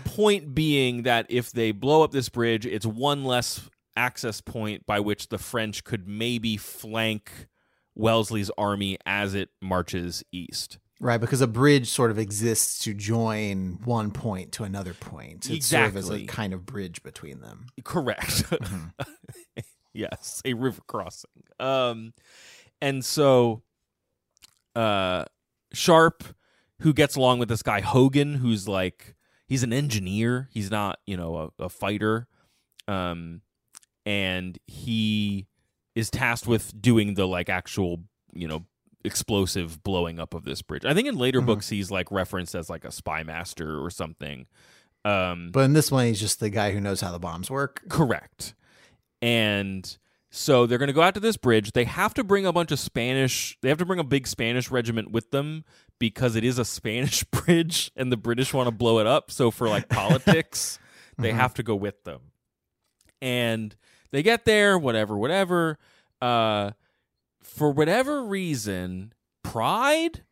point 0.04 0.54
being 0.54 1.02
that 1.02 1.26
if 1.28 1.52
they 1.52 1.72
blow 1.72 2.02
up 2.02 2.12
this 2.12 2.28
bridge, 2.28 2.66
it's 2.66 2.86
one 2.86 3.24
less 3.24 3.68
access 3.96 4.40
point 4.40 4.86
by 4.86 5.00
which 5.00 5.28
the 5.28 5.38
French 5.38 5.84
could 5.84 6.06
maybe 6.06 6.56
flank 6.56 7.48
Wellesley's 7.94 8.50
army 8.58 8.98
as 9.06 9.34
it 9.34 9.48
marches 9.60 10.22
east. 10.30 10.78
Right, 10.98 11.20
because 11.20 11.42
a 11.42 11.46
bridge 11.46 11.88
sort 11.88 12.10
of 12.10 12.18
exists 12.18 12.78
to 12.84 12.94
join 12.94 13.80
one 13.84 14.12
point 14.12 14.52
to 14.52 14.64
another 14.64 14.94
point. 14.94 15.50
It's 15.50 15.66
sort 15.66 15.88
of 15.88 15.96
as 15.96 16.10
a 16.10 16.24
kind 16.24 16.54
of 16.54 16.64
bridge 16.64 17.02
between 17.02 17.40
them. 17.40 17.66
Correct. 17.84 18.44
Mhm. 18.50 18.92
yes, 19.92 20.40
a 20.44 20.54
river 20.54 20.80
crossing. 20.86 21.30
Um, 21.58 22.12
and 22.80 23.04
so, 23.04 23.62
uh, 24.74 25.24
Sharpe, 25.72 26.24
who 26.80 26.92
gets 26.94 27.16
along 27.16 27.38
with 27.40 27.48
this 27.48 27.62
guy 27.62 27.80
Hogan, 27.80 28.34
who's 28.34 28.68
like 28.68 29.15
he's 29.46 29.62
an 29.62 29.72
engineer. 29.72 30.48
He's 30.52 30.70
not, 30.70 30.98
you 31.06 31.16
know, 31.16 31.52
a, 31.58 31.64
a 31.64 31.68
fighter. 31.68 32.26
Um, 32.88 33.40
and 34.04 34.58
he 34.66 35.46
is 35.94 36.10
tasked 36.10 36.46
with 36.46 36.80
doing 36.80 37.14
the 37.14 37.26
like 37.26 37.48
actual, 37.48 38.04
you 38.32 38.46
know, 38.46 38.64
explosive 39.04 39.82
blowing 39.82 40.18
up 40.18 40.34
of 40.34 40.44
this 40.44 40.62
bridge. 40.62 40.84
I 40.84 40.92
think 40.94 41.08
in 41.08 41.16
later 41.16 41.40
Mhm. 41.40 41.46
books 41.46 41.68
he's 41.68 41.90
like 41.90 42.10
referenced 42.10 42.54
as 42.54 42.68
like 42.68 42.84
a 42.84 42.90
spy 42.92 43.22
master 43.22 43.82
or 43.82 43.90
something. 43.90 44.46
Um, 45.04 45.50
But 45.52 45.60
in 45.60 45.72
this 45.72 45.90
one, 45.92 46.06
he's 46.06 46.20
just 46.20 46.40
the 46.40 46.50
guy 46.50 46.72
who 46.72 46.80
knows 46.80 47.00
how 47.00 47.12
the 47.12 47.18
bombs 47.20 47.48
work. 47.50 47.82
Correct. 47.88 48.54
And 49.22 49.96
so 50.30 50.66
they're 50.66 50.78
going 50.78 50.88
to 50.88 50.92
go 50.92 51.02
out 51.02 51.14
to 51.14 51.20
this 51.20 51.36
bridge. 51.36 51.72
They 51.72 51.84
have 51.84 52.14
to 52.14 52.24
bring 52.24 52.44
a 52.46 52.52
bunch 52.52 52.70
of 52.72 52.78
Spanish, 52.78 53.56
they 53.62 53.68
have 53.68 53.78
to 53.78 53.86
bring 53.86 54.00
a 54.00 54.04
big 54.04 54.26
Spanish 54.26 54.70
regiment 54.70 55.10
with 55.12 55.30
them 55.30 55.64
because 55.98 56.36
it 56.36 56.44
is 56.44 56.58
a 56.58 56.64
Spanish 56.64 57.24
bridge 57.30 57.90
and 57.96 58.10
the 58.12 58.16
British 58.16 58.52
want 58.54 58.66
to 58.68 58.72
blow 58.72 58.98
it 58.98 59.06
up. 59.06 59.30
So 59.30 59.50
for 59.50 59.68
like 59.68 59.88
politics, 59.88 60.78
they 61.18 61.30
Mhm. 61.32 61.36
have 61.36 61.54
to 61.54 61.62
go 61.62 61.74
with 61.74 62.04
them. 62.04 62.20
And 63.22 63.74
they 64.12 64.22
get 64.22 64.44
there, 64.44 64.78
whatever, 64.78 65.16
whatever. 65.16 65.78
Uh, 66.20 66.72
for 67.42 67.70
whatever 67.70 68.24
reason, 68.24 69.12
pride 69.42 70.22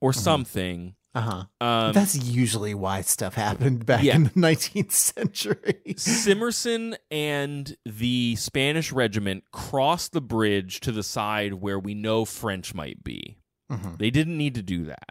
or 0.00 0.12
something. 0.12 0.94
Uh 1.14 1.20
huh. 1.20 1.44
Um, 1.66 1.92
That's 1.92 2.16
usually 2.16 2.74
why 2.74 3.00
stuff 3.02 3.34
happened 3.34 3.86
back 3.86 4.02
Yeah. 4.02 4.16
in 4.16 4.24
the 4.24 4.30
19th 4.34 4.92
century. 4.92 5.94
Simmerson 5.96 6.96
and 7.10 7.76
the 7.86 8.34
Spanish 8.36 8.90
regiment 8.92 9.44
cross 9.52 10.08
the 10.08 10.20
bridge 10.20 10.80
to 10.80 10.90
the 10.92 11.04
side 11.04 11.54
where 11.54 11.78
we 11.78 11.94
know 11.94 12.24
French 12.24 12.74
might 12.74 13.04
be. 13.04 13.38
Mhm. 13.78 13.98
They 13.98 14.10
didn't 14.10 14.36
need 14.36 14.54
to 14.54 14.62
do 14.62 14.84
that. 14.84 15.10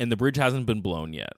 And 0.00 0.10
the 0.10 0.16
bridge 0.16 0.36
hasn't 0.36 0.66
been 0.66 0.80
blown 0.80 1.12
yet. 1.12 1.32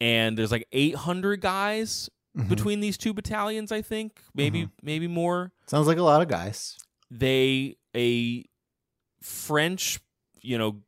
And 0.00 0.36
there's 0.38 0.50
like 0.52 0.66
800 0.72 1.40
guys 1.40 2.08
Mhm. 2.36 2.48
between 2.48 2.80
these 2.80 2.96
two 2.96 3.12
battalions, 3.12 3.70
I 3.72 3.82
think. 3.82 4.22
Maybe 4.34 4.68
maybe 4.82 5.06
more. 5.08 5.52
Sounds 5.66 5.86
like 5.86 5.98
a 5.98 6.02
lot 6.02 6.22
of 6.22 6.28
guys. 6.28 6.78
They 7.10 7.76
a 7.94 8.44
French, 9.22 10.00
you 10.40 10.56
know, 10.56 10.82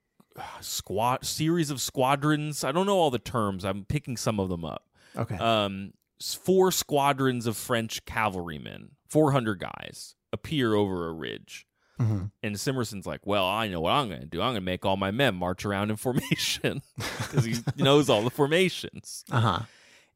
squad 0.61 1.27
series 1.27 1.71
of 1.71 1.81
squadrons. 1.81 2.65
I 2.65 2.73
don't 2.73 2.87
know 2.87 2.97
all 2.97 3.11
the 3.11 3.19
terms. 3.19 3.65
I'm 3.65 3.85
picking 3.85 4.17
some 4.17 4.41
of 4.41 4.49
them 4.49 4.65
up. 4.65 4.89
Okay. 5.15 5.37
um, 5.37 5.93
four 6.23 6.73
squadrons 6.73 7.47
of 7.47 7.55
French 7.57 8.03
cavalrymen, 8.07 8.93
400 9.11 9.59
guys, 9.59 10.15
appear 10.33 10.73
over 10.75 11.07
a 11.09 11.13
ridge. 11.13 11.67
Mhm. 12.01 12.31
And 12.43 12.59
Simmerson's 12.59 13.07
like, 13.07 13.21
well, 13.27 13.47
I 13.47 13.69
know 13.69 13.81
what 13.81 13.93
I'm 13.93 14.09
going 14.09 14.21
to 14.23 14.27
do. 14.27 14.41
I'm 14.41 14.49
going 14.53 14.55
to 14.57 14.61
make 14.63 14.85
all 14.85 14.97
my 14.97 15.11
men 15.11 15.35
march 15.35 15.65
around 15.65 15.91
in 15.91 15.97
formation 15.99 16.83
because 16.97 17.45
he 17.45 17.55
knows 17.77 18.09
all 18.09 18.23
the 18.23 18.31
formations. 18.31 19.25
Uh 19.31 19.41
huh. 19.41 19.59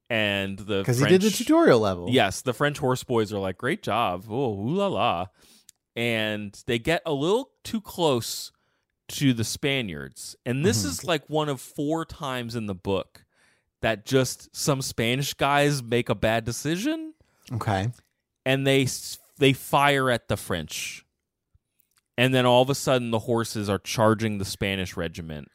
And 0.09 0.59
the 0.59 0.79
Because 0.79 0.99
he 0.99 1.07
did 1.07 1.21
the 1.21 1.31
tutorial 1.31 1.81
level. 1.81 2.09
Yes, 2.11 2.41
the 2.43 2.55
French 2.55 2.79
horse 2.79 3.03
boys 3.05 3.33
are 3.33 3.39
like, 3.39 3.59
great 3.59 3.83
job. 3.83 4.25
Oh, 4.29 4.55
ooh 4.55 4.71
la 4.75 4.87
la. 4.87 5.27
And 5.95 6.61
they 6.67 6.79
get 6.79 7.03
a 7.07 7.13
little 7.13 7.51
too 7.65 7.81
close 7.81 8.53
to 9.09 9.33
the 9.33 9.45
Spaniards. 9.45 10.37
And 10.45 10.65
this 10.65 10.83
Mhm. 10.83 10.87
is 10.87 11.05
like 11.05 11.29
one 11.29 11.49
of 11.49 11.61
four 11.61 12.05
times 12.05 12.55
in 12.57 12.67
the 12.67 12.75
book 12.75 13.25
that 13.81 14.05
just 14.05 14.55
some 14.55 14.83
Spanish 14.83 15.35
guys 15.35 15.83
make 15.83 16.09
a 16.09 16.15
bad 16.15 16.45
decision 16.45 17.15
Okay. 17.53 17.91
and 18.45 18.67
they 18.67 18.87
they 19.39 19.53
fire 19.53 20.11
at 20.11 20.29
the 20.29 20.37
French. 20.37 21.05
And 22.19 22.33
then 22.35 22.47
all 22.47 22.63
of 22.63 22.71
a 22.71 22.75
sudden 22.75 23.11
the 23.11 23.21
horses 23.21 23.69
are 23.69 23.79
charging 23.79 24.39
the 24.39 24.45
Spanish 24.45 24.97
regiment 24.97 25.49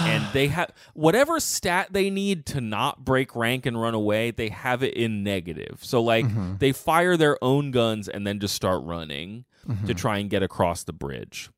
and 0.00 0.24
they 0.32 0.48
have 0.56 0.70
whatever 0.94 1.40
stat 1.40 1.88
they 1.92 2.10
need 2.10 2.44
to 2.46 2.60
not 2.60 3.04
break 3.04 3.34
rank 3.34 3.64
and 3.64 3.80
run 3.80 3.94
away 3.94 4.30
they 4.30 4.50
have 4.50 4.82
it 4.82 4.92
in 4.94 5.22
negative 5.22 5.78
so 5.80 6.02
like 6.02 6.26
Mhm. 6.26 6.58
they 6.58 6.72
fire 6.72 7.16
their 7.16 7.42
own 7.42 7.70
guns 7.70 8.06
and 8.06 8.26
then 8.26 8.38
just 8.38 8.54
start 8.54 8.82
running 8.84 9.46
to 9.66 9.72
Mhm. 9.72 9.96
try 9.96 10.18
and 10.18 10.28
get 10.28 10.42
across 10.42 10.84
the 10.84 10.92
bridge 10.92 11.48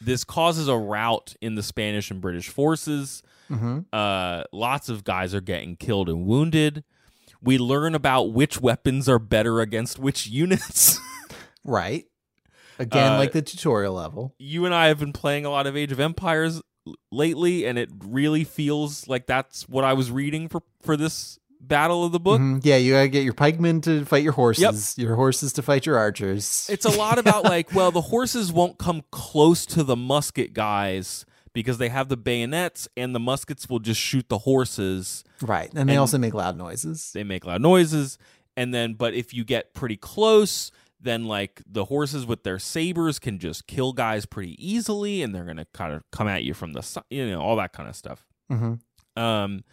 this 0.00 0.24
causes 0.24 0.66
a 0.66 0.76
rout 0.76 1.36
in 1.40 1.54
the 1.54 1.62
spanish 1.62 2.10
and 2.10 2.20
british 2.20 2.48
forces 2.48 3.22
Mhm. 3.48 3.84
uh, 3.92 4.42
lots 4.52 4.88
of 4.88 5.04
guys 5.04 5.32
are 5.32 5.40
getting 5.40 5.76
killed 5.76 6.08
and 6.08 6.26
wounded 6.26 6.82
we 7.40 7.56
learn 7.56 7.94
about 7.94 8.32
which 8.32 8.60
weapons 8.60 9.08
are 9.08 9.20
better 9.20 9.60
against 9.60 10.00
which 10.00 10.26
units 10.44 10.98
Right. 11.64 12.06
Again, 12.78 13.12
Uh, 13.14 13.18
like 13.18 13.32
the 13.32 13.42
tutorial 13.42 13.94
level. 13.94 14.34
you 14.38 14.64
and 14.64 14.74
I 14.74 14.86
have 14.88 14.98
been 14.98 15.12
playing 15.12 15.44
a 15.44 15.50
lot 15.50 15.66
of 15.66 15.76
Age 15.76 15.92
of 15.92 16.00
Empires 16.00 16.62
lately, 17.12 17.66
and 17.66 17.78
it 17.78 17.90
really 18.04 18.44
feels 18.44 19.08
like 19.08 19.26
that's 19.26 19.68
what 19.68 19.84
I 19.84 19.92
was 19.92 20.10
reading 20.10 20.48
for 20.48 20.62
for 20.82 20.96
this 20.96 21.38
battle 21.60 22.04
of 22.04 22.12
the 22.12 22.20
book. 22.20 22.40
Mhm. 22.40 22.60
Yeah, 22.64 22.76
you 22.76 22.92
gotta 22.92 23.08
get 23.08 23.24
your 23.24 23.34
pikemen 23.34 23.80
to 23.82 24.04
fight 24.04 24.22
your 24.22 24.32
horses, 24.32 24.94
your 24.96 25.16
horses 25.16 25.52
to 25.54 25.62
fight 25.62 25.86
your 25.86 25.98
archers. 25.98 26.66
It's 26.70 26.84
a 26.84 26.90
lot 26.96 27.18
about 27.18 27.44
like, 27.54 27.74
well, 27.74 27.90
the 27.90 28.00
horses 28.02 28.52
won't 28.52 28.78
come 28.78 29.02
close 29.10 29.66
to 29.66 29.82
the 29.82 29.96
musket 29.96 30.54
guys 30.54 31.26
because 31.52 31.78
they 31.78 31.88
have 31.88 32.08
the 32.08 32.16
bayonets, 32.16 32.86
and 32.96 33.14
the 33.14 33.18
muskets 33.20 33.68
will 33.68 33.80
just 33.80 34.00
shoot 34.00 34.28
the 34.28 34.38
horses. 34.38 35.24
right, 35.42 35.70
and 35.74 35.88
they 35.88 35.96
also 35.96 36.16
make 36.18 36.32
loud 36.34 36.56
noises. 36.56 37.10
They 37.12 37.24
make 37.24 37.44
loud 37.44 37.60
noises, 37.60 38.18
and 38.56 38.72
then, 38.72 38.94
but 38.94 39.12
if 39.14 39.34
you 39.34 39.44
get 39.44 39.74
pretty 39.74 39.96
close. 39.96 40.70
Then, 41.00 41.26
like 41.26 41.62
the 41.64 41.84
horses 41.86 42.26
with 42.26 42.42
their 42.42 42.58
sabers 42.58 43.18
can 43.18 43.38
just 43.38 43.66
kill 43.66 43.92
guys 43.92 44.26
pretty 44.26 44.56
easily, 44.58 45.22
and 45.22 45.34
they're 45.34 45.44
gonna 45.44 45.66
kind 45.72 45.92
of 45.94 46.02
come 46.10 46.26
at 46.28 46.42
you 46.44 46.54
from 46.54 46.72
the 46.72 46.82
side, 46.82 47.04
you 47.10 47.24
know, 47.30 47.40
all 47.40 47.56
that 47.56 47.72
kind 47.72 47.88
of 47.88 47.94
stuff. 47.96 48.26
hmm 48.48 48.74
um 49.16 49.64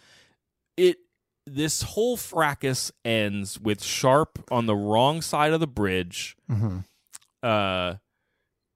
it 0.77 0.97
this 1.45 1.83
whole 1.83 2.17
fracas 2.17 2.91
ends 3.03 3.59
with 3.59 3.83
sharpe 3.83 4.43
on 4.51 4.65
the 4.65 4.75
wrong 4.75 5.21
side 5.21 5.53
of 5.53 5.59
the 5.59 5.67
bridge 5.67 6.35
hmm 6.49 6.79
uh 7.43 7.93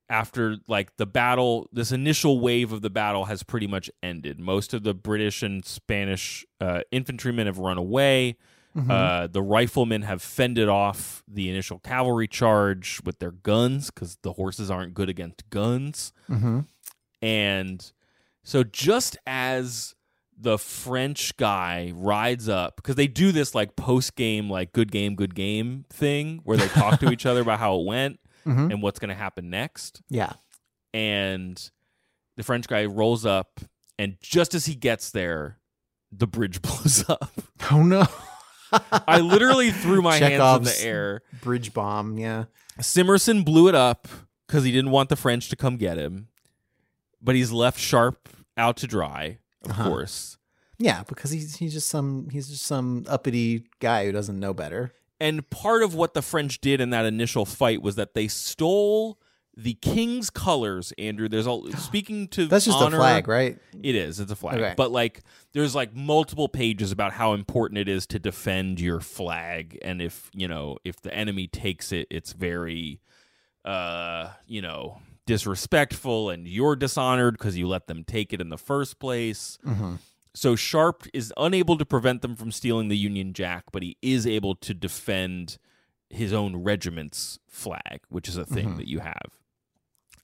after 0.09 0.57
like 0.67 0.95
the 0.97 1.05
battle 1.05 1.67
this 1.71 1.91
initial 1.91 2.39
wave 2.39 2.71
of 2.71 2.81
the 2.81 2.89
battle 2.89 3.25
has 3.25 3.43
pretty 3.43 3.67
much 3.67 3.89
ended. 4.01 4.39
Most 4.39 4.73
of 4.73 4.83
the 4.83 4.93
british 4.93 5.43
and 5.43 5.63
spanish 5.65 6.45
uh, 6.61 6.81
infantrymen 6.91 7.45
have 7.47 7.57
run 7.59 7.77
away 7.77 8.37
hmm 8.73 8.89
uh, 8.91 9.27
the 9.27 9.41
riflemen 9.41 10.03
have 10.03 10.21
fended 10.21 10.69
off 10.69 11.23
the 11.27 11.49
initial 11.49 11.79
cavalry 11.79 12.27
charge 12.27 13.01
with 13.03 13.19
their 13.19 13.31
guns 13.31 13.89
because 13.89 14.17
the 14.21 14.33
horses 14.33 14.69
aren't 14.69 14.93
good 14.93 15.09
against 15.09 15.49
guns 15.49 16.13
hmm 16.27 16.59
and 17.21 17.91
so 18.43 18.63
just 18.63 19.17
as 19.27 19.95
the 20.41 20.57
French 20.57 21.35
guy 21.35 21.91
rides 21.93 22.47
up, 22.47 22.77
because 22.77 22.95
they 22.95 23.07
do 23.07 23.33
this 23.33 23.53
like 23.53 23.75
post 23.75 24.15
game, 24.15 24.49
like 24.49 24.71
good 24.71 24.89
game, 24.91 25.15
good 25.15 25.35
game 25.35 25.83
thing 25.89 26.39
where 26.45 26.55
they 26.55 26.67
talk 26.69 26.99
to 27.01 27.11
each 27.11 27.25
other 27.25 27.41
about 27.45 27.59
how 27.59 27.77
it 27.79 27.85
went 27.85 28.19
hmm 28.45 28.71
and 28.71 28.81
what's 28.81 28.99
going 28.99 29.09
to 29.09 29.15
happen 29.15 29.49
next. 29.49 30.01
Yeah. 30.09 30.31
And 30.93 31.61
the 32.37 32.43
French 32.43 32.67
guy 32.67 32.85
rolls 32.85 33.25
up, 33.25 33.59
and 33.99 34.15
just 34.21 34.55
as 34.55 34.65
he 34.65 34.75
gets 34.75 35.11
there, 35.11 35.59
the 36.09 36.25
bridge 36.25 36.61
blows 36.61 37.03
up. 37.09 37.31
Oh 37.69 37.83
no. 37.83 38.07
I 38.71 39.19
literally 39.19 39.71
threw 39.71 40.01
my 40.01 40.17
hands 40.17 40.57
in 40.57 40.63
the 40.63 40.87
air. 40.87 41.21
bridge 41.41 41.73
bomb. 41.73 42.17
Yeah. 42.17 42.45
Simmerson 42.79 43.43
blew 43.43 43.67
it 43.67 43.75
up 43.75 44.07
because 44.47 44.63
he 44.63 44.71
didn't 44.71 44.91
want 44.91 45.09
the 45.09 45.15
French 45.15 45.49
to 45.49 45.55
come 45.55 45.77
get 45.77 45.97
him, 45.97 46.27
but 47.21 47.35
he's 47.35 47.51
left 47.51 47.79
sharpe 47.79 48.29
out 48.57 48.77
to 48.77 48.87
dry, 48.87 49.39
of 49.65 49.71
Uh-huh. 49.71 49.83
course. 49.89 50.37
Yeah, 50.77 51.03
because 51.07 51.31
he's 51.31 51.57
he's 51.57 51.73
just 51.73 51.89
some 51.89 52.29
he's 52.31 52.47
just 52.47 52.65
some 52.65 53.05
uppity 53.09 53.65
guy 53.79 54.05
who 54.05 54.11
doesn't 54.13 54.39
know 54.39 54.53
better. 54.53 54.93
And 55.19 55.49
part 55.49 55.83
of 55.83 55.93
what 55.93 56.13
the 56.13 56.21
French 56.21 56.61
did 56.61 56.79
in 56.79 56.91
that 56.91 57.05
initial 57.05 57.45
fight 57.45 57.81
was 57.81 57.95
that 57.95 58.13
they 58.13 58.29
stole 58.29 59.19
the 59.61 59.73
king's 59.75 60.29
colors. 60.29 60.93
Andrew, 60.97 61.27
there's 61.27 61.47
all 61.47 61.69
speaking 61.77 62.27
to 62.29 62.47
That's 62.47 62.65
just 62.65 62.77
honor, 62.77 62.97
a 62.97 62.99
flag, 62.99 63.27
right? 63.27 63.57
It 63.81 63.95
is. 63.95 64.19
It's 64.19 64.31
a 64.31 64.35
flag. 64.35 64.59
Okay. 64.59 64.73
But 64.75 64.91
like 64.91 65.21
there's 65.53 65.75
like 65.75 65.95
multiple 65.95 66.49
pages 66.49 66.91
about 66.91 67.13
how 67.13 67.33
important 67.33 67.77
it 67.77 67.87
is 67.89 68.05
to 68.07 68.19
defend 68.19 68.79
your 68.79 68.99
flag 68.99 69.77
and 69.81 70.01
if, 70.01 70.29
you 70.33 70.47
know, 70.47 70.77
if 70.83 71.01
the 71.01 71.13
enemy 71.13 71.47
takes 71.47 71.91
it, 71.91 72.07
it's 72.09 72.33
very 72.33 73.01
uh, 73.65 74.29
you 74.47 74.61
know, 74.61 74.99
disrespectful 75.25 76.29
and 76.29 76.47
you're 76.47 76.75
dishonored 76.75 77.37
because 77.37 77.57
you 77.57 77.67
let 77.67 77.87
them 77.87 78.03
take 78.03 78.33
it 78.33 78.41
in 78.41 78.49
the 78.49 78.57
first 78.57 78.99
place. 78.99 79.57
hmm 79.63 79.95
so 80.35 80.55
Sharpe 80.55 81.07
is 81.13 81.33
unable 81.37 81.77
to 81.77 81.85
prevent 81.85 82.21
them 82.21 82.35
from 82.35 82.51
stealing 82.51 82.87
the 82.87 82.95
Union 82.95 83.33
Jack, 83.33 83.65
but 83.71 83.81
he 83.83 83.97
is 84.01 84.27
able 84.27 84.55
to 84.55 84.73
defend 84.73 85.57
his 86.09 86.33
own 86.33 86.57
regiment's 86.57 87.39
flag, 87.47 88.01
which 88.09 88.29
is 88.29 88.37
a 88.37 88.45
thing 88.45 88.77
that 88.77 88.87
you 88.87 88.99
have. 88.99 89.38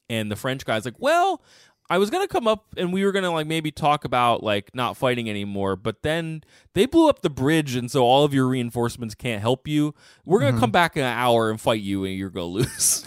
And 0.10 0.30
the 0.32 0.36
French 0.36 0.66
guy's 0.66 0.86
like, 0.86 1.00
"Well, 1.00 1.42
I 1.90 1.98
was 1.98 2.10
gonna 2.10 2.28
come 2.28 2.48
up 2.48 2.66
and 2.78 2.92
we 2.94 3.04
were 3.06 3.12
gonna 3.12 3.32
like 3.32 3.48
maybe 3.48 3.72
talk 3.72 4.06
about 4.06 4.44
like 4.44 4.74
not 4.76 4.98
fighting 4.98 5.30
anymore, 5.30 5.76
but 5.76 6.02
then 6.04 6.44
they 6.74 6.86
blew 6.86 7.10
up 7.10 7.22
the 7.22 7.30
bridge, 7.30 7.76
and 7.76 7.90
so 7.90 8.04
all 8.04 8.24
of 8.24 8.34
your 8.34 8.48
reinforcements 8.48 9.16
can't 9.16 9.42
help 9.42 9.68
you. 9.68 9.94
We're 10.26 10.40
gonna 10.40 10.60
come 10.60 10.72
back 10.72 10.96
in 10.98 11.04
an 11.04 11.18
hour 11.18 11.50
and 11.50 11.60
fight 11.60 11.82
you, 11.82 12.06
and 12.06 12.16
you're 12.18 12.30
gonna 12.30 12.46
lose." 12.46 13.06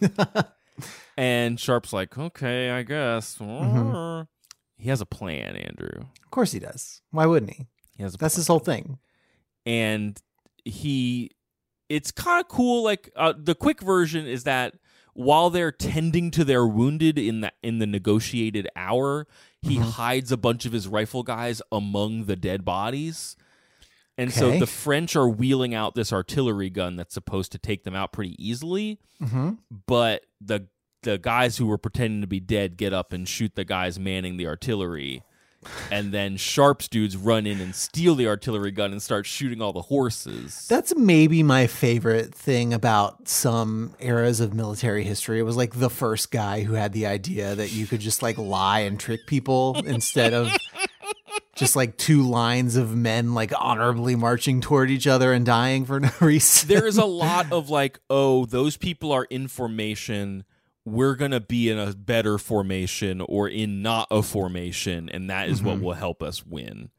and 1.16 1.58
Sharpe's 1.60 1.92
like, 1.92 2.16
"Okay, 2.18 2.70
I 2.70 2.82
guess." 2.82 3.36
He 4.76 4.88
has 4.88 5.00
a 5.00 5.06
plan, 5.06 5.56
Andrew. 5.56 6.06
Of 6.24 6.30
course 6.30 6.52
he 6.52 6.58
does. 6.58 7.02
Why 7.12 7.26
wouldn't 7.26 7.52
he? 7.52 7.66
He 7.96 8.02
has 8.02 8.14
a 8.14 8.18
That's 8.18 8.34
plan. 8.34 8.40
his 8.40 8.46
whole 8.48 8.58
thing. 8.58 8.98
and 9.66 10.20
he 10.64 11.30
it's 11.88 12.10
kind 12.12 12.40
of 12.40 12.48
cool 12.48 12.82
like 12.84 13.10
uh, 13.16 13.34
the 13.36 13.54
quick 13.54 13.80
version 13.80 14.26
is 14.26 14.44
that 14.44 14.74
while 15.14 15.50
they're 15.50 15.72
tending 15.72 16.30
to 16.30 16.44
their 16.44 16.66
wounded 16.66 17.18
in 17.18 17.40
the 17.42 17.52
in 17.62 17.78
the 17.78 17.86
negotiated 17.86 18.68
hour 18.76 19.26
he 19.60 19.76
Mm-hmm. 19.76 19.90
hides 19.90 20.32
a 20.32 20.36
bunch 20.36 20.64
of 20.66 20.72
his 20.72 20.88
rifle 20.88 21.22
guys 21.22 21.62
among 21.70 22.24
the 22.24 22.34
dead 22.36 22.64
bodies 22.64 23.36
and 24.18 24.32
so 24.32 24.58
the 24.58 24.66
french 24.66 25.14
are 25.16 25.28
wheeling 25.28 25.74
out 25.74 25.94
this 25.94 26.12
artillery 26.12 26.68
gun 26.70 26.96
that's 26.96 27.14
supposed 27.14 27.52
to 27.52 27.58
take 27.58 27.84
them 27.84 27.94
out 27.94 28.12
pretty 28.12 28.34
easily 28.44 28.98
Mm-hmm. 29.22 29.50
but 29.86 30.24
the 30.40 30.66
the 31.04 31.18
guys 31.18 31.56
who 31.56 31.66
were 31.66 31.78
pretending 31.78 32.20
to 32.20 32.26
be 32.28 32.40
dead 32.40 32.76
get 32.76 32.92
up 32.92 33.12
and 33.12 33.28
shoot 33.28 33.54
the 33.54 33.64
guys 33.64 33.98
manning 33.98 34.36
the 34.36 34.46
artillery 34.46 35.22
and 35.90 36.12
then 36.12 36.36
sharpes 36.36 36.88
dudes 36.88 37.16
run 37.16 37.46
in 37.46 37.60
and 37.60 37.74
steal 37.74 38.14
the 38.14 38.26
artillery 38.26 38.70
gun 38.70 38.92
and 38.92 39.02
start 39.02 39.26
shooting 39.26 39.62
all 39.62 39.72
the 39.72 39.82
horses 39.82 40.66
That's 40.68 40.94
maybe 40.96 41.42
my 41.42 41.66
favorite 41.66 42.34
thing 42.34 42.72
about 42.74 43.28
some 43.28 43.94
eras 44.00 44.40
of 44.40 44.54
military 44.54 45.04
history. 45.04 45.38
It 45.38 45.44
was 45.44 45.56
like 45.56 45.78
the 45.78 45.90
first 45.90 46.30
guy 46.30 46.62
who 46.62 46.74
had 46.74 46.92
the 46.92 47.06
idea 47.06 47.54
that 47.54 47.72
you 47.72 47.86
could 47.86 48.00
just 48.00 48.22
like 48.22 48.38
lie 48.38 48.80
and 48.80 48.98
trick 48.98 49.26
people 49.26 49.80
instead 49.86 50.34
of 50.34 50.50
just 51.54 51.76
like 51.76 51.96
two 51.96 52.22
lines 52.22 52.76
of 52.76 52.96
men 52.96 53.34
like 53.34 53.52
honorably 53.58 54.16
marching 54.16 54.60
toward 54.60 54.90
each 54.90 55.06
other 55.06 55.32
and 55.32 55.44
dying 55.46 55.84
for 55.84 56.00
no 56.00 56.10
reason. 56.20 56.68
there 56.68 56.86
is 56.86 56.98
a 56.98 57.04
lot 57.04 57.52
of 57.52 57.68
like 57.70 58.00
oh 58.10 58.46
those 58.46 58.76
people 58.76 59.12
are 59.12 59.24
in 59.24 59.48
formation 59.48 60.44
we're 60.84 61.14
going 61.14 61.30
to 61.30 61.40
be 61.40 61.70
in 61.70 61.78
a 61.78 61.92
better 61.94 62.38
formation 62.38 63.20
or 63.20 63.48
in 63.48 63.82
not 63.82 64.08
a 64.10 64.22
formation 64.22 65.08
and 65.08 65.30
that 65.30 65.48
is 65.48 65.62
what 65.62 65.80
will 65.80 65.92
help 65.94 66.22
us 66.22 66.44
win 66.44 66.90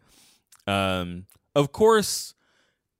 um 0.67 1.25
of 1.55 1.71
course 1.71 2.33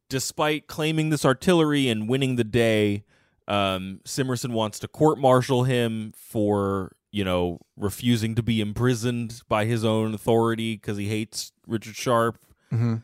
despite 0.09 0.67
claiming 0.67 1.09
this 1.09 1.23
artillery 1.25 1.87
and 1.89 2.09
winning 2.09 2.35
the 2.35 2.43
day 2.43 3.03
um 3.47 3.99
Simmerson 4.05 4.51
wants 4.51 4.79
to 4.79 4.87
court 4.87 5.17
martial 5.17 5.63
him 5.63 6.11
for 6.15 6.91
you 7.11 7.23
know 7.23 7.59
refusing 7.77 8.35
to 8.35 8.43
be 8.43 8.59
imprisoned 8.61 9.41
by 9.47 9.65
his 9.65 9.83
own 9.85 10.13
authority 10.13 10.77
cuz 10.77 10.97
he 10.97 11.07
hates 11.07 11.51
Richard 11.67 11.95
Sharpe 11.95 12.37
Mhm. 12.71 13.03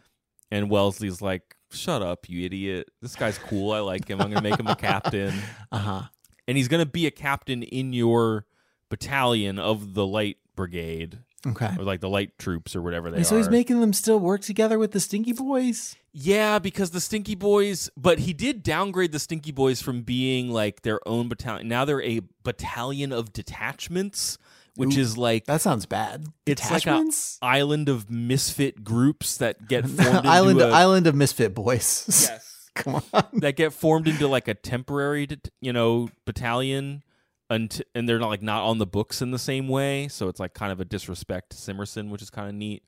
and 0.52 0.70
Wellesley's 0.70 1.22
like, 1.22 1.56
"Shut 1.72 2.02
up, 2.02 2.28
you 2.28 2.44
idiot! 2.44 2.90
This 3.04 3.16
guy's 3.16 3.38
cool. 3.38 3.72
I 3.72 3.80
like 3.82 4.10
him. 4.10 4.20
I'm 4.20 4.30
gonna 4.32 4.42
make 4.42 4.60
him 4.60 4.66
a 4.68 4.76
captain, 4.76 5.32
Uh-huh. 5.72 6.04
And 6.50 6.58
he's 6.58 6.68
gonna 6.68 6.86
be 6.86 7.06
a 7.06 7.12
captain 7.12 7.62
in 7.64 7.94
your 7.94 8.46
battalion 8.90 9.60
of 9.60 9.94
the 9.94 10.06
light 10.06 10.38
brigade, 10.56 11.20
Okay. 11.46 11.70
or 11.78 11.84
like 11.84 12.02
the 12.02 12.10
light 12.10 12.38
troops, 12.40 12.76
or 12.76 12.82
whatever 12.82 13.12
they 13.12 13.18
And 13.18 13.26
so 13.26 13.36
are." 13.36 13.38
he's 13.40 13.50
making 13.50 13.80
them 13.80 13.94
still 13.94 14.20
work 14.20 14.42
together 14.42 14.78
with 14.80 14.92
the 14.92 15.00
Stinky 15.00 15.32
Boys? 15.34 15.96
yeah, 16.12 16.58
because 16.60 16.90
the 16.92 17.00
Stinky 17.00 17.36
Boys, 17.36 17.90
but 17.96 18.20
he 18.20 18.34
did 18.34 18.64
downgrade 18.64 19.12
the 19.12 19.20
Stinky 19.20 19.52
Boys 19.52 19.82
from 19.82 20.02
being 20.02 20.50
like 20.50 20.82
their 20.82 21.00
own 21.08 21.30
battalion. 21.30 21.68
Now 21.68 21.86
they're 21.86 22.02
a 22.02 22.22
battalion 22.44 23.12
of 23.14 23.32
detachments, 23.32 24.38
which 24.76 24.98
Ooh, 24.98 25.02
is 25.02 25.18
like 25.18 25.46
That 25.46 25.62
sounds 25.62 25.86
bad. 25.86 26.26
it's 26.46 26.64
like 26.64 26.82
a 26.82 26.86
Detachments? 26.86 27.38
island 27.42 27.90
of 27.90 28.10
misfit 28.10 28.84
groups 28.84 29.38
that 29.38 29.68
get 29.68 29.86
formed 29.90 30.26
island 30.26 30.60
into 30.60 30.72
a, 30.74 30.76
island 30.76 31.06
of 31.08 31.16
misfit 31.16 31.54
boys. 31.54 32.06
Yes. 32.30 32.49
Come 32.80 33.02
on. 33.14 33.24
that 33.34 33.56
get 33.56 33.74
formed 33.74 34.08
into 34.08 34.28
like 34.28 34.48
a 34.48 34.54
temporary, 34.54 35.28
you 35.62 35.74
know, 35.74 36.10
battalion, 36.26 37.04
and 37.50 37.82
and 37.96 38.08
they're 38.08 38.20
not 38.20 38.30
like 38.30 38.42
not 38.42 38.64
on 38.64 38.78
the 38.78 38.86
books 38.86 39.22
in 39.22 39.32
the 39.32 39.40
same 39.40 39.68
way. 39.68 40.08
So 40.08 40.28
it's 40.28 40.40
like 40.40 40.54
kind 40.54 40.72
of 40.72 40.80
a 40.80 40.86
disrespect 40.86 41.52
to 41.52 41.58
Simmerson, 41.58 42.10
which 42.10 42.22
is 42.22 42.30
kind 42.30 42.48
of 42.50 42.56
neat. 42.56 42.84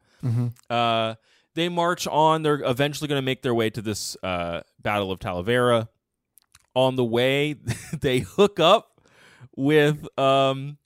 Uh, 0.70 1.16
they 1.56 1.68
march 1.70 2.08
on. 2.08 2.44
They're 2.44 2.62
eventually 2.64 3.08
going 3.08 3.18
to 3.20 3.26
make 3.26 3.42
their 3.42 3.54
way 3.56 3.70
to 3.72 3.82
this 3.82 4.16
uh, 4.24 4.62
Battle 4.80 5.12
of 5.12 5.20
Talavera. 5.20 5.88
On 6.74 6.96
the 6.96 7.04
way, 7.04 7.56
they 8.00 8.20
hook 8.20 8.60
up 8.60 9.02
with 9.58 10.08
um, 10.18 10.78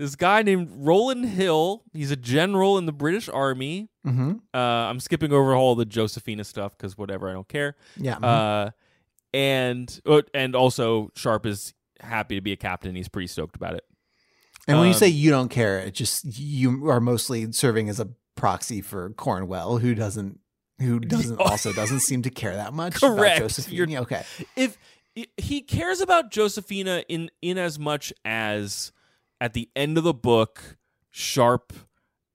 this 0.00 0.16
guy 0.16 0.42
named 0.42 0.70
Roland 0.74 1.26
Hill. 1.26 1.82
He's 1.92 2.10
a 2.10 2.16
general 2.16 2.78
in 2.78 2.86
the 2.86 2.92
British 2.92 3.28
Army. 3.28 3.90
Mm-hmm. 4.06 4.32
Uh, 4.54 4.58
I'm 4.58 4.98
skipping 4.98 5.30
over 5.30 5.54
all 5.54 5.74
the 5.74 5.84
Josephina 5.84 6.42
stuff 6.44 6.74
because 6.76 6.96
whatever, 6.96 7.28
I 7.28 7.34
don't 7.34 7.46
care. 7.46 7.76
Yeah. 7.98 8.16
Uh, 8.16 8.70
and 9.34 10.00
uh, 10.06 10.22
and 10.32 10.56
also 10.56 11.10
Sharpe 11.14 11.44
is 11.44 11.74
happy 12.00 12.34
to 12.36 12.40
be 12.40 12.52
a 12.52 12.56
captain. 12.56 12.94
He's 12.94 13.08
pretty 13.08 13.26
stoked 13.26 13.56
about 13.56 13.74
it. 13.74 13.84
and 14.66 14.78
when 14.78 14.86
you 14.86 14.94
um, 14.94 14.98
say 14.98 15.08
you 15.08 15.28
don't 15.28 15.50
care, 15.50 15.80
it 15.80 15.92
just 15.92 16.24
you 16.38 16.88
are 16.88 17.00
mostly 17.00 17.52
serving 17.52 17.90
as 17.90 18.00
a 18.00 18.08
proxy 18.36 18.80
for 18.80 19.10
Cornwell, 19.10 19.78
who 19.78 19.94
doesn't 19.94 20.40
who 20.78 20.98
doesn't 21.00 21.38
also 21.38 21.74
doesn't 21.74 22.00
seem 22.00 22.22
to 22.22 22.30
care 22.30 22.56
that 22.56 22.72
much 22.72 22.94
Correct. 22.94 23.38
about 23.38 23.50
Josephine. 23.50 23.74
You're- 23.76 23.96
okay. 23.98 24.24
If 24.56 24.78
he 25.36 25.60
cares 25.60 26.00
about 26.00 26.30
Josephina 26.30 27.04
in 27.06 27.30
in 27.42 27.58
as 27.58 27.78
much 27.78 28.14
as 28.24 28.92
at 29.40 29.52
the 29.54 29.70
end 29.74 29.96
of 29.98 30.04
the 30.04 30.14
book, 30.14 30.76
Sharpe 31.10 31.72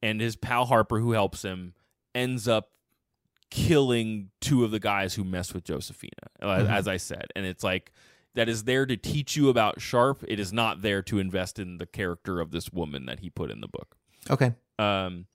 and 0.01 0.19
his 0.21 0.35
pal 0.35 0.65
Harper, 0.65 0.99
who 0.99 1.11
helps 1.13 1.43
him, 1.43 1.73
ends 2.13 2.47
up 2.47 2.69
killing 3.49 4.29
two 4.41 4.63
of 4.63 4.71
the 4.71 4.79
guys 4.79 5.13
who 5.15 5.23
mess 5.23 5.53
with 5.53 5.63
Josephina, 5.63 6.11
uh, 6.41 6.57
Mhm. 6.59 6.69
as 6.69 6.87
I 6.87 6.97
said, 6.97 7.27
and 7.35 7.45
it's 7.45 7.63
like. 7.63 7.91
That 8.33 8.49
is 8.49 8.65
there 8.65 8.85
to 8.85 8.97
teach 8.97 9.37
you 9.37 9.47
about 9.47 9.79
Sharpe. 9.79 10.25
It 10.27 10.41
is 10.41 10.51
not 10.51 10.81
there 10.81 11.01
to 11.03 11.19
invest 11.19 11.57
in 11.57 11.77
the 11.77 11.85
character 11.85 12.41
of 12.41 12.51
this 12.51 12.69
woman 12.69 13.05
that 13.05 13.21
he 13.21 13.29
put 13.29 13.49
in 13.49 13.61
the 13.61 13.67
book. 13.69 13.95
Okay. 14.29 14.51
Um, 14.77 15.27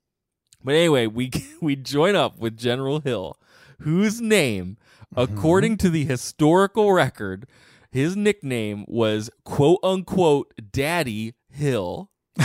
but 0.63 0.75
anyway, 0.75 1.07
we 1.07 1.31
we 1.63 1.75
join 1.75 2.15
up 2.15 2.37
with 2.37 2.55
General 2.55 2.99
Hill, 2.99 3.39
whose 3.79 4.21
name, 4.21 4.77
according 5.15 5.77
to 5.77 5.89
the 5.89 6.05
historical 6.05 6.93
record, 6.93 7.47
his 7.91 8.15
nickname 8.15 8.85
was 8.87 9.31
quote 9.45 9.79
unquote 9.81 10.53
Daddy 10.71 11.33
Hill. 11.51 12.09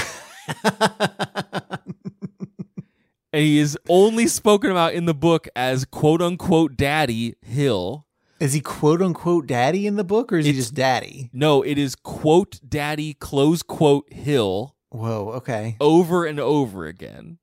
And 3.33 3.45
he 3.45 3.59
is 3.59 3.77
only 3.91 4.29
spoken 4.29 4.71
about 4.71 4.95
in 4.95 5.05
the 5.05 5.13
book 5.13 5.47
as 5.55 5.85
quote 5.85 6.23
unquote 6.23 6.75
Daddy 6.75 7.35
Hill. 7.43 8.07
Is 8.41 8.55
he 8.55 8.63
quote 8.63 9.03
unquote 9.03 9.47
daddy 9.47 9.87
in 9.87 9.97
the 9.97 10.05
book 10.05 10.33
or 10.33 10.39
is 10.39 10.47
he 10.47 10.55
just 10.55 10.73
daddy? 10.73 11.29
No, 11.35 11.61
it 11.61 11.77
is 11.77 11.95
quote 11.97 12.59
Daddy 12.67 13.13
close 13.13 13.63
quote 13.63 14.11
Hill 14.11 14.75
Whoa, 14.89 15.33
okay. 15.37 15.77
over 15.81 16.25
and 16.25 16.41
over 16.41 16.87
again. 16.87 17.37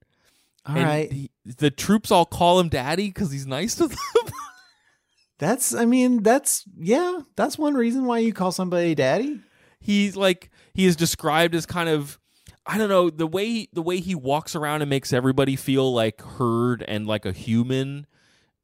All 0.66 0.76
and 0.78 0.86
right. 0.86 1.12
he- 1.12 1.30
the 1.46 1.70
troops 1.70 2.10
all 2.10 2.26
call 2.26 2.60
him 2.60 2.70
Daddy 2.70 3.10
because 3.10 3.32
he's 3.32 3.46
nice 3.46 3.76
to 3.76 3.88
them. 3.88 3.98
That's 5.38 5.76
I 5.76 5.86
mean, 5.86 6.24
that's 6.24 6.64
yeah, 6.76 7.20
that's 7.36 7.58
one 7.58 7.74
reason 7.76 8.06
why 8.06 8.20
you 8.20 8.34
call 8.34 8.52
somebody 8.52 8.96
daddy. 8.96 9.42
he's 9.80 10.16
like 10.16 10.50
he 10.74 10.86
is 10.86 10.96
described 10.96 11.56
as 11.56 11.66
kind 11.66 11.90
of 11.90 12.20
I 12.66 12.78
don't 12.78 12.90
know 12.90 13.10
the 13.10 13.28
way 13.28 13.68
the 13.74 13.82
way 13.82 14.00
he 14.00 14.16
walks 14.16 14.56
around 14.56 14.82
and 14.82 14.90
makes 14.90 15.12
everybody 15.12 15.56
feel 15.56 15.94
like 15.94 16.22
heard 16.22 16.84
and 16.88 17.06
like 17.08 17.26
a 17.26 17.32
human. 17.32 18.08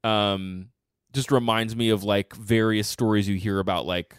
Um, 0.03 0.69
just 1.11 1.31
reminds 1.31 1.75
me 1.75 1.89
of 1.89 2.03
like 2.03 2.33
various 2.35 2.87
stories 2.87 3.27
you 3.27 3.35
hear 3.35 3.59
about 3.59 3.85
like 3.85 4.15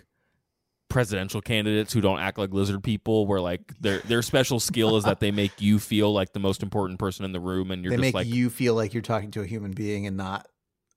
presidential 0.91 1.41
candidates 1.41 1.93
who 1.93 2.01
don't 2.01 2.19
act 2.19 2.37
like 2.37 2.53
lizard 2.53 2.83
people 2.83 3.25
where 3.27 3.41
like 3.41 3.61
their 3.81 4.01
their 4.01 4.23
special 4.23 4.59
skill 4.61 4.97
is 4.97 5.05
that 5.05 5.21
they 5.21 5.31
make 5.31 5.61
you 5.61 5.79
feel 5.79 6.13
like 6.13 6.33
the 6.33 6.41
most 6.41 6.63
important 6.63 6.99
person 6.99 7.25
in 7.25 7.33
the 7.33 7.41
room 7.41 7.71
and 7.71 7.85
you're 7.85 7.91
they 7.91 7.97
just 7.97 8.03
make 8.03 8.15
like 8.15 8.27
you 8.27 8.51
feel 8.51 8.75
like 8.75 8.93
you're 8.93 9.01
talking 9.01 9.31
to 9.31 9.41
a 9.41 9.47
human 9.47 9.71
being 9.71 10.07
and 10.07 10.17
not 10.17 10.49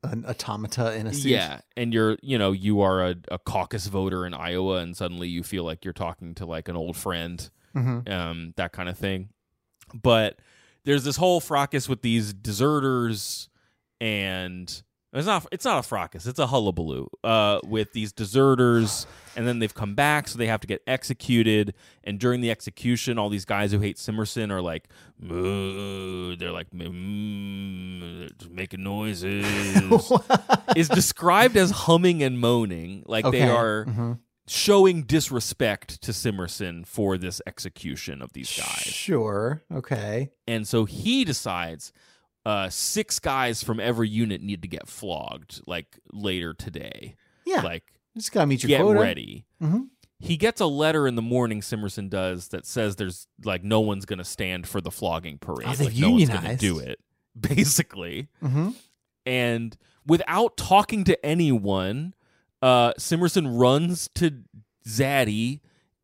an 0.03 0.25
automata 0.25 0.93
in 0.95 1.07
a 1.07 1.13
suit. 1.13 1.31
Yeah, 1.31 1.61
and 1.77 1.93
you're 1.93 2.17
you 2.21 2.37
know 2.37 2.51
you 2.51 2.81
are 2.81 3.03
a, 3.05 3.15
a 3.31 3.39
caucus 3.39 3.87
voter 3.87 4.25
in 4.25 4.33
Iowa, 4.33 4.77
and 4.77 4.95
suddenly 4.95 5.27
you 5.27 5.43
feel 5.43 5.63
like 5.63 5.83
you're 5.85 5.93
talking 5.93 6.35
to 6.35 6.45
like 6.45 6.67
an 6.67 6.75
old 6.75 6.95
friend, 6.97 7.49
Mhm. 7.75 8.09
um, 8.11 8.53
that 8.57 8.71
kind 8.73 8.89
of 8.89 8.97
thing. 8.97 9.29
But 9.93 10.39
there's 10.85 11.03
this 11.03 11.15
whole 11.17 11.39
fracas 11.39 11.87
with 11.87 12.01
these 12.01 12.33
deserters, 12.33 13.49
and 14.01 14.83
it's 15.19 15.27
not 15.27 15.45
it's 15.51 15.65
not 15.65 15.79
a 15.79 15.83
fracas, 15.83 16.25
it's 16.25 16.39
a 16.39 16.47
hullabaloo 16.47 17.07
uh, 17.23 17.59
with 17.63 17.93
these 17.93 18.11
deserters, 18.11 19.05
and 19.35 19.47
then 19.47 19.59
they've 19.59 19.73
come 19.73 19.93
back, 19.95 20.27
so 20.27 20.37
they 20.37 20.47
have 20.47 20.59
to 20.61 20.67
get 20.67 20.81
executed. 20.87 21.73
And 22.03 22.19
during 22.19 22.41
the 22.41 22.49
execution, 22.51 23.17
all 23.19 23.29
these 23.29 23.45
guys 23.45 23.71
who 23.71 23.79
hate 23.79 23.97
Simmerson 23.97 24.51
are 24.51 24.61
like, 24.61 24.89
"Moo," 25.19 26.35
they're 26.35 26.51
like, 26.51 26.73
"Moo," 26.73 28.27
making 28.49 28.83
noises 28.83 29.45
is 30.75 30.89
described 30.89 31.57
as 31.57 31.71
humming 31.71 32.23
and 32.23 32.39
moaning. 32.39 33.03
Like 33.05 33.23
they 33.25 33.29
Okay. 33.43 33.49
are 33.49 33.85
Mhm. 33.85 34.19
showing 34.47 35.03
disrespect 35.03 36.01
to 36.01 36.11
Simmerson 36.11 36.85
for 36.85 37.17
this 37.17 37.41
execution 37.47 38.21
of 38.21 38.33
these 38.33 38.51
guys. 38.57 38.81
Sure. 38.93 39.63
Okay. 39.73 40.31
And 40.47 40.67
so 40.67 40.85
he 40.85 41.23
decides 41.23 41.93
uh, 42.45 42.69
six 42.69 43.19
guys 43.19 43.63
from 43.63 43.79
every 43.79 44.09
unit 44.09 44.41
need 44.41 44.61
to 44.61 44.67
get 44.67 44.87
flogged 44.87 45.61
like 45.67 45.97
later 46.11 46.53
today. 46.53 47.15
Yeah. 47.45 47.61
Like 47.61 47.83
just 48.15 48.31
gotta 48.31 48.47
meet 48.47 48.63
your 48.63 48.67
get 48.67 48.81
quota. 48.81 48.99
ready. 48.99 49.45
Mhm. 49.61 49.87
He 50.19 50.37
gets 50.37 50.61
a 50.61 50.65
letter 50.65 51.05
in 51.07 51.15
the 51.15 51.21
morning. 51.21 51.59
Simmerson 51.61 52.09
does 52.09 52.49
that 52.49 52.65
says 52.65 52.95
there's 52.95 53.27
like 53.43 53.63
no 53.63 53.81
one's 53.81 54.05
going 54.05 54.19
to 54.19 54.23
stand 54.25 54.67
for 54.67 54.79
the 54.79 54.91
flogging 54.91 55.37
parade. 55.37 55.67
Oh, 55.67 55.83
like 55.83 55.95
no 55.97 56.11
one's 56.11 56.29
to 56.29 56.55
do 56.55 56.79
it, 56.79 56.99
basically. 57.39 58.29
Mm-hmm. 58.41 58.69
And 59.25 59.75
without 60.07 60.55
talking 60.55 61.03
to 61.05 61.25
anyone, 61.25 62.13
uh, 62.61 62.93
Simmerson 62.93 63.59
runs 63.59 64.07
to 64.15 64.43
Zaddy 64.87 65.59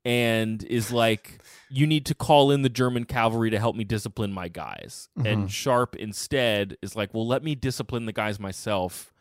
and 0.06 0.64
is 0.64 0.91
like, 0.91 1.41
"You 1.70 1.86
need 1.88 2.06
to 2.08 2.16
call 2.16 2.52
in 2.52 2.62
the 2.62 2.70
German 2.70 3.06
cavalry 3.06 3.50
to 3.50 3.60
help 3.60 3.76
me 3.76 3.84
discipline 3.84 4.32
my 4.32 4.47
guys." 4.47 5.10
And 5.24 5.52
Sharpe 5.52 5.95
instead 5.95 6.78
is 6.82 6.95
like, 6.95 7.14
"Well, 7.14 7.28
let 7.28 7.43
me 7.43 7.56
discipline 7.56 8.06
the 8.06 8.14
guys 8.14 8.39
myself." 8.39 9.14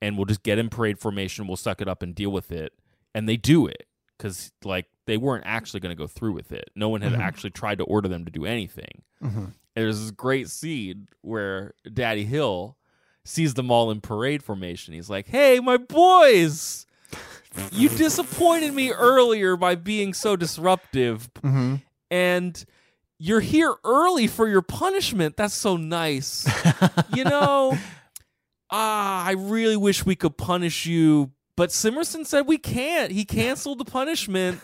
and 0.00 0.16
we'll 0.16 0.24
just 0.26 0.42
get 0.42 0.58
in 0.58 0.68
parade 0.68 0.98
formation. 0.98 1.46
We'll 1.46 1.56
suck 1.56 1.80
it 1.80 1.86
up 1.86 2.02
and 2.02 2.12
deal 2.12 2.30
with 2.30 2.50
it. 2.50 2.72
And 3.14 3.28
they 3.28 3.36
do 3.36 3.68
it 3.68 3.86
because 4.18 4.50
like 4.64 4.86
they 5.06 5.16
weren't 5.16 5.44
actually 5.46 5.78
going 5.78 5.94
to 5.96 6.00
go 6.02 6.08
through 6.08 6.32
with 6.32 6.50
it. 6.50 6.70
No 6.74 6.88
one 6.88 7.02
had 7.02 7.12
Mhm. 7.12 7.20
actually 7.20 7.50
tried 7.50 7.78
to 7.78 7.84
order 7.84 8.08
them 8.08 8.24
to 8.24 8.30
do 8.32 8.44
anything. 8.44 9.02
Mm-hmm. 9.22 9.38
And 9.44 9.52
there's 9.76 10.00
this 10.00 10.10
great 10.10 10.48
scene 10.50 11.06
where 11.20 11.74
Daddy 11.94 12.24
Hill 12.24 12.76
sees 13.24 13.54
them 13.54 13.70
all 13.70 13.92
in 13.92 14.00
parade 14.00 14.42
formation. 14.42 14.92
He's 14.92 15.08
like, 15.08 15.28
"Hey, 15.28 15.60
my 15.60 15.76
boys." 15.76 16.84
You 17.70 17.88
disappointed 17.88 18.72
me 18.74 18.92
earlier 18.92 19.56
by 19.56 19.74
being 19.74 20.14
so 20.14 20.36
disruptive, 20.36 21.32
Mm-hmm. 21.42 21.76
and 22.10 22.64
you're 23.18 23.40
here 23.40 23.74
early 23.84 24.26
for 24.26 24.48
your 24.48 24.62
punishment. 24.62 25.36
That's 25.36 25.54
so 25.54 25.76
nice. 25.76 26.48
you 27.14 27.24
know, 27.24 27.78
ah, 28.70 29.24
I 29.24 29.32
really 29.32 29.76
wish 29.76 30.04
we 30.04 30.16
could 30.16 30.36
punish 30.36 30.86
you, 30.86 31.30
but 31.56 31.70
Simmerson 31.70 32.26
said 32.26 32.46
we 32.46 32.58
can't. 32.58 33.12
He 33.12 33.24
canceled 33.24 33.78
the 33.78 33.84
punishment. 33.84 34.60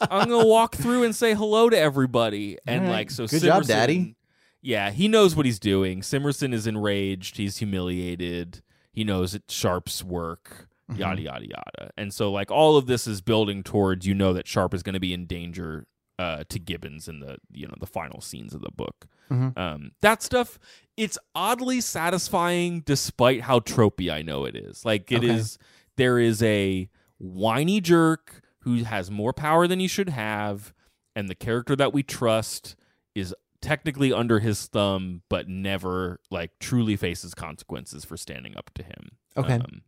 I'm 0.00 0.28
gonna 0.28 0.46
walk 0.46 0.76
through 0.76 1.02
and 1.02 1.14
say 1.16 1.34
hello 1.34 1.68
to 1.68 1.76
everybody, 1.78 2.56
and 2.66 2.82
right. 2.84 2.90
like 2.90 3.10
so. 3.10 3.26
Good 3.26 3.42
job, 3.42 3.64
Daddy. 3.64 4.14
Yeah, 4.60 4.90
he 4.92 5.08
knows 5.08 5.34
what 5.34 5.44
he's 5.44 5.58
doing. 5.58 6.02
Simmerson 6.02 6.52
is 6.54 6.68
enraged. 6.68 7.36
He's 7.36 7.56
humiliated. 7.56 8.62
He 8.92 9.02
knows 9.02 9.34
it's 9.34 9.52
Sharpe's 9.52 10.04
work. 10.04 10.68
Mm-hmm. 10.92 11.00
Yada 11.00 11.22
yada 11.22 11.46
yada. 11.46 11.90
And 11.96 12.12
so 12.12 12.30
like 12.30 12.50
all 12.50 12.76
of 12.76 12.86
this 12.86 13.06
is 13.06 13.20
building 13.20 13.62
towards 13.62 14.06
you 14.06 14.14
know 14.14 14.32
that 14.32 14.46
Sharpe 14.46 14.74
is 14.74 14.82
going 14.82 14.94
to 14.94 15.00
be 15.00 15.12
in 15.12 15.26
danger 15.26 15.86
uh, 16.18 16.44
to 16.50 16.58
Gibbons 16.58 17.08
in 17.08 17.20
the 17.20 17.36
you 17.50 17.66
know 17.66 17.74
the 17.80 17.86
final 17.86 18.20
scenes 18.20 18.54
of 18.54 18.60
the 18.60 18.70
book. 18.70 19.06
Mhm. 19.30 19.56
Um, 19.58 19.90
that 20.02 20.22
stuff 20.22 20.58
it's 20.96 21.18
oddly 21.34 21.80
satisfying 21.80 22.80
despite 22.80 23.40
how 23.42 23.60
tropey 23.60 24.12
I 24.12 24.22
know 24.22 24.44
it 24.44 24.54
is. 24.54 24.84
Like 24.84 25.10
it 25.10 25.24
is 25.24 25.56
Okay. 25.56 25.66
there 25.96 26.18
is 26.18 26.42
a 26.42 26.88
whiny 27.18 27.80
jerk 27.80 28.42
who 28.60 28.84
has 28.84 29.10
more 29.10 29.32
power 29.32 29.66
than 29.66 29.80
he 29.80 29.88
should 29.88 30.10
have, 30.10 30.72
and 31.16 31.28
the 31.28 31.34
character 31.34 31.74
that 31.76 31.92
we 31.92 32.02
trust 32.02 32.76
is 33.14 33.34
technically 33.60 34.12
under 34.12 34.38
his 34.40 34.66
thumb, 34.66 35.22
but 35.30 35.48
never 35.48 36.20
like 36.30 36.50
truly 36.60 36.96
faces 36.96 37.32
consequences 37.34 38.04
for 38.04 38.16
standing 38.16 38.56
up 38.56 38.70
to 38.74 38.82
him. 38.82 39.10
Okay. 39.36 39.54
Um, 39.54 39.82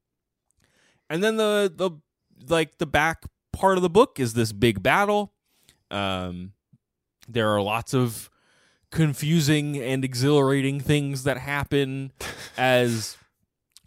and 1.11 1.23
then 1.23 1.37
the 1.37 1.73
the 1.75 1.91
like 2.49 2.79
the 2.79 2.87
back 2.87 3.25
part 3.53 3.77
of 3.77 3.83
the 3.83 3.91
book 3.91 4.19
is 4.19 4.35
this 4.35 4.53
big 4.53 4.83
battle. 4.83 5.33
Um, 5.91 6.53
there 7.29 7.51
are 7.51 7.63
lots 7.63 7.95
of 7.95 8.31
confusing 8.91 9.77
and 9.77 10.05
exhilarating 10.05 10.81
things 10.81 11.25
that 11.25 11.39
happen 11.39 12.13
as 12.57 13.17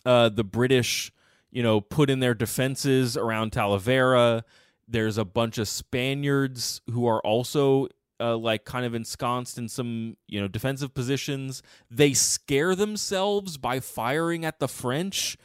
uh, 0.05 0.29
the 0.29 0.43
British, 0.43 1.11
you 1.51 1.63
know, 1.63 1.81
put 1.81 2.09
in 2.09 2.19
their 2.19 2.33
defenses 2.33 3.17
around 3.17 3.51
Talavera. 3.51 4.43
There's 4.87 5.17
a 5.17 5.25
bunch 5.25 5.57
of 5.57 5.67
Spaniards 5.67 6.81
who 6.91 7.07
are 7.07 7.19
also 7.21 7.87
uh, 8.19 8.37
like 8.37 8.65
kind 8.65 8.85
of 8.85 8.95
ensconced 8.95 9.57
in 9.57 9.67
some, 9.69 10.17
you 10.27 10.41
know, 10.41 10.47
defensive 10.47 10.93
positions. 10.93 11.61
They 11.91 12.13
scare 12.13 12.75
themselves 12.75 13.57
by 13.57 13.79
firing 13.79 14.45
at 14.45 14.59
the 14.59 14.67
French, 14.67 15.37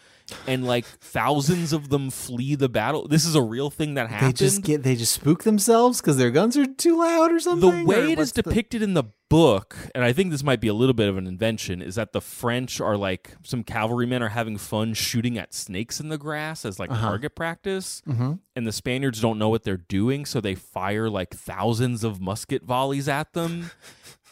and 0.47 0.65
like 0.67 0.85
thousands 0.85 1.73
of 1.73 1.89
them 1.89 2.11
flee 2.11 2.55
the 2.55 2.69
battle. 2.69 3.07
This 3.09 3.25
is 3.25 3.35
a 3.35 3.43
real 3.43 3.71
thing 3.71 3.95
that 3.95 4.09
happened. 4.09 4.31
They 4.31 4.45
just 4.47 4.63
get 4.63 4.83
they 4.83 4.97
just 4.97 5.13
spook 5.13 5.45
themselves 5.45 6.01
because 6.01 6.17
their 6.17 6.31
guns 6.31 6.57
are 6.57 6.67
too 6.67 6.99
loud 6.99 7.33
or 7.33 7.41
something. 7.41 7.81
the 7.81 7.85
way 7.85 8.13
it 8.13 8.19
is 8.19 8.33
the- 8.33 8.43
depicted 8.43 8.83
in 8.83 8.95
the 8.95 9.05
book, 9.31 9.77
and 9.95 10.05
I 10.05 10.13
think 10.13 10.31
this 10.31 10.43
might 10.45 10.61
be 10.61 10.69
a 10.69 10.75
little 10.75 10.93
bit 10.93 11.09
of 11.09 11.17
an 11.17 11.27
invention, 11.27 11.81
is 11.81 11.95
that 11.95 12.13
the 12.13 12.21
French 12.21 12.81
are 12.83 12.99
like 12.99 13.35
some 13.43 13.65
cavalrymen 13.65 14.23
are 14.23 14.29
having 14.29 14.59
fun 14.59 14.93
shooting 14.93 15.39
at 15.39 15.55
snakes 15.55 16.01
in 16.01 16.11
the 16.11 16.19
grass 16.19 16.67
as 16.67 16.79
like 16.79 16.91
Uh-huh. 16.91 17.07
target 17.09 17.35
practice, 17.35 18.03
Mhm. 18.07 18.41
and 18.55 18.67
the 18.67 18.73
Spaniards 18.73 19.21
don't 19.23 19.39
know 19.39 19.49
what 19.49 19.63
they're 19.63 19.79
doing, 19.79 20.27
so 20.27 20.41
they 20.41 20.55
fire 20.55 21.09
like 21.09 21.35
thousands 21.35 22.05
of 22.05 22.21
musket 22.21 22.63
volleys 22.65 23.09
at 23.09 23.33
them, 23.33 23.71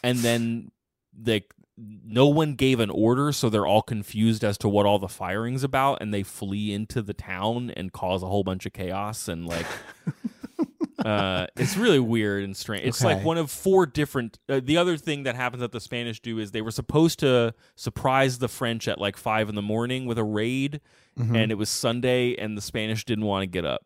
and 0.03 0.19
then 0.19 0.69
they 1.17 1.43
no 1.77 2.27
one 2.27 2.55
gave 2.55 2.79
an 2.79 2.89
order, 2.89 3.31
so 3.31 3.49
they're 3.49 3.65
all 3.65 3.81
confused 3.81 4.43
as 4.43 4.57
to 4.59 4.69
what 4.69 4.85
all 4.85 4.99
the 4.99 5.07
firing's 5.07 5.63
about, 5.63 5.99
and 6.01 6.13
they 6.13 6.23
flee 6.23 6.73
into 6.73 7.01
the 7.01 7.13
town 7.13 7.71
and 7.71 7.91
cause 7.91 8.21
a 8.23 8.27
whole 8.27 8.43
bunch 8.43 8.65
of 8.65 8.73
chaos 8.73 9.27
and 9.27 9.47
like. 9.47 9.65
uh, 11.05 11.47
it's 11.55 11.75
really 11.77 11.99
weird 11.99 12.43
and 12.43 12.55
strange. 12.55 12.85
It's 12.85 13.03
like 13.03 13.23
one 13.23 13.37
of 13.37 13.49
four 13.49 13.85
different. 13.85 14.37
Uh, 14.47 14.59
the 14.63 14.77
other 14.77 14.97
thing 14.97 15.23
that 15.23 15.35
happens 15.35 15.61
that 15.61 15.71
the 15.71 15.79
Spanish 15.79 16.19
do 16.19 16.37
is 16.37 16.51
they 16.51 16.61
were 16.61 16.71
supposed 16.71 17.19
to 17.19 17.55
surprise 17.75 18.37
the 18.37 18.47
French 18.47 18.87
at 18.87 18.99
like 18.99 19.17
five 19.17 19.49
in 19.49 19.55
the 19.55 19.61
morning 19.63 20.05
with 20.05 20.17
a 20.19 20.23
raid, 20.23 20.79
Mhm. 21.17 21.35
and 21.35 21.51
it 21.51 21.55
was 21.55 21.69
Sunday, 21.69 22.35
and 22.35 22.55
the 22.57 22.61
Spanish 22.61 23.03
didn't 23.05 23.25
want 23.25 23.43
to 23.43 23.47
get 23.47 23.65
up, 23.65 23.85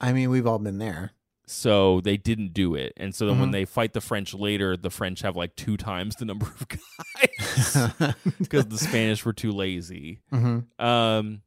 I 0.00 0.12
mean, 0.12 0.30
we've 0.30 0.46
all 0.46 0.58
been 0.58 0.78
there. 0.78 1.12
So 1.46 2.00
they 2.00 2.16
didn't 2.16 2.54
do 2.54 2.74
it. 2.74 2.92
And 2.96 3.14
so 3.14 3.26
then 3.26 3.38
when 3.38 3.50
Mhm. 3.50 3.52
they 3.52 3.64
fight 3.66 3.92
the 3.92 4.00
French 4.00 4.32
later, 4.32 4.76
the 4.76 4.90
French 4.90 5.20
have 5.20 5.36
like 5.36 5.54
two 5.56 5.76
times 5.76 6.16
the 6.16 6.24
number 6.24 6.46
of 6.46 6.66
guys 6.68 8.14
because 8.38 8.66
the 8.66 8.78
Spanish 8.78 9.24
were 9.24 9.32
too 9.32 9.52
lazy. 9.52 10.20
hmm 10.30 10.60
Um, 10.78 11.42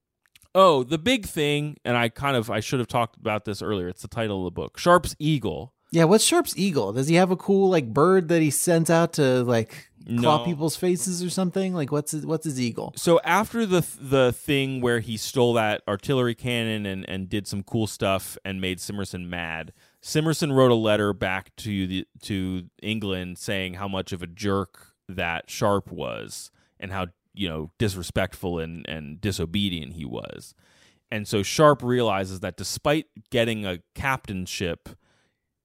oh, 0.56 0.84
the 0.84 0.98
big 0.98 1.26
thing, 1.26 1.78
and 1.84 1.98
I 1.98 2.10
kind 2.10 2.36
of 2.38 2.50
I 2.52 2.60
should 2.60 2.80
have 2.80 2.88
talked 2.88 3.18
about 3.18 3.45
this 3.45 3.62
earlier. 3.62 3.88
It's 3.88 4.02
the 4.02 4.08
title 4.08 4.39
of 4.45 4.54
the 4.54 4.56
book, 4.62 4.78
Sharpe's 4.78 5.16
Eagle. 5.20 5.74
Yeah, 5.91 6.04
what's 6.04 6.26
Sharpe's 6.26 6.58
eagle? 6.58 6.91
Does 6.91 7.08
he 7.08 7.16
have 7.16 7.32
a 7.32 7.38
cool 7.38 7.70
like 7.70 7.93
bird 7.93 8.28
that 8.28 8.41
he 8.41 8.50
sends 8.52 8.89
out 8.89 9.14
to 9.14 9.43
like 9.45 9.89
claw 10.18 10.38
No. 10.39 10.43
people's 10.43 10.76
faces 10.76 11.24
or 11.24 11.30
something? 11.30 11.74
Like 11.74 11.93
what's 11.93 12.12
his, 12.12 12.26
what's 12.26 12.43
his 12.43 12.60
eagle? 12.60 12.91
So 12.98 13.22
after 13.24 13.66
the 13.66 13.88
the 14.02 14.34
thing 14.34 14.82
where 14.82 15.00
he 15.00 15.16
stole 15.16 15.54
that 15.54 15.84
artillery 15.88 16.36
cannon 16.36 16.86
and, 16.86 17.08
and 17.10 17.30
did 17.30 17.48
some 17.48 17.64
cool 17.64 17.88
stuff 17.88 18.38
and 18.43 18.60
made 18.60 18.80
Simmerson 18.80 19.30
mad, 19.30 19.72
Simmerson 20.04 20.54
wrote 20.54 20.72
a 20.72 20.76
letter 20.76 21.14
back 21.14 21.56
to 21.58 21.88
the 21.88 22.08
to 22.22 22.70
England 22.82 23.38
saying 23.38 23.76
how 23.76 23.88
much 23.88 24.12
of 24.12 24.22
a 24.22 24.28
jerk 24.28 24.93
that 25.10 25.50
Sharpe 25.50 25.91
was 25.91 26.52
and 26.80 26.91
how 26.91 27.08
you 27.34 27.50
know 27.50 27.72
disrespectful 27.78 28.60
and, 28.60 28.88
and 28.88 29.20
disobedient 29.20 29.93
he 29.93 30.06
was. 30.06 30.54
And 31.10 31.28
so 31.28 31.41
Sharpe 31.41 31.84
realizes 31.84 32.41
that 32.41 32.58
despite 32.58 33.06
getting 33.32 33.66
a 33.66 33.80
captainship 33.95 34.89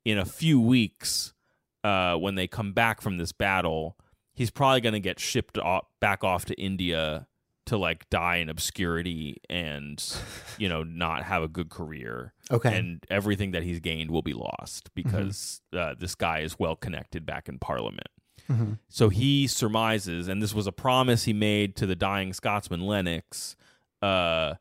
in 0.05 0.19
a 0.19 0.25
few 0.25 0.61
weeks, 0.61 1.35
uh, 1.83 2.15
when 2.15 2.37
they 2.37 2.47
come 2.47 2.73
back 2.73 3.01
from 3.01 3.19
this 3.19 3.33
battle, 3.33 3.97
he's 4.35 4.51
probably 4.51 4.81
going 4.81 4.93
to 4.93 5.01
get 5.01 5.19
shipped 5.19 5.59
off, 5.59 5.87
back 6.01 6.23
off 6.23 6.45
to 6.47 6.55
India 6.55 7.27
to 7.67 7.77
like 7.77 8.09
die 8.11 8.37
in 8.37 8.49
obscurity 8.49 9.37
and 9.49 10.05
you 10.59 10.69
know 10.69 10.83
not 10.83 11.23
have 11.23 11.43
a 11.43 11.49
good 11.49 11.69
career 11.71 12.33
Okay. 12.51 12.77
and 12.77 13.05
everything 13.11 13.53
that 13.53 13.63
he's 13.63 13.81
gained 13.81 14.11
will 14.11 14.23
be 14.23 14.33
lost 14.35 14.93
because 14.95 15.61
uh, 15.73 15.95
this 15.99 16.15
guy 16.15 16.41
is 16.41 16.59
well 16.59 16.77
connected 16.77 17.25
back 17.27 17.49
in 17.49 17.59
parliament 17.59 18.09
Mhm. 18.51 18.79
so 18.89 19.09
he 19.09 19.47
surmises 19.47 20.27
and 20.27 20.43
this 20.43 20.53
was 20.53 20.67
a 20.67 20.73
promise 20.73 21.25
he 21.25 21.33
made 21.33 21.77
to 21.77 21.87
the 21.87 21.95
dying 21.95 22.33
scotsman 22.33 22.81
lennox 22.81 23.55
uh, 24.03 24.55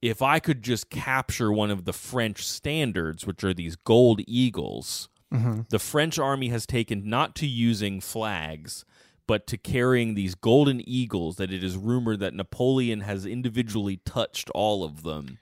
if 0.00 0.22
i 0.22 0.38
could 0.38 0.62
just 0.62 0.88
capture 0.90 1.50
one 1.52 1.72
of 1.72 1.84
the 1.86 1.92
french 1.92 2.46
standards 2.46 3.26
which 3.26 3.42
are 3.42 3.52
these 3.52 3.74
gold 3.74 4.20
eagles 4.28 5.08
Mhm. 5.34 5.68
the 5.70 5.80
French 5.80 6.20
army 6.20 6.50
has 6.50 6.66
taken 6.66 7.10
not 7.10 7.34
to 7.34 7.48
using 7.48 8.00
flags, 8.00 8.84
but 9.26 9.46
to 9.48 9.56
carrying 9.56 10.14
these 10.14 10.34
golden 10.34 10.86
eagles 10.88 11.36
that 11.36 11.52
it 11.52 11.64
is 11.64 11.76
rumored 11.76 12.20
that 12.20 12.34
Napoleon 12.34 13.00
has 13.00 13.26
individually 13.26 14.00
touched 14.04 14.50
all 14.50 14.84
of 14.84 15.02
them. 15.02 15.38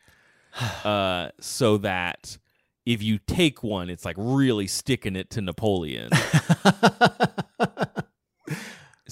uh, 0.85 1.30
so 1.41 1.76
that 1.78 2.39
if 2.87 3.03
you 3.03 3.18
take 3.18 3.62
one, 3.62 3.89
it's 3.91 4.05
like 4.05 4.16
really 4.18 4.66
sticking 4.66 5.16
it 5.16 5.30
to 5.30 5.41
Napoleon. 5.41 6.11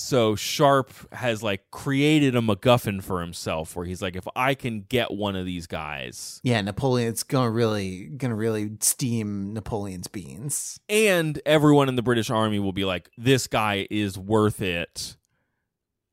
so 0.03 0.35
Sharpe 0.37 0.93
has 1.15 1.43
like 1.43 1.71
created 1.71 2.35
a 2.37 2.41
MacGuffin 2.41 3.03
for 3.03 3.21
himself, 3.21 3.75
where 3.77 3.87
he's 3.87 4.03
like, 4.03 4.17
if 4.17 4.27
I 4.37 4.55
can 4.55 4.83
get 4.89 5.11
one 5.11 5.37
of 5.37 5.47
these 5.47 5.67
guys, 5.67 6.41
Yeah, 6.43 6.61
Napoleon. 6.61 7.09
It's 7.09 7.23
gonna 7.23 7.51
really 7.51 8.07
gonna 8.07 8.35
really 8.35 8.71
steam 8.81 9.53
Napoleon's 9.55 10.09
beans. 10.09 10.79
and 10.89 11.41
everyone 11.47 11.89
in 11.89 11.97
the 11.97 12.03
British 12.03 12.31
Army 12.31 12.59
will 12.59 12.73
be 12.73 12.85
like, 12.85 13.09
this 13.17 13.47
guy 13.47 13.87
is 13.91 14.19
worth 14.19 14.61
it. 14.61 15.17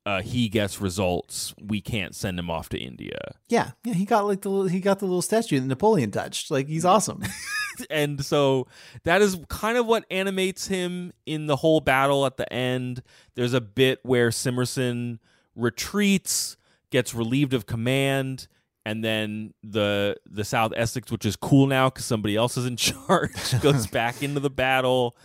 Uh, 0.06 0.22
he 0.22 0.48
gets 0.48 0.80
results. 0.80 1.54
We 1.60 1.80
can't 1.80 2.14
send 2.14 2.38
him 2.38 2.50
off 2.50 2.70
to 2.70 2.78
India. 2.78 3.34
Yeah, 3.48 3.72
yeah. 3.84 3.92
He 3.92 4.06
got 4.06 4.26
like 4.26 4.40
the 4.40 4.48
little, 4.48 4.68
he 4.68 4.80
got 4.80 4.98
the 4.98 5.04
little 5.04 5.22
statue 5.22 5.60
that 5.60 5.66
Napoleon 5.66 6.10
touched. 6.10 6.50
Like 6.50 6.68
he's 6.68 6.84
awesome. 6.86 7.22
and 7.90 8.24
so 8.24 8.66
that 9.04 9.20
is 9.20 9.38
kind 9.48 9.76
of 9.76 9.86
what 9.86 10.04
animates 10.10 10.66
him 10.68 11.12
in 11.26 11.46
the 11.46 11.56
whole 11.56 11.80
battle 11.80 12.24
at 12.24 12.38
the 12.38 12.50
end. 12.52 13.02
There's 13.34 13.52
a 13.52 13.60
bit 13.60 14.00
where 14.02 14.30
Simmerson 14.30 15.18
retreats, 15.54 16.56
gets 16.90 17.14
relieved 17.14 17.52
of 17.52 17.66
command, 17.66 18.48
and 18.86 19.04
then 19.04 19.52
the 19.62 20.16
the 20.26 20.44
South 20.44 20.72
Essex, 20.74 21.12
which 21.12 21.26
is 21.26 21.36
cool 21.36 21.66
now 21.66 21.90
because 21.90 22.06
somebody 22.06 22.36
else 22.36 22.56
is 22.56 22.66
in 22.66 22.76
charge, 22.78 23.60
goes 23.60 23.86
back 23.90 24.22
into 24.22 24.40
the 24.40 24.50
battle. 24.50 25.16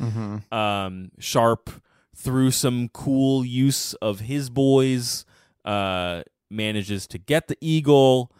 Um, 0.51 1.11
Sharpe, 1.19 1.69
through 2.16 2.51
some 2.51 2.89
cool 2.89 3.45
use 3.45 3.93
of 3.95 4.22
his 4.22 4.49
boys, 4.49 5.26
uh, 5.66 6.24
manages 6.49 7.07
to 7.07 7.18
get 7.18 7.47
the 7.47 7.57
eagle. 7.61 8.32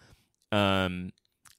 Um, 0.52 1.12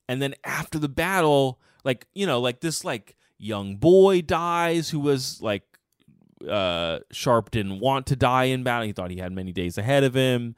and 0.08 0.22
then 0.22 0.34
after 0.44 0.78
the 0.78 0.88
battle, 0.88 1.60
like 1.84 2.06
you 2.14 2.26
know, 2.26 2.40
like 2.40 2.60
this 2.60 2.84
like 2.84 3.16
young 3.38 3.76
boy 3.76 4.22
dies 4.22 4.88
who 4.90 4.98
was 5.00 5.40
like 5.42 5.62
uh 6.48 7.00
Sharpe 7.12 7.50
didn't 7.50 7.80
want 7.80 8.06
to 8.06 8.16
die 8.16 8.44
in 8.44 8.62
battle. 8.62 8.86
He 8.86 8.92
thought 8.92 9.10
he 9.10 9.18
had 9.18 9.32
many 9.32 9.52
days 9.52 9.78
ahead 9.78 10.04
of 10.04 10.14
him. 10.14 10.54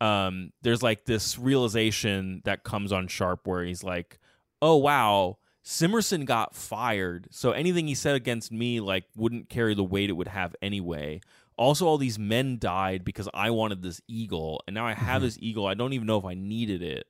Um, 0.00 0.52
there's 0.62 0.82
like 0.82 1.04
this 1.04 1.38
realization 1.38 2.42
that 2.44 2.64
comes 2.64 2.92
on 2.92 3.08
Sharpe 3.08 3.46
where 3.46 3.64
he's 3.64 3.82
like, 3.82 4.18
"Oh 4.60 4.76
wow, 4.76 5.38
Simmerson 5.70 6.24
got 6.24 6.54
fired, 6.56 7.28
so 7.30 7.52
anything 7.52 7.86
he 7.86 7.94
said 7.94 8.16
against 8.16 8.50
me 8.50 8.80
like 8.80 9.04
wouldn't 9.16 9.48
carry 9.48 9.74
the 9.74 9.84
weight 9.84 10.10
it 10.10 10.14
would 10.14 10.28
have 10.28 10.56
anyway." 10.60 11.20
Also, 11.56 11.86
all 11.86 11.98
these 11.98 12.18
men 12.18 12.58
died 12.58 13.04
because 13.04 13.28
I 13.34 13.50
wanted 13.50 13.82
this 13.82 14.00
eagle, 14.08 14.62
and 14.66 14.74
now 14.74 14.86
I 14.86 14.94
have 14.94 15.20
this 15.22 15.36
eagle. 15.40 15.66
I 15.66 15.74
don't 15.74 15.92
even 15.92 16.06
know 16.06 16.16
if 16.18 16.24
I 16.24 16.34
needed 16.34 16.82
it. 16.82 17.06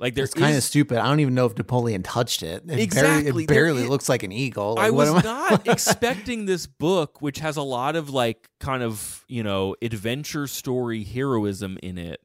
Like 0.00 0.14
there's 0.16 0.30
It's 0.30 0.38
kind 0.40 0.56
of 0.56 0.62
stupid. 0.64 0.98
I 0.98 1.06
don't 1.06 1.20
even 1.20 1.34
know 1.34 1.46
if 1.46 1.56
Napoleon 1.56 2.02
touched 2.02 2.42
it. 2.42 2.64
It 2.68 2.80
Exactly. 2.80 3.22
Barely, 3.30 3.44
it 3.44 3.46
barely 3.46 3.82
i- 3.84 3.86
looks 3.86 4.08
like 4.08 4.24
an 4.24 4.32
eagle. 4.32 4.74
I 4.76 4.88
Like, 4.88 4.92
what 4.94 5.14
was 5.14 5.24
am 5.24 5.30
not 5.30 5.66
expecting 5.74 6.44
this 6.46 6.66
book, 6.66 7.22
which 7.22 7.38
has 7.38 7.56
a 7.56 7.62
lot 7.62 7.94
of 7.94 8.10
like 8.10 8.48
kind 8.58 8.82
of, 8.82 9.24
you 9.28 9.44
know, 9.44 9.76
adventure 9.80 10.48
story 10.48 11.04
heroism 11.04 11.78
in 11.84 11.96
it, 11.98 12.20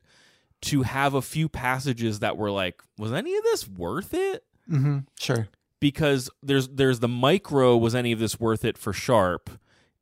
to 0.63 0.81
have 0.81 1.13
a 1.13 1.21
few 1.21 1.47
passages 1.47 2.19
that 2.19 2.35
were 2.35 2.49
like, 2.49 2.81
was 2.97 3.13
any 3.13 3.35
of 3.37 3.43
this 3.43 3.67
worth 3.69 4.13
it? 4.15 4.43
Mhm, 4.67 5.05
Sure. 5.19 5.47
Because 5.79 6.29
there's 6.41 6.67
there's 6.69 6.99
the 6.99 7.07
micro, 7.07 7.77
was 7.77 7.95
any 7.95 8.11
of 8.11 8.19
this 8.19 8.39
worth 8.39 8.65
it 8.65 8.77
for 8.77 8.93
Sharpe? 8.93 9.49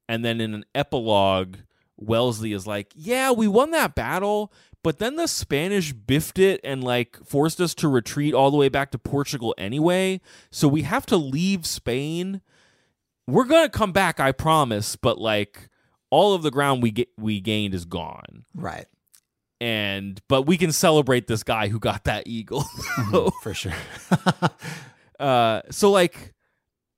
And 0.08 0.24
then 0.24 0.40
in 0.40 0.54
an 0.54 0.66
epilogue, 0.74 1.58
Wellesley 1.98 2.54
is 2.54 2.68
like, 2.68 2.94
Yeah, 2.96 3.32
we 3.32 3.48
won 3.48 3.72
that 3.72 3.96
battle, 3.96 4.54
but 4.84 5.00
then 5.00 5.16
the 5.16 5.28
Spanish 5.28 5.94
biffed 5.94 6.40
it 6.40 6.62
and 6.64 6.84
like 6.84 7.18
forced 7.26 7.60
us 7.60 7.74
to 7.76 7.88
retreat 7.88 8.34
all 8.34 8.52
the 8.52 8.58
way 8.58 8.70
back 8.70 8.92
to 8.92 9.00
Portugal 9.00 9.56
anyway. 9.58 10.22
So 10.52 10.68
we 10.68 10.84
have 10.84 11.06
to 11.08 11.18
leave 11.18 11.66
Spain. 11.66 12.42
We're 13.28 13.46
gonna 13.46 13.70
come 13.70 13.92
back, 13.92 14.20
I 14.20 14.32
promise, 14.32 14.96
but 14.96 15.18
like 15.18 15.70
all 16.12 16.34
of 16.34 16.44
the 16.44 16.52
ground 16.52 16.84
we 16.84 16.92
get 16.92 17.10
we 17.18 17.42
gained 17.42 17.74
is 17.74 17.86
gone. 17.86 18.46
Right. 18.54 18.86
And 19.60 20.22
but 20.28 20.44
we 20.44 20.58
can 20.58 20.72
celebrate 20.72 21.28
this 21.28 21.44
guy 21.44 21.68
who 21.68 21.80
got 21.80 22.04
that 22.04 22.28
eagle. 22.28 22.62
Mm-hmm. 22.62 23.30
For 23.42 23.54
sure. 23.54 23.74
uh 25.20 25.62
so 25.72 25.92
like 25.92 26.34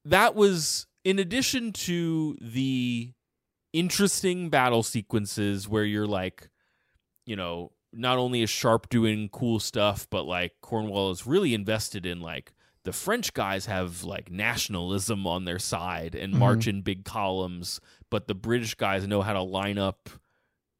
that 0.05 0.35
was 0.35 0.87
in 1.03 1.19
addition 1.19 1.71
to 1.71 2.37
the 2.41 3.11
interesting 3.73 4.49
battle 4.49 4.83
sequences 4.83 5.67
where 5.67 5.83
you're 5.83 6.07
like 6.07 6.49
you 7.25 7.35
know 7.35 7.71
not 7.93 8.17
only 8.17 8.41
is 8.41 8.49
sharpe 8.49 8.89
doing 8.89 9.29
cool 9.31 9.59
stuff 9.59 10.07
but 10.09 10.23
like 10.23 10.53
cornwell 10.61 11.11
is 11.11 11.27
really 11.27 11.53
invested 11.53 12.05
in 12.05 12.21
like 12.21 12.53
the 12.83 12.93
french 12.93 13.33
guys 13.33 13.65
have 13.65 14.03
like 14.03 14.31
nationalism 14.31 15.27
on 15.27 15.45
their 15.45 15.59
side 15.59 16.15
and 16.15 16.33
march 16.33 16.67
in 16.67 16.81
big 16.81 17.03
columns 17.05 17.79
but 18.09 18.27
the 18.27 18.35
british 18.35 18.75
guys 18.75 19.05
know 19.07 19.21
how 19.21 19.33
to 19.33 19.41
line 19.41 19.77
up 19.77 20.09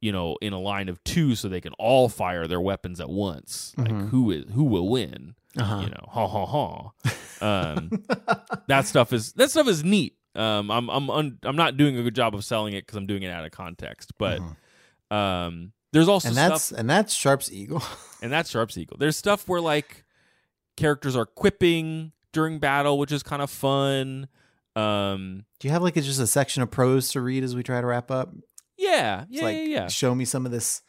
you 0.00 0.12
know 0.12 0.36
in 0.40 0.52
a 0.52 0.58
line 0.60 0.88
of 0.88 1.02
two 1.04 1.34
so 1.34 1.48
they 1.48 1.60
can 1.60 1.72
all 1.78 2.08
fire 2.08 2.46
their 2.46 2.60
weapons 2.60 3.00
at 3.00 3.10
once. 3.10 3.74
Like 3.76 3.90
who 4.08 4.30
is 4.30 4.44
who 4.54 4.64
will 4.64 4.88
win 4.88 5.34
Uh-huh. 5.56 5.80
you 5.80 5.88
know, 5.88 6.04
ha 6.08 6.26
ha 6.28 6.46
ha. 6.46 6.90
Um, 7.40 7.90
that 8.66 8.86
stuff 8.86 9.12
is 9.12 9.32
that 9.34 9.50
stuff 9.50 9.68
is 9.68 9.84
neat. 9.84 10.16
Um, 10.34 10.70
I'm 10.70 10.88
I'm 10.90 11.10
un, 11.10 11.38
I'm 11.42 11.56
not 11.56 11.76
doing 11.76 11.96
a 11.96 12.02
good 12.02 12.14
job 12.14 12.34
of 12.34 12.44
selling 12.44 12.74
it 12.74 12.82
because 12.86 12.96
I'm 12.96 13.06
doing 13.06 13.22
it 13.22 13.30
out 13.30 13.44
of 13.44 13.50
context. 13.52 14.12
But 14.18 14.40
um, 15.10 15.72
there's 15.92 16.08
also 16.08 16.28
and 16.28 16.36
that's 16.36 16.64
stuff, 16.64 16.78
and 16.78 16.88
that's 16.90 17.14
Sharpe's 17.14 17.52
eagle. 17.52 17.82
and 18.22 18.30
that's 18.32 18.50
Sharpe's 18.50 18.76
Eagle. 18.76 18.96
There's 18.98 19.16
stuff 19.16 19.48
where 19.48 19.60
like 19.60 20.04
characters 20.76 21.16
are 21.16 21.26
quipping 21.26 22.12
during 22.32 22.58
battle, 22.58 22.98
which 22.98 23.12
is 23.12 23.22
kind 23.22 23.42
of 23.42 23.50
fun. 23.50 24.28
Um, 24.76 25.44
Do 25.58 25.66
you 25.66 25.72
have 25.72 25.82
like 25.82 25.96
a, 25.96 26.02
just 26.02 26.20
a 26.20 26.26
section 26.26 26.62
of 26.62 26.70
prose 26.70 27.10
to 27.12 27.20
read 27.20 27.42
as 27.42 27.56
we 27.56 27.62
try 27.62 27.80
to 27.80 27.86
wrap 27.86 28.10
up? 28.10 28.32
yeah, 28.76 29.22
It's 29.22 29.30
yeah, 29.30 29.42
like 29.42 29.56
yeah, 29.56 29.62
yeah. 29.64 29.88
show 29.88 30.14
me 30.14 30.24
some 30.24 30.46
of 30.46 30.52
this 30.52 30.82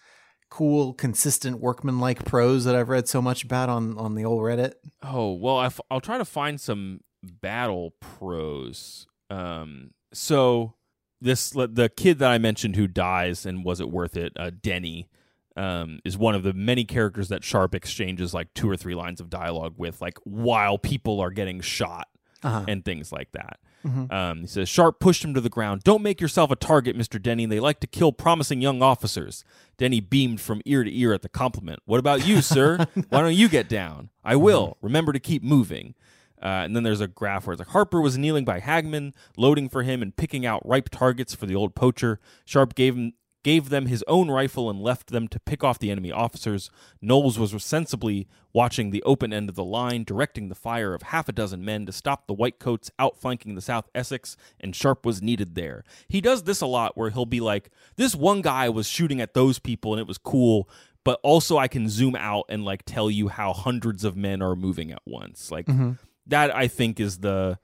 cool, 0.50 0.94
consistent 0.94 1.60
workmanlike 1.60 2.26
prose 2.26 2.66
that 2.66 2.76
I've 2.76 2.90
read 2.90 3.08
so 3.08 3.22
much 3.22 3.44
about 3.44 3.70
on 3.70 3.98
on 3.98 4.16
the 4.16 4.26
old 4.26 4.42
Reddit. 4.42 4.74
Oh 5.04 5.34
well, 5.34 5.58
i 5.58 5.66
f- 5.68 5.80
I'll 5.92 6.02
try 6.02 6.18
to 6.18 6.26
find 6.26 6.60
some 6.60 7.02
battle 7.24 7.94
prose. 8.00 9.08
Um, 9.30 9.92
so 10.14 10.74
this 11.22 11.50
the 11.52 11.92
kid 11.96 12.20
that 12.20 12.32
I 12.32 12.38
mentioned 12.38 12.76
who 12.76 12.88
dies 12.88 13.46
and 13.46 13.64
was 13.66 13.80
it 13.80 13.90
worth 13.90 14.16
it? 14.18 14.34
Uh, 14.38 14.52
Denny 14.62 15.10
um, 15.58 16.00
is 16.06 16.18
one 16.18 16.36
of 16.36 16.44
the 16.44 16.54
many 16.54 16.86
characters 16.86 17.28
that 17.30 17.44
Sharpe 17.44 17.76
exchanges 17.76 18.34
like 18.34 18.54
two 18.54 18.70
or 18.70 18.78
three 18.78 18.96
lines 18.96 19.20
of 19.20 19.30
dialogue 19.30 19.74
with, 19.78 20.02
like 20.02 20.18
while 20.24 20.78
people 20.78 21.20
are 21.20 21.32
getting 21.32 21.60
shot 21.62 22.08
Uh-huh. 22.44 22.64
and 22.68 22.86
things 22.86 23.12
like 23.12 23.32
that. 23.34 23.60
Um, 23.86 24.42
he 24.42 24.48
says, 24.48 24.68
Sharpe 24.70 25.00
pushed 25.00 25.24
him 25.24 25.34
to 25.34 25.42
the 25.42 25.50
ground. 25.50 25.84
Don't 25.84 26.02
make 26.02 26.20
yourself 26.20 26.52
a 26.52 26.56
target, 26.56 26.98
Mr. 26.98 27.22
Denny. 27.22 27.46
They 27.46 27.60
like 27.60 27.80
to 27.80 27.88
kill 27.88 28.12
promising 28.12 28.62
young 28.62 28.82
officers. 28.82 29.44
Denny 29.78 30.00
beamed 30.00 30.42
from 30.42 30.62
ear 30.66 30.84
to 30.84 30.96
ear 30.96 31.14
at 31.14 31.22
the 31.22 31.30
compliment. 31.30 31.80
What 31.86 32.00
about 32.00 32.26
you, 32.26 32.42
sir? 32.42 32.88
Why 33.10 33.22
don't 33.22 33.36
you 33.36 33.48
get 33.48 33.70
down? 33.70 34.10
I 34.24 34.36
will. 34.36 34.78
Remember 34.82 35.14
to 35.14 35.20
keep 35.20 35.44
moving. 35.44 35.96
Uh, 36.42 36.64
and 36.64 36.76
then 36.76 36.84
there's 36.84 37.02
a 37.02 37.08
graph 37.08 37.46
where 37.46 37.54
it's 37.54 37.60
like 37.60 37.70
Harper 37.70 38.00
was 38.00 38.18
kneeling 38.18 38.46
by 38.46 38.62
Hagman, 38.62 39.14
loading 39.36 39.68
for 39.68 39.84
him 39.84 40.02
and 40.02 40.16
picking 40.16 40.46
out 40.46 40.66
ripe 40.66 40.90
targets 40.90 41.36
for 41.36 41.46
the 41.46 41.56
old 41.56 41.76
poacher. 41.76 42.20
Sharpe 42.46 42.76
gave 42.76 42.96
him 42.96 43.14
gave 43.44 43.70
them 43.70 43.86
his 43.86 44.04
own 44.08 44.30
rifle 44.30 44.70
and 44.70 44.82
left 44.82 45.08
them 45.08 45.28
to 45.28 45.40
pick 45.40 45.64
off 45.64 45.80
the 45.80 45.92
enemy 45.92 46.12
officers. 46.12 46.70
Knowles 47.02 47.40
was 47.40 47.64
sensibly 47.64 48.28
watching 48.54 48.90
the 48.90 49.04
open 49.04 49.32
end 49.32 49.50
of 49.50 49.56
the 49.56 49.64
line, 49.64 50.04
directing 50.04 50.50
the 50.50 50.56
fire 50.56 50.94
of 50.94 51.04
half 51.04 51.30
a 51.30 51.32
dozen 51.32 51.64
men 51.64 51.86
to 51.86 51.92
stop 51.92 52.28
the 52.28 52.34
whitecoats 52.34 52.92
outflanking 53.00 53.56
the 53.56 53.62
South 53.62 53.90
Essex, 53.96 54.36
and 54.60 54.76
Sharpe 54.76 55.06
was 55.06 55.22
needed 55.22 55.56
there. 55.56 55.84
He 56.08 56.20
does 56.22 56.44
this 56.44 56.62
a 56.62 56.68
lot 56.68 56.98
where 56.98 57.10
he'll 57.10 57.26
be 57.26 57.40
like, 57.40 57.70
This 57.96 58.16
one 58.16 58.42
guy 58.42 58.70
was 58.70 58.88
shooting 58.88 59.22
at 59.22 59.34
those 59.34 59.60
people 59.60 59.94
and 59.94 60.02
it 60.02 60.08
was 60.08 60.18
cool, 60.18 60.70
but 61.04 61.20
also 61.24 61.58
I 61.58 61.68
can 61.68 61.88
zoom 61.88 62.16
out 62.16 62.46
and 62.50 62.66
like 62.66 62.84
tell 62.86 63.10
you 63.10 63.30
how 63.30 63.54
hundreds 63.54 64.04
of 64.04 64.18
men 64.18 64.42
are 64.42 64.56
moving 64.56 64.92
at 64.92 65.02
once. 65.06 65.52
Like 65.52 65.68
mm-hmm. 65.68 65.94
that 66.28 66.54
I 66.56 66.68
think 66.68 67.00
is 67.00 67.20
the 67.20 67.58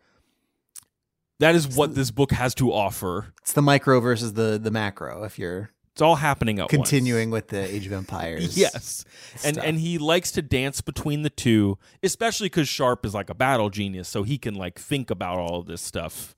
that 1.39 1.55
is 1.55 1.67
what 1.75 1.95
this 1.95 2.11
book 2.11 2.31
has 2.31 2.55
to 2.55 2.71
offer. 2.71 3.33
It's 3.41 3.53
the 3.53 3.61
micro 3.61 3.99
versus 3.99 4.33
the 4.33 4.59
the 4.61 4.71
macro. 4.71 5.23
If 5.23 5.37
you're 5.39 5.69
It's 5.93 6.01
all 6.01 6.15
happening 6.15 6.59
at 6.59 6.63
once. 6.63 6.71
continuing 6.71 7.29
with 7.31 7.47
the 7.49 7.59
Age 7.73 7.85
of 7.87 7.93
Empires, 7.93 8.57
Yes. 8.65 9.05
And 9.43 9.57
and 9.57 9.79
he 9.79 9.97
likes 9.97 10.31
to 10.33 10.41
dance 10.41 10.81
between 10.81 11.21
the 11.23 11.29
two, 11.29 11.77
especially 12.03 12.49
cuz 12.49 12.67
Sharpe 12.67 13.05
is 13.05 13.13
like 13.13 13.29
a 13.29 13.35
battle 13.35 13.69
genius, 13.69 14.07
so 14.09 14.23
he 14.23 14.37
can 14.37 14.55
like 14.55 14.79
think 14.79 15.09
about 15.11 15.39
all 15.39 15.59
of 15.59 15.65
this 15.67 15.81
stuff 15.81 16.35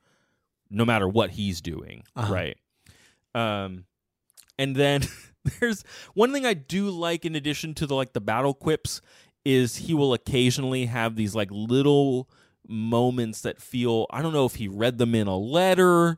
no 0.70 0.84
matter 0.84 1.08
what 1.08 1.32
he's 1.32 1.62
doing, 1.62 2.04
Uh-huh. 2.16 2.34
right? 2.34 2.58
Um 3.36 3.86
and 4.60 4.76
then 4.76 5.04
there's 5.60 5.84
one 6.14 6.34
thing 6.34 6.46
I 6.46 6.54
do 6.54 6.90
like 6.90 7.24
in 7.26 7.36
addition 7.36 7.74
to 7.76 7.86
the 7.88 7.96
like 7.96 8.14
the 8.14 8.22
battle 8.22 8.54
quips 8.54 9.02
is 9.46 9.78
he 9.78 9.94
will 9.94 10.14
occasionally 10.14 10.88
have 10.88 11.16
these 11.16 11.34
like 11.36 11.48
little 11.52 12.30
moments 12.68 13.42
that 13.42 13.62
feel 13.62 14.06
I 14.12 14.22
don't 14.22 14.34
know 14.34 14.46
if 14.46 14.56
he 14.56 14.68
read 14.68 14.98
them 14.98 15.16
in 15.16 15.28
a 15.28 15.38
letter 15.38 16.18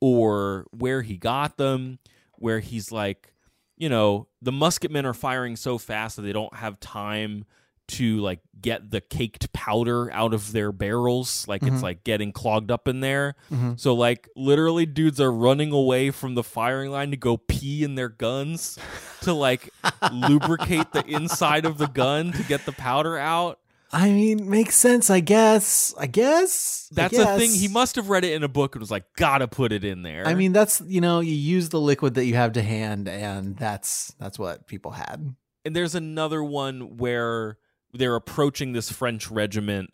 or 0.00 0.66
where 0.70 1.02
he 1.02 1.16
got 1.16 1.56
them 1.56 1.98
where 2.38 2.60
he's 2.60 2.90
like 2.90 3.34
you 3.76 3.88
know 3.88 4.26
the 4.42 4.52
musketmen 4.52 5.04
are 5.04 5.14
firing 5.14 5.56
so 5.56 5.78
fast 5.78 6.16
that 6.16 6.22
they 6.22 6.32
don't 6.32 6.54
have 6.54 6.80
time 6.80 7.44
to 7.88 8.18
like 8.20 8.38
get 8.60 8.90
the 8.92 9.00
caked 9.00 9.52
powder 9.52 10.12
out 10.12 10.32
of 10.32 10.52
their 10.52 10.70
barrels. 10.70 11.48
Like 11.48 11.62
Mm-hmm. 11.62 11.74
it's 11.74 11.82
like 11.82 12.04
getting 12.04 12.30
clogged 12.30 12.70
up 12.70 12.86
in 12.86 13.00
there. 13.00 13.34
So 13.76 13.94
like 13.94 14.28
literally 14.36 14.86
dudes 14.86 15.20
are 15.20 15.32
running 15.32 15.72
away 15.72 16.12
from 16.12 16.36
the 16.36 16.44
firing 16.44 16.92
line 16.92 17.10
to 17.10 17.16
go 17.16 17.36
pee 17.36 17.82
in 17.82 17.96
their 17.96 18.08
guns 18.08 18.78
to 19.22 19.32
like 19.32 19.70
lubricate 20.12 20.92
the 20.92 21.04
inside 21.04 21.64
of 21.66 21.78
the 21.78 21.88
gun 21.88 22.30
to 22.32 22.44
get 22.44 22.64
the 22.64 22.70
powder 22.72 23.18
out 23.18 23.58
I 23.92 24.10
mean, 24.10 24.48
makes 24.48 24.76
sense, 24.76 25.10
I 25.10 25.20
guess. 25.20 25.94
I 25.98 26.06
guess. 26.06 26.88
I 26.92 26.94
that's 26.94 27.18
a 27.18 27.38
thing 27.38 27.50
he 27.50 27.68
must 27.68 27.96
have 27.96 28.08
read 28.08 28.24
it 28.24 28.32
in 28.34 28.44
a 28.44 28.48
book 28.48 28.74
and 28.74 28.80
was 28.80 28.90
like 28.90 29.04
gotta 29.16 29.48
put 29.48 29.72
it 29.72 29.84
in 29.84 30.02
there 30.02 30.26
I 30.26 30.34
mean, 30.34 30.52
that's 30.52 30.80
you 30.86 31.00
know, 31.00 31.20
you 31.20 31.34
use 31.34 31.70
the 31.70 31.80
liquid 31.80 32.14
that 32.14 32.24
you 32.24 32.34
have 32.34 32.52
to 32.52 32.62
hand, 32.62 33.08
and 33.08 33.56
that's 33.56 34.14
that's 34.18 34.38
what 34.38 34.66
people 34.66 34.92
had. 34.92 35.34
and 35.64 35.74
there's 35.76 35.94
another 35.94 36.42
one 36.42 36.96
where 36.96 37.58
they're 37.92 38.14
approaching 38.16 38.72
this 38.72 38.90
French 38.92 39.30
regiment 39.30 39.90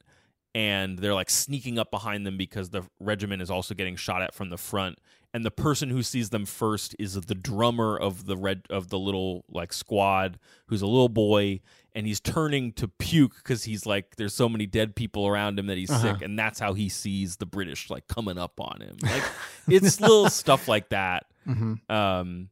and 0.57 0.99
they're 0.99 1.15
like 1.15 1.29
sneaking 1.31 1.79
up 1.79 1.91
behind 1.91 2.27
them 2.27 2.37
because 2.39 2.71
the 2.71 2.83
regiment 2.99 3.43
is 3.43 3.51
also 3.51 3.75
getting 3.75 3.95
shot 3.97 4.23
at 4.23 4.35
from 4.35 4.49
the 4.49 4.57
front 4.57 4.99
and 5.35 5.45
the 5.45 5.51
person 5.51 5.91
who 5.91 6.03
sees 6.03 6.31
them 6.31 6.47
first 6.47 6.97
is 6.99 7.13
the 7.15 7.35
drummer 7.35 7.95
of 7.97 8.25
the 8.25 8.37
red 8.39 8.63
of 8.71 8.89
the 8.89 8.99
little 8.99 9.45
like 9.51 9.73
squad 9.73 10.39
who's 10.69 10.81
a 10.83 10.87
little 10.87 11.11
boy 11.11 11.61
and 11.95 12.07
he's 12.07 12.21
turning 12.21 12.73
to 12.73 12.89
puke 12.89 13.35
because 13.37 13.65
he's 13.65 13.85
like 13.85 14.17
there's 14.17 14.33
so 14.35 14.49
many 14.49 14.65
dead 14.67 14.97
people 14.97 15.27
around 15.27 15.59
him 15.59 15.67
that 15.67 15.77
he's 15.77 15.91
Uh-huh. 15.91 16.15
sick 16.15 16.23
and 16.23 16.39
that's 16.39 16.59
how 16.59 16.73
he 16.73 16.89
sees 16.89 17.37
the 17.37 17.47
british 17.47 17.91
like 17.91 18.07
coming 18.09 18.39
up 18.39 18.59
on 18.61 18.81
him 18.81 18.97
like 19.03 19.25
it's 19.69 20.01
little 20.07 20.31
stuff 20.31 20.69
like 20.69 20.89
that 20.89 21.27
Mm-hmm. 21.47 21.93
um, 21.95 22.49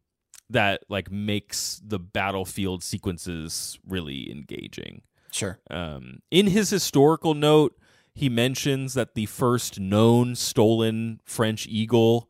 that 0.50 0.82
like 0.90 1.10
makes 1.10 1.80
the 1.84 1.98
battlefield 1.98 2.84
sequences 2.84 3.78
really 3.88 4.30
engaging. 4.30 5.02
Sure. 5.32 5.58
Um, 5.70 6.20
in 6.30 6.46
his 6.46 6.70
historical 6.70 7.34
note, 7.34 7.76
he 8.14 8.28
mentions 8.28 8.94
that 8.94 9.14
the 9.14 9.26
first 9.26 9.80
known 9.80 10.36
stolen 10.36 11.20
French 11.24 11.66
eagle 11.66 12.28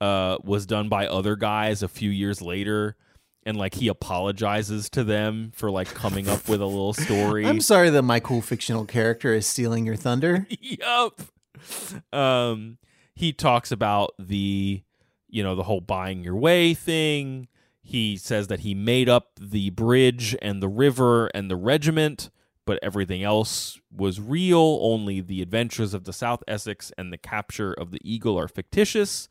uh, 0.00 0.38
was 0.42 0.66
done 0.66 0.88
by 0.88 1.06
other 1.06 1.36
guys 1.36 1.82
a 1.82 1.88
few 1.88 2.10
years 2.10 2.40
later. 2.40 2.96
And 3.44 3.56
like 3.56 3.74
he 3.74 3.86
apologizes 3.88 4.90
to 4.90 5.04
them 5.04 5.52
for 5.54 5.70
like 5.70 5.88
coming 5.94 6.28
up 6.28 6.48
with 6.48 6.60
a 6.60 6.66
little 6.66 6.92
story. 6.94 7.46
I'm 7.46 7.60
sorry 7.60 7.90
that 7.90 8.02
my 8.02 8.18
cool 8.18 8.42
fictional 8.42 8.84
character 8.84 9.32
is 9.32 9.46
stealing 9.46 9.86
your 9.86 9.94
thunder. 9.94 10.46
yup. 10.60 11.20
Um, 12.12 12.78
he 13.14 13.32
talks 13.32 13.70
about 13.70 14.14
the, 14.18 14.82
you 15.28 15.42
know, 15.42 15.54
the 15.54 15.62
whole 15.62 15.80
buying 15.80 16.24
your 16.24 16.36
way 16.36 16.74
thing. 16.74 17.48
He 17.82 18.16
says 18.16 18.48
that 18.48 18.60
he 18.60 18.74
made 18.74 19.08
up 19.08 19.38
the 19.40 19.70
bridge 19.70 20.34
and 20.42 20.60
the 20.60 20.68
river 20.68 21.28
and 21.28 21.48
the 21.48 21.56
regiment, 21.56 22.30
but 22.66 22.78
everything 22.82 23.22
else 23.22 23.80
was 23.90 24.20
real. 24.20 24.78
Only 24.82 25.20
the 25.20 25.40
adventures 25.40 25.94
of 25.94 26.04
the 26.04 26.12
South 26.12 26.42
Essex 26.46 26.92
and 26.98 27.12
the 27.12 27.18
capture 27.18 27.72
of 27.72 27.92
the 27.92 28.00
Eagle 28.02 28.38
are 28.38 28.48
fictitious. 28.48 29.28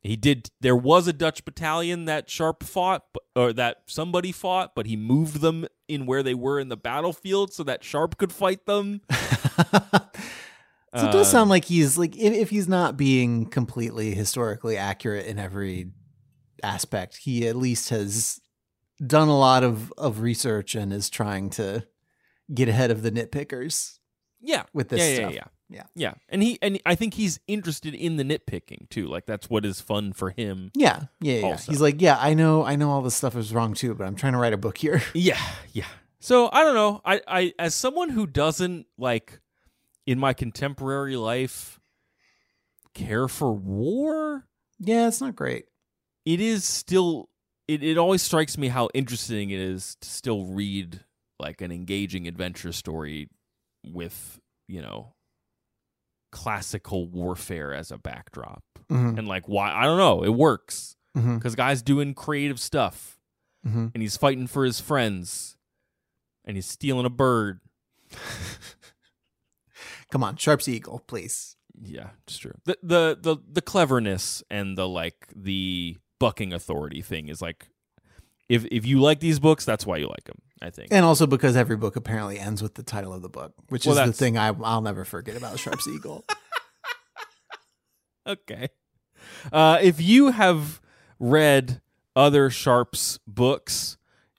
He 0.00 0.16
did. 0.16 0.50
There 0.60 0.76
was 0.76 1.06
a 1.06 1.12
Dutch 1.12 1.44
battalion 1.44 2.06
that 2.06 2.30
Sharpe 2.30 2.64
fought, 2.64 3.04
or 3.36 3.52
that 3.52 3.82
somebody 3.86 4.32
fought, 4.32 4.74
but 4.74 4.86
he 4.86 4.96
moved 4.96 5.42
them 5.42 5.66
in 5.88 6.06
where 6.06 6.22
they 6.22 6.34
were 6.34 6.58
in 6.58 6.70
the 6.70 6.76
battlefield 6.76 7.52
so 7.52 7.62
that 7.64 7.84
Sharpe 7.84 8.16
could 8.16 8.32
fight 8.32 8.66
them. 8.66 9.02
Uh, 10.92 11.02
so 11.02 11.08
it 11.08 11.12
does 11.12 11.30
sound 11.30 11.48
like 11.48 11.66
he's 11.66 11.96
like 11.96 12.16
if, 12.16 12.32
if 12.32 12.50
he's 12.50 12.66
not 12.66 12.96
being 12.96 13.46
completely 13.46 14.12
historically 14.12 14.76
accurate 14.76 15.24
in 15.26 15.38
every 15.38 15.92
aspect, 16.64 17.18
he 17.18 17.46
at 17.46 17.54
least 17.54 17.90
has 17.90 18.40
done 19.06 19.28
a 19.28 19.38
lot 19.38 19.62
of 19.62 19.92
of 19.96 20.20
research 20.20 20.74
and 20.74 20.92
is 20.92 21.08
trying 21.08 21.48
to 21.48 21.86
get 22.52 22.68
ahead 22.68 22.90
of 22.90 23.02
the 23.02 23.10
nitpickers 23.10 23.98
Yeah, 24.40 24.64
with 24.72 24.88
this 24.88 25.00
yeah, 25.00 25.14
stuff. 25.16 25.34
Yeah, 25.34 25.44
yeah, 25.68 25.76
Yeah. 25.78 25.84
yeah. 25.94 26.14
And 26.28 26.42
he 26.42 26.58
and 26.62 26.80
I 26.86 26.94
think 26.94 27.14
he's 27.14 27.40
interested 27.46 27.94
in 27.94 28.16
the 28.16 28.24
nitpicking 28.24 28.88
too. 28.90 29.06
Like 29.06 29.26
that's 29.26 29.48
what 29.50 29.64
is 29.64 29.80
fun 29.80 30.12
for 30.12 30.30
him. 30.30 30.70
Yeah, 30.74 31.04
yeah, 31.20 31.38
yeah. 31.40 31.46
Also. 31.46 31.70
He's 31.72 31.80
like, 31.80 32.00
yeah, 32.00 32.16
I 32.20 32.34
know, 32.34 32.64
I 32.64 32.76
know 32.76 32.90
all 32.90 33.02
this 33.02 33.14
stuff 33.14 33.36
is 33.36 33.52
wrong 33.54 33.74
too, 33.74 33.94
but 33.94 34.06
I'm 34.06 34.16
trying 34.16 34.32
to 34.32 34.38
write 34.38 34.52
a 34.52 34.58
book 34.58 34.78
here. 34.78 35.02
Yeah, 35.14 35.40
yeah. 35.72 35.86
So 36.20 36.48
I 36.52 36.64
don't 36.64 36.74
know. 36.74 37.00
I, 37.04 37.20
I 37.26 37.52
as 37.58 37.74
someone 37.74 38.10
who 38.10 38.26
doesn't 38.26 38.86
like 38.98 39.40
in 40.06 40.18
my 40.18 40.32
contemporary 40.32 41.16
life 41.16 41.78
care 42.94 43.28
for 43.28 43.52
war, 43.52 44.46
yeah, 44.78 45.08
it's 45.08 45.20
not 45.20 45.36
great. 45.36 45.66
it 46.26 46.40
is 46.40 46.64
still 46.64 47.28
it, 47.68 47.82
it 47.84 47.96
always 47.96 48.20
strikes 48.20 48.58
me 48.58 48.68
how 48.68 48.88
interesting 48.94 49.50
it 49.50 49.60
is 49.60 49.96
to 50.00 50.08
still 50.08 50.44
read 50.46 51.04
like 51.40 51.60
an 51.60 51.72
engaging 51.72 52.28
adventure 52.28 52.72
story 52.72 53.28
with, 53.84 54.40
you 54.68 54.80
know, 54.82 55.14
classical 56.32 57.08
warfare 57.08 57.74
as 57.74 57.90
a 57.90 57.98
backdrop. 57.98 58.62
Mhm, 58.88 59.18
And 59.18 59.26
like 59.28 59.48
why 59.48 59.72
I 59.72 59.84
don't 59.84 59.98
know, 59.98 60.22
it 60.22 60.34
works. 60.34 60.96
Because 61.12 61.56
guy's 61.56 61.82
doing 61.82 62.14
creative 62.14 62.60
stuff 62.60 63.18
mhm. 63.66 63.90
and 63.92 64.00
he's 64.00 64.16
fighting 64.16 64.46
for 64.46 64.64
his 64.64 64.78
friends 64.80 65.56
and 66.44 66.56
he's 66.56 66.66
stealing 66.66 67.04
a 67.04 67.10
bird. 67.10 67.58
Come 70.12 70.24
on, 70.24 70.36
Sharpe's 70.36 70.68
Eagle, 70.68 71.02
please. 71.06 71.56
Yeah, 71.82 72.10
it's 72.26 72.38
true. 72.38 72.54
The 72.64 72.76
the 72.82 73.18
the 73.20 73.36
the 73.52 73.62
cleverness 73.62 74.42
and 74.50 74.76
the 74.76 74.88
like 74.88 75.28
the 75.34 75.96
bucking 76.18 76.52
authority 76.52 77.00
thing 77.02 77.28
is 77.28 77.40
like 77.40 77.68
if 78.48 78.64
if 78.70 78.84
you 78.86 79.00
like 79.00 79.20
these 79.20 79.38
books, 79.40 79.64
that's 79.64 79.86
why 79.86 79.96
you 79.96 80.08
like 80.08 80.24
them. 80.24 80.38
I 80.62 80.70
think. 80.70 80.88
And 80.90 81.04
also 81.04 81.26
because 81.26 81.56
every 81.56 81.76
book 81.76 81.96
apparently 81.96 82.38
ends 82.38 82.62
with 82.62 82.74
the 82.74 82.82
title 82.82 83.12
of 83.14 83.22
the 83.22 83.28
book, 83.28 83.54
which 83.68 83.86
Well, 83.86 83.98
is 83.98 84.06
the 84.06 84.12
thing 84.12 84.36
I, 84.36 84.48
I'll 84.62 84.82
never 84.82 85.04
forget 85.04 85.36
about 85.36 85.58
Sharpe's 85.58 85.88
Eagle. 85.88 86.24
Okay. 88.26 88.68
Uh, 89.52 89.78
if 89.80 90.00
you 90.00 90.30
have 90.30 90.80
read 91.18 91.80
other 92.14 92.50
Sharpes 92.50 93.18
books 93.26 93.96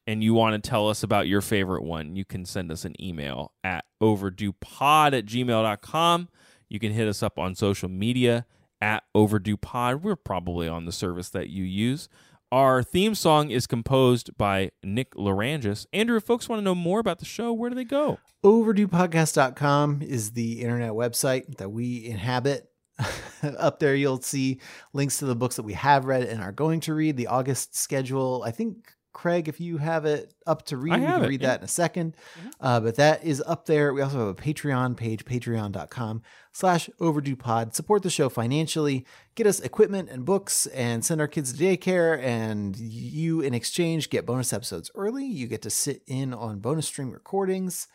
and 0.07 0.24
you 0.24 0.34
want 0.34 0.61
to 0.63 0.69
tell 0.69 0.88
us 0.88 1.03
about 1.03 1.28
your 1.28 1.41
favorite 1.41 1.84
one, 1.84 2.15
you 2.15 2.24
can 2.24 2.45
send 2.45 2.72
us 2.72 2.86
an 2.86 2.93
email 3.01 3.51
at 3.63 3.86
overduepod 4.01 5.17
at 5.17 5.26
gmail.com. 5.26 6.30
You 6.69 6.80
can 6.80 6.91
hit 6.93 7.07
us 7.07 7.22
up 7.24 7.38
on 7.39 7.55
social 7.55 7.89
media 7.89 8.45
at 8.80 9.03
overduepod. 9.15 10.01
We're 10.01 10.15
probably 10.15 10.67
on 10.67 10.86
the 10.86 10.91
service 10.91 11.30
that 11.30 11.49
you 11.49 11.63
use. 11.63 12.07
Our 12.52 12.84
theme 12.84 13.16
song 13.16 13.49
is 13.49 13.66
composed 13.66 14.38
by 14.38 14.72
Nick 14.84 15.16
Lerangis. 15.16 15.86
Andrew, 15.93 16.18
if 16.18 16.24
folks 16.26 16.49
want 16.49 16.60
to 16.60 16.64
know 16.64 16.76
more 16.76 16.99
about 16.99 17.20
the 17.20 17.26
show, 17.26 17.54
where 17.54 17.70
do 17.70 17.76
they 17.78 17.86
go? 17.86 18.20
overduepodcast.com 18.43 20.02
is 20.02 20.32
the 20.32 20.62
internet 20.62 20.91
website 20.91 21.58
that 21.58 21.70
we 21.70 22.06
inhabit. 22.06 22.70
Up 23.58 23.80
there, 23.80 23.95
you'll 23.95 24.22
see 24.22 24.60
links 24.91 25.20
to 25.20 25.26
the 25.26 25.36
books 25.36 25.56
that 25.56 25.64
we 25.64 25.74
have 25.74 26.06
read 26.06 26.24
and 26.24 26.41
are 26.41 26.52
going 26.52 26.82
to 26.82 26.93
read. 26.93 27.16
The 27.16 27.28
August 27.28 27.76
schedule, 27.76 28.43
I 28.45 28.52
think, 28.52 28.93
Craig, 29.14 29.47
if 29.47 29.59
you 29.59 29.78
have 29.78 30.05
it 30.05 30.34
up 30.47 30.66
to 30.68 30.78
read, 30.78 30.93
we 30.93 31.05
can 31.05 31.24
it, 31.24 31.28
read 31.28 31.41
yeah. 31.41 31.47
that 31.47 31.59
in 31.59 31.64
a 31.66 31.68
2nd 31.68 32.14
Uh, 32.59 32.80
but 32.80 32.95
that 32.95 33.24
is 33.24 33.43
up 33.45 33.66
there. 33.66 33.93
We 33.93 34.01
also 34.01 34.20
have 34.20 34.28
a 34.28 34.34
Patreon 34.34 34.95
page, 34.95 35.26
patreon.com 35.26 36.22
slash 36.53 36.89
overdue 36.99 37.36
pod. 37.36 37.76
Support 37.76 38.03
the 38.03 38.09
show 38.09 38.30
financially, 38.30 39.05
get 39.36 39.47
us 39.47 39.59
equipment 39.59 40.09
and 40.09 40.26
books, 40.26 40.66
and 40.68 41.03
send 41.03 41.20
our 41.20 41.28
kids 41.28 41.53
to 41.53 41.64
daycare. 41.64 42.22
And 42.22 42.78
you, 42.78 43.41
in 43.41 43.53
exchange, 43.53 44.09
get 44.09 44.26
bonus 44.26 44.53
episodes 44.53 44.89
early. 44.95 45.26
You 45.26 45.47
get 45.47 45.62
to 45.64 45.70
sit 45.70 46.03
in 46.07 46.34
on 46.34 46.59
bonus 46.59 46.88
stream 46.88 47.12
recordings. 47.12 47.88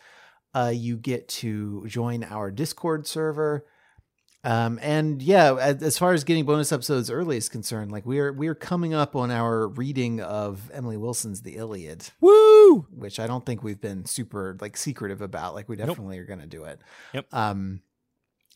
Uh, 0.53 0.71
you 0.73 0.97
get 0.97 1.27
to 1.27 1.85
join 1.87 2.23
our 2.23 2.51
Discord 2.51 3.05
server. 3.07 3.65
Um, 4.47 4.79
and 4.81 5.21
yeah, 5.21 5.55
as, 5.55 5.83
as 5.83 5.97
far 5.97 6.13
as 6.13 6.23
getting 6.23 6.45
bonus 6.45 6.71
episodes 6.71 7.11
early 7.11 7.35
is 7.35 7.49
concerned, 7.49 7.91
like 7.91 8.05
we 8.05 8.17
are 8.19 8.31
we 8.31 8.47
are 8.47 8.55
coming 8.55 8.93
up 8.93 9.13
on 9.13 9.29
our 9.29 9.67
reading 9.67 10.21
of 10.21 10.71
Emily 10.73 10.95
Wilson's 10.95 11.41
The 11.41 11.57
Iliad, 11.57 12.11
Woo! 12.21 12.87
which 12.95 13.19
I 13.19 13.27
don't 13.27 13.45
think 13.45 13.61
we've 13.61 13.81
been 13.81 14.05
super 14.05 14.57
like 14.61 14.77
secretive 14.77 15.21
about. 15.21 15.53
Like 15.53 15.67
we 15.67 15.75
definitely 15.75 16.17
are 16.19 16.25
going 16.25 16.39
to 16.39 16.47
do 16.47 16.63
it. 16.63 16.79
Yep. 17.13 17.33
Um, 17.33 17.81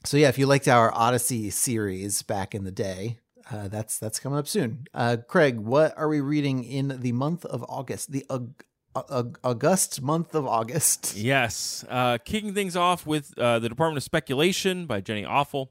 so 0.06 0.16
yeah, 0.16 0.30
if 0.30 0.40
you 0.40 0.46
liked 0.48 0.70
our 0.70 0.94
Odyssey 0.94 1.50
series 1.50 2.22
back 2.22 2.56
in 2.56 2.64
the 2.64 2.72
day, 2.72 3.18
uh, 3.52 3.68
that's 3.68 4.00
that's 4.00 4.18
coming 4.18 4.40
up 4.40 4.48
soon. 4.48 4.86
Uh, 4.94 5.18
Craig, 5.28 5.60
what 5.60 5.94
are 5.98 6.08
we 6.08 6.22
reading 6.22 6.64
in 6.64 7.02
the 7.02 7.12
month 7.12 7.44
of 7.44 7.66
August? 7.68 8.14
The 8.14 8.26
Aug- 8.30 8.64
August 8.96 10.02
month 10.02 10.36
of 10.36 10.48
August. 10.48 11.18
Yes. 11.18 11.84
Uh, 11.90 12.18
kicking 12.24 12.54
things 12.54 12.78
off 12.78 13.06
with 13.06 13.38
uh, 13.38 13.60
The 13.60 13.68
Department 13.68 13.98
of 13.98 14.04
Speculation 14.04 14.86
by 14.86 15.02
Jenny 15.02 15.24
Offill, 15.24 15.68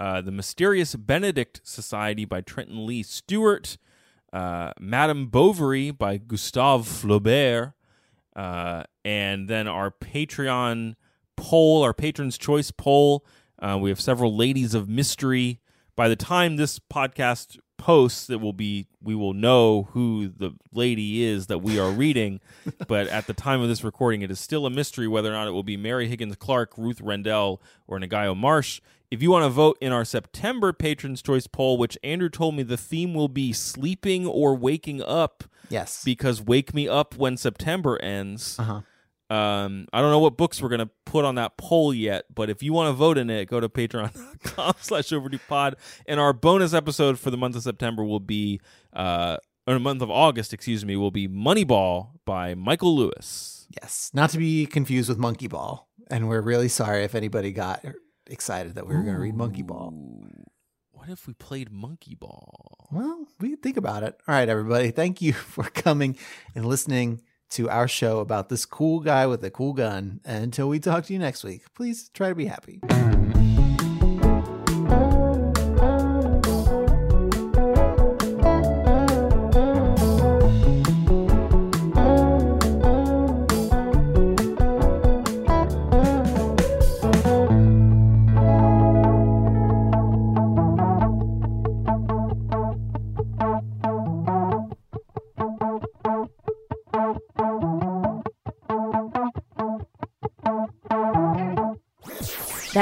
uh, 0.00 0.22
The 0.22 0.32
Mysterious 0.32 0.94
Benedict 0.94 1.60
Society 1.62 2.24
by 2.24 2.40
Trenton 2.40 2.86
Lee 2.86 3.02
Stewart, 3.02 3.76
uh, 4.32 4.72
Madame 4.80 5.26
Bovary 5.26 5.90
by 5.90 6.16
Gustave 6.16 6.88
Flaubert, 6.88 7.74
uh, 8.34 8.84
and 9.04 9.46
then 9.46 9.68
our 9.68 9.90
Patreon 9.90 10.94
poll, 11.36 11.82
our 11.82 11.92
Patron's 11.92 12.38
Choice 12.38 12.70
poll. 12.70 13.26
Uh, 13.58 13.76
we 13.78 13.90
have 13.90 14.00
several 14.00 14.34
Ladies 14.34 14.72
of 14.72 14.88
Mystery. 14.88 15.60
By 15.96 16.08
the 16.08 16.16
time 16.16 16.56
this 16.56 16.78
podcast 16.78 17.58
posts 17.76 18.26
that 18.26 18.38
will 18.38 18.52
be 18.52 18.86
we 19.02 19.14
will 19.14 19.32
know 19.32 19.88
who 19.92 20.28
the 20.28 20.52
lady 20.70 21.22
is 21.22 21.46
that 21.46 21.60
we 21.60 21.78
are 21.78 21.90
reading 21.90 22.38
but 22.86 23.06
at 23.06 23.26
the 23.26 23.32
time 23.32 23.62
of 23.62 23.68
this 23.68 23.82
recording 23.82 24.20
it 24.20 24.30
is 24.30 24.38
still 24.38 24.66
a 24.66 24.70
mystery 24.70 25.08
whether 25.08 25.30
or 25.30 25.32
not 25.32 25.48
it 25.48 25.52
will 25.52 25.62
be 25.62 25.78
mary 25.78 26.06
higgins 26.06 26.36
clark 26.36 26.76
ruth 26.76 27.00
rendell 27.00 27.58
or 27.88 27.98
ngaio 27.98 28.36
marsh 28.36 28.82
if 29.10 29.22
you 29.22 29.30
want 29.30 29.44
to 29.44 29.48
vote 29.50 29.76
in 29.80 29.92
our 29.92 30.04
september 30.04 30.72
patrons 30.72 31.22
choice 31.22 31.46
poll 31.46 31.76
which 31.78 31.96
andrew 32.02 32.28
told 32.28 32.54
me 32.54 32.62
the 32.62 32.76
theme 32.76 33.14
will 33.14 33.28
be 33.28 33.52
sleeping 33.52 34.26
or 34.26 34.54
waking 34.54 35.02
up 35.02 35.44
Yes. 35.68 36.02
because 36.04 36.42
wake 36.42 36.74
me 36.74 36.88
up 36.88 37.16
when 37.16 37.36
september 37.36 38.00
ends 38.02 38.58
uh-huh. 38.58 38.80
um, 39.34 39.86
I 39.92 40.00
don't 40.00 40.10
know 40.10 40.18
what 40.18 40.36
books 40.36 40.60
we're 40.60 40.68
gonna 40.68 40.90
put 41.06 41.24
on 41.24 41.36
that 41.36 41.56
poll 41.56 41.94
yet, 41.94 42.24
but 42.34 42.50
if 42.50 42.62
you 42.62 42.72
want 42.72 42.88
to 42.88 42.92
vote 42.92 43.16
in 43.18 43.30
it, 43.30 43.46
go 43.46 43.60
to 43.60 43.68
patreon.com 43.68 44.74
slash 44.80 45.12
overdue 45.12 45.38
pod. 45.48 45.76
And 46.06 46.18
our 46.18 46.32
bonus 46.32 46.72
episode 46.74 47.18
for 47.18 47.30
the 47.30 47.36
month 47.36 47.54
of 47.56 47.62
September 47.62 48.02
will 48.04 48.18
be 48.20 48.60
uh 48.92 49.36
or 49.68 49.74
the 49.74 49.80
month 49.80 50.02
of 50.02 50.10
August, 50.10 50.52
excuse 50.52 50.84
me, 50.84 50.96
will 50.96 51.10
be 51.12 51.28
Moneyball 51.28 52.10
by 52.24 52.54
Michael 52.56 52.96
Lewis. 52.96 53.68
Yes. 53.80 54.10
Not 54.12 54.30
to 54.30 54.38
be 54.38 54.66
confused 54.66 55.08
with 55.08 55.18
Monkey 55.18 55.46
Ball. 55.46 55.88
And 56.10 56.28
we're 56.28 56.40
really 56.40 56.68
sorry 56.68 57.04
if 57.04 57.14
anybody 57.14 57.52
got 57.52 57.84
excited 58.30 58.74
that 58.76 58.86
we 58.86 58.94
were 58.94 59.02
going 59.02 59.14
to 59.14 59.20
read 59.20 59.36
Monkey 59.36 59.62
Ball. 59.62 59.92
What 60.92 61.08
if 61.08 61.26
we 61.26 61.34
played 61.34 61.70
Monkey 61.70 62.14
Ball? 62.14 62.88
Well, 62.92 63.26
we 63.40 63.56
think 63.56 63.76
about 63.76 64.02
it. 64.02 64.18
All 64.28 64.34
right, 64.34 64.48
everybody. 64.48 64.90
Thank 64.90 65.20
you 65.22 65.32
for 65.54 65.64
coming 65.64 66.16
and 66.54 66.64
listening 66.66 67.22
to 67.50 67.68
our 67.68 67.88
show 67.88 68.20
about 68.20 68.48
this 68.48 68.64
cool 68.64 69.00
guy 69.00 69.26
with 69.26 69.44
a 69.44 69.50
cool 69.50 69.72
gun. 69.72 70.20
And 70.24 70.44
until 70.44 70.68
we 70.68 70.78
talk 70.78 71.04
to 71.06 71.12
you 71.12 71.18
next 71.18 71.42
week, 71.42 71.62
please 71.74 72.08
try 72.10 72.28
to 72.28 72.34
be 72.34 72.46
happy. 72.46 72.80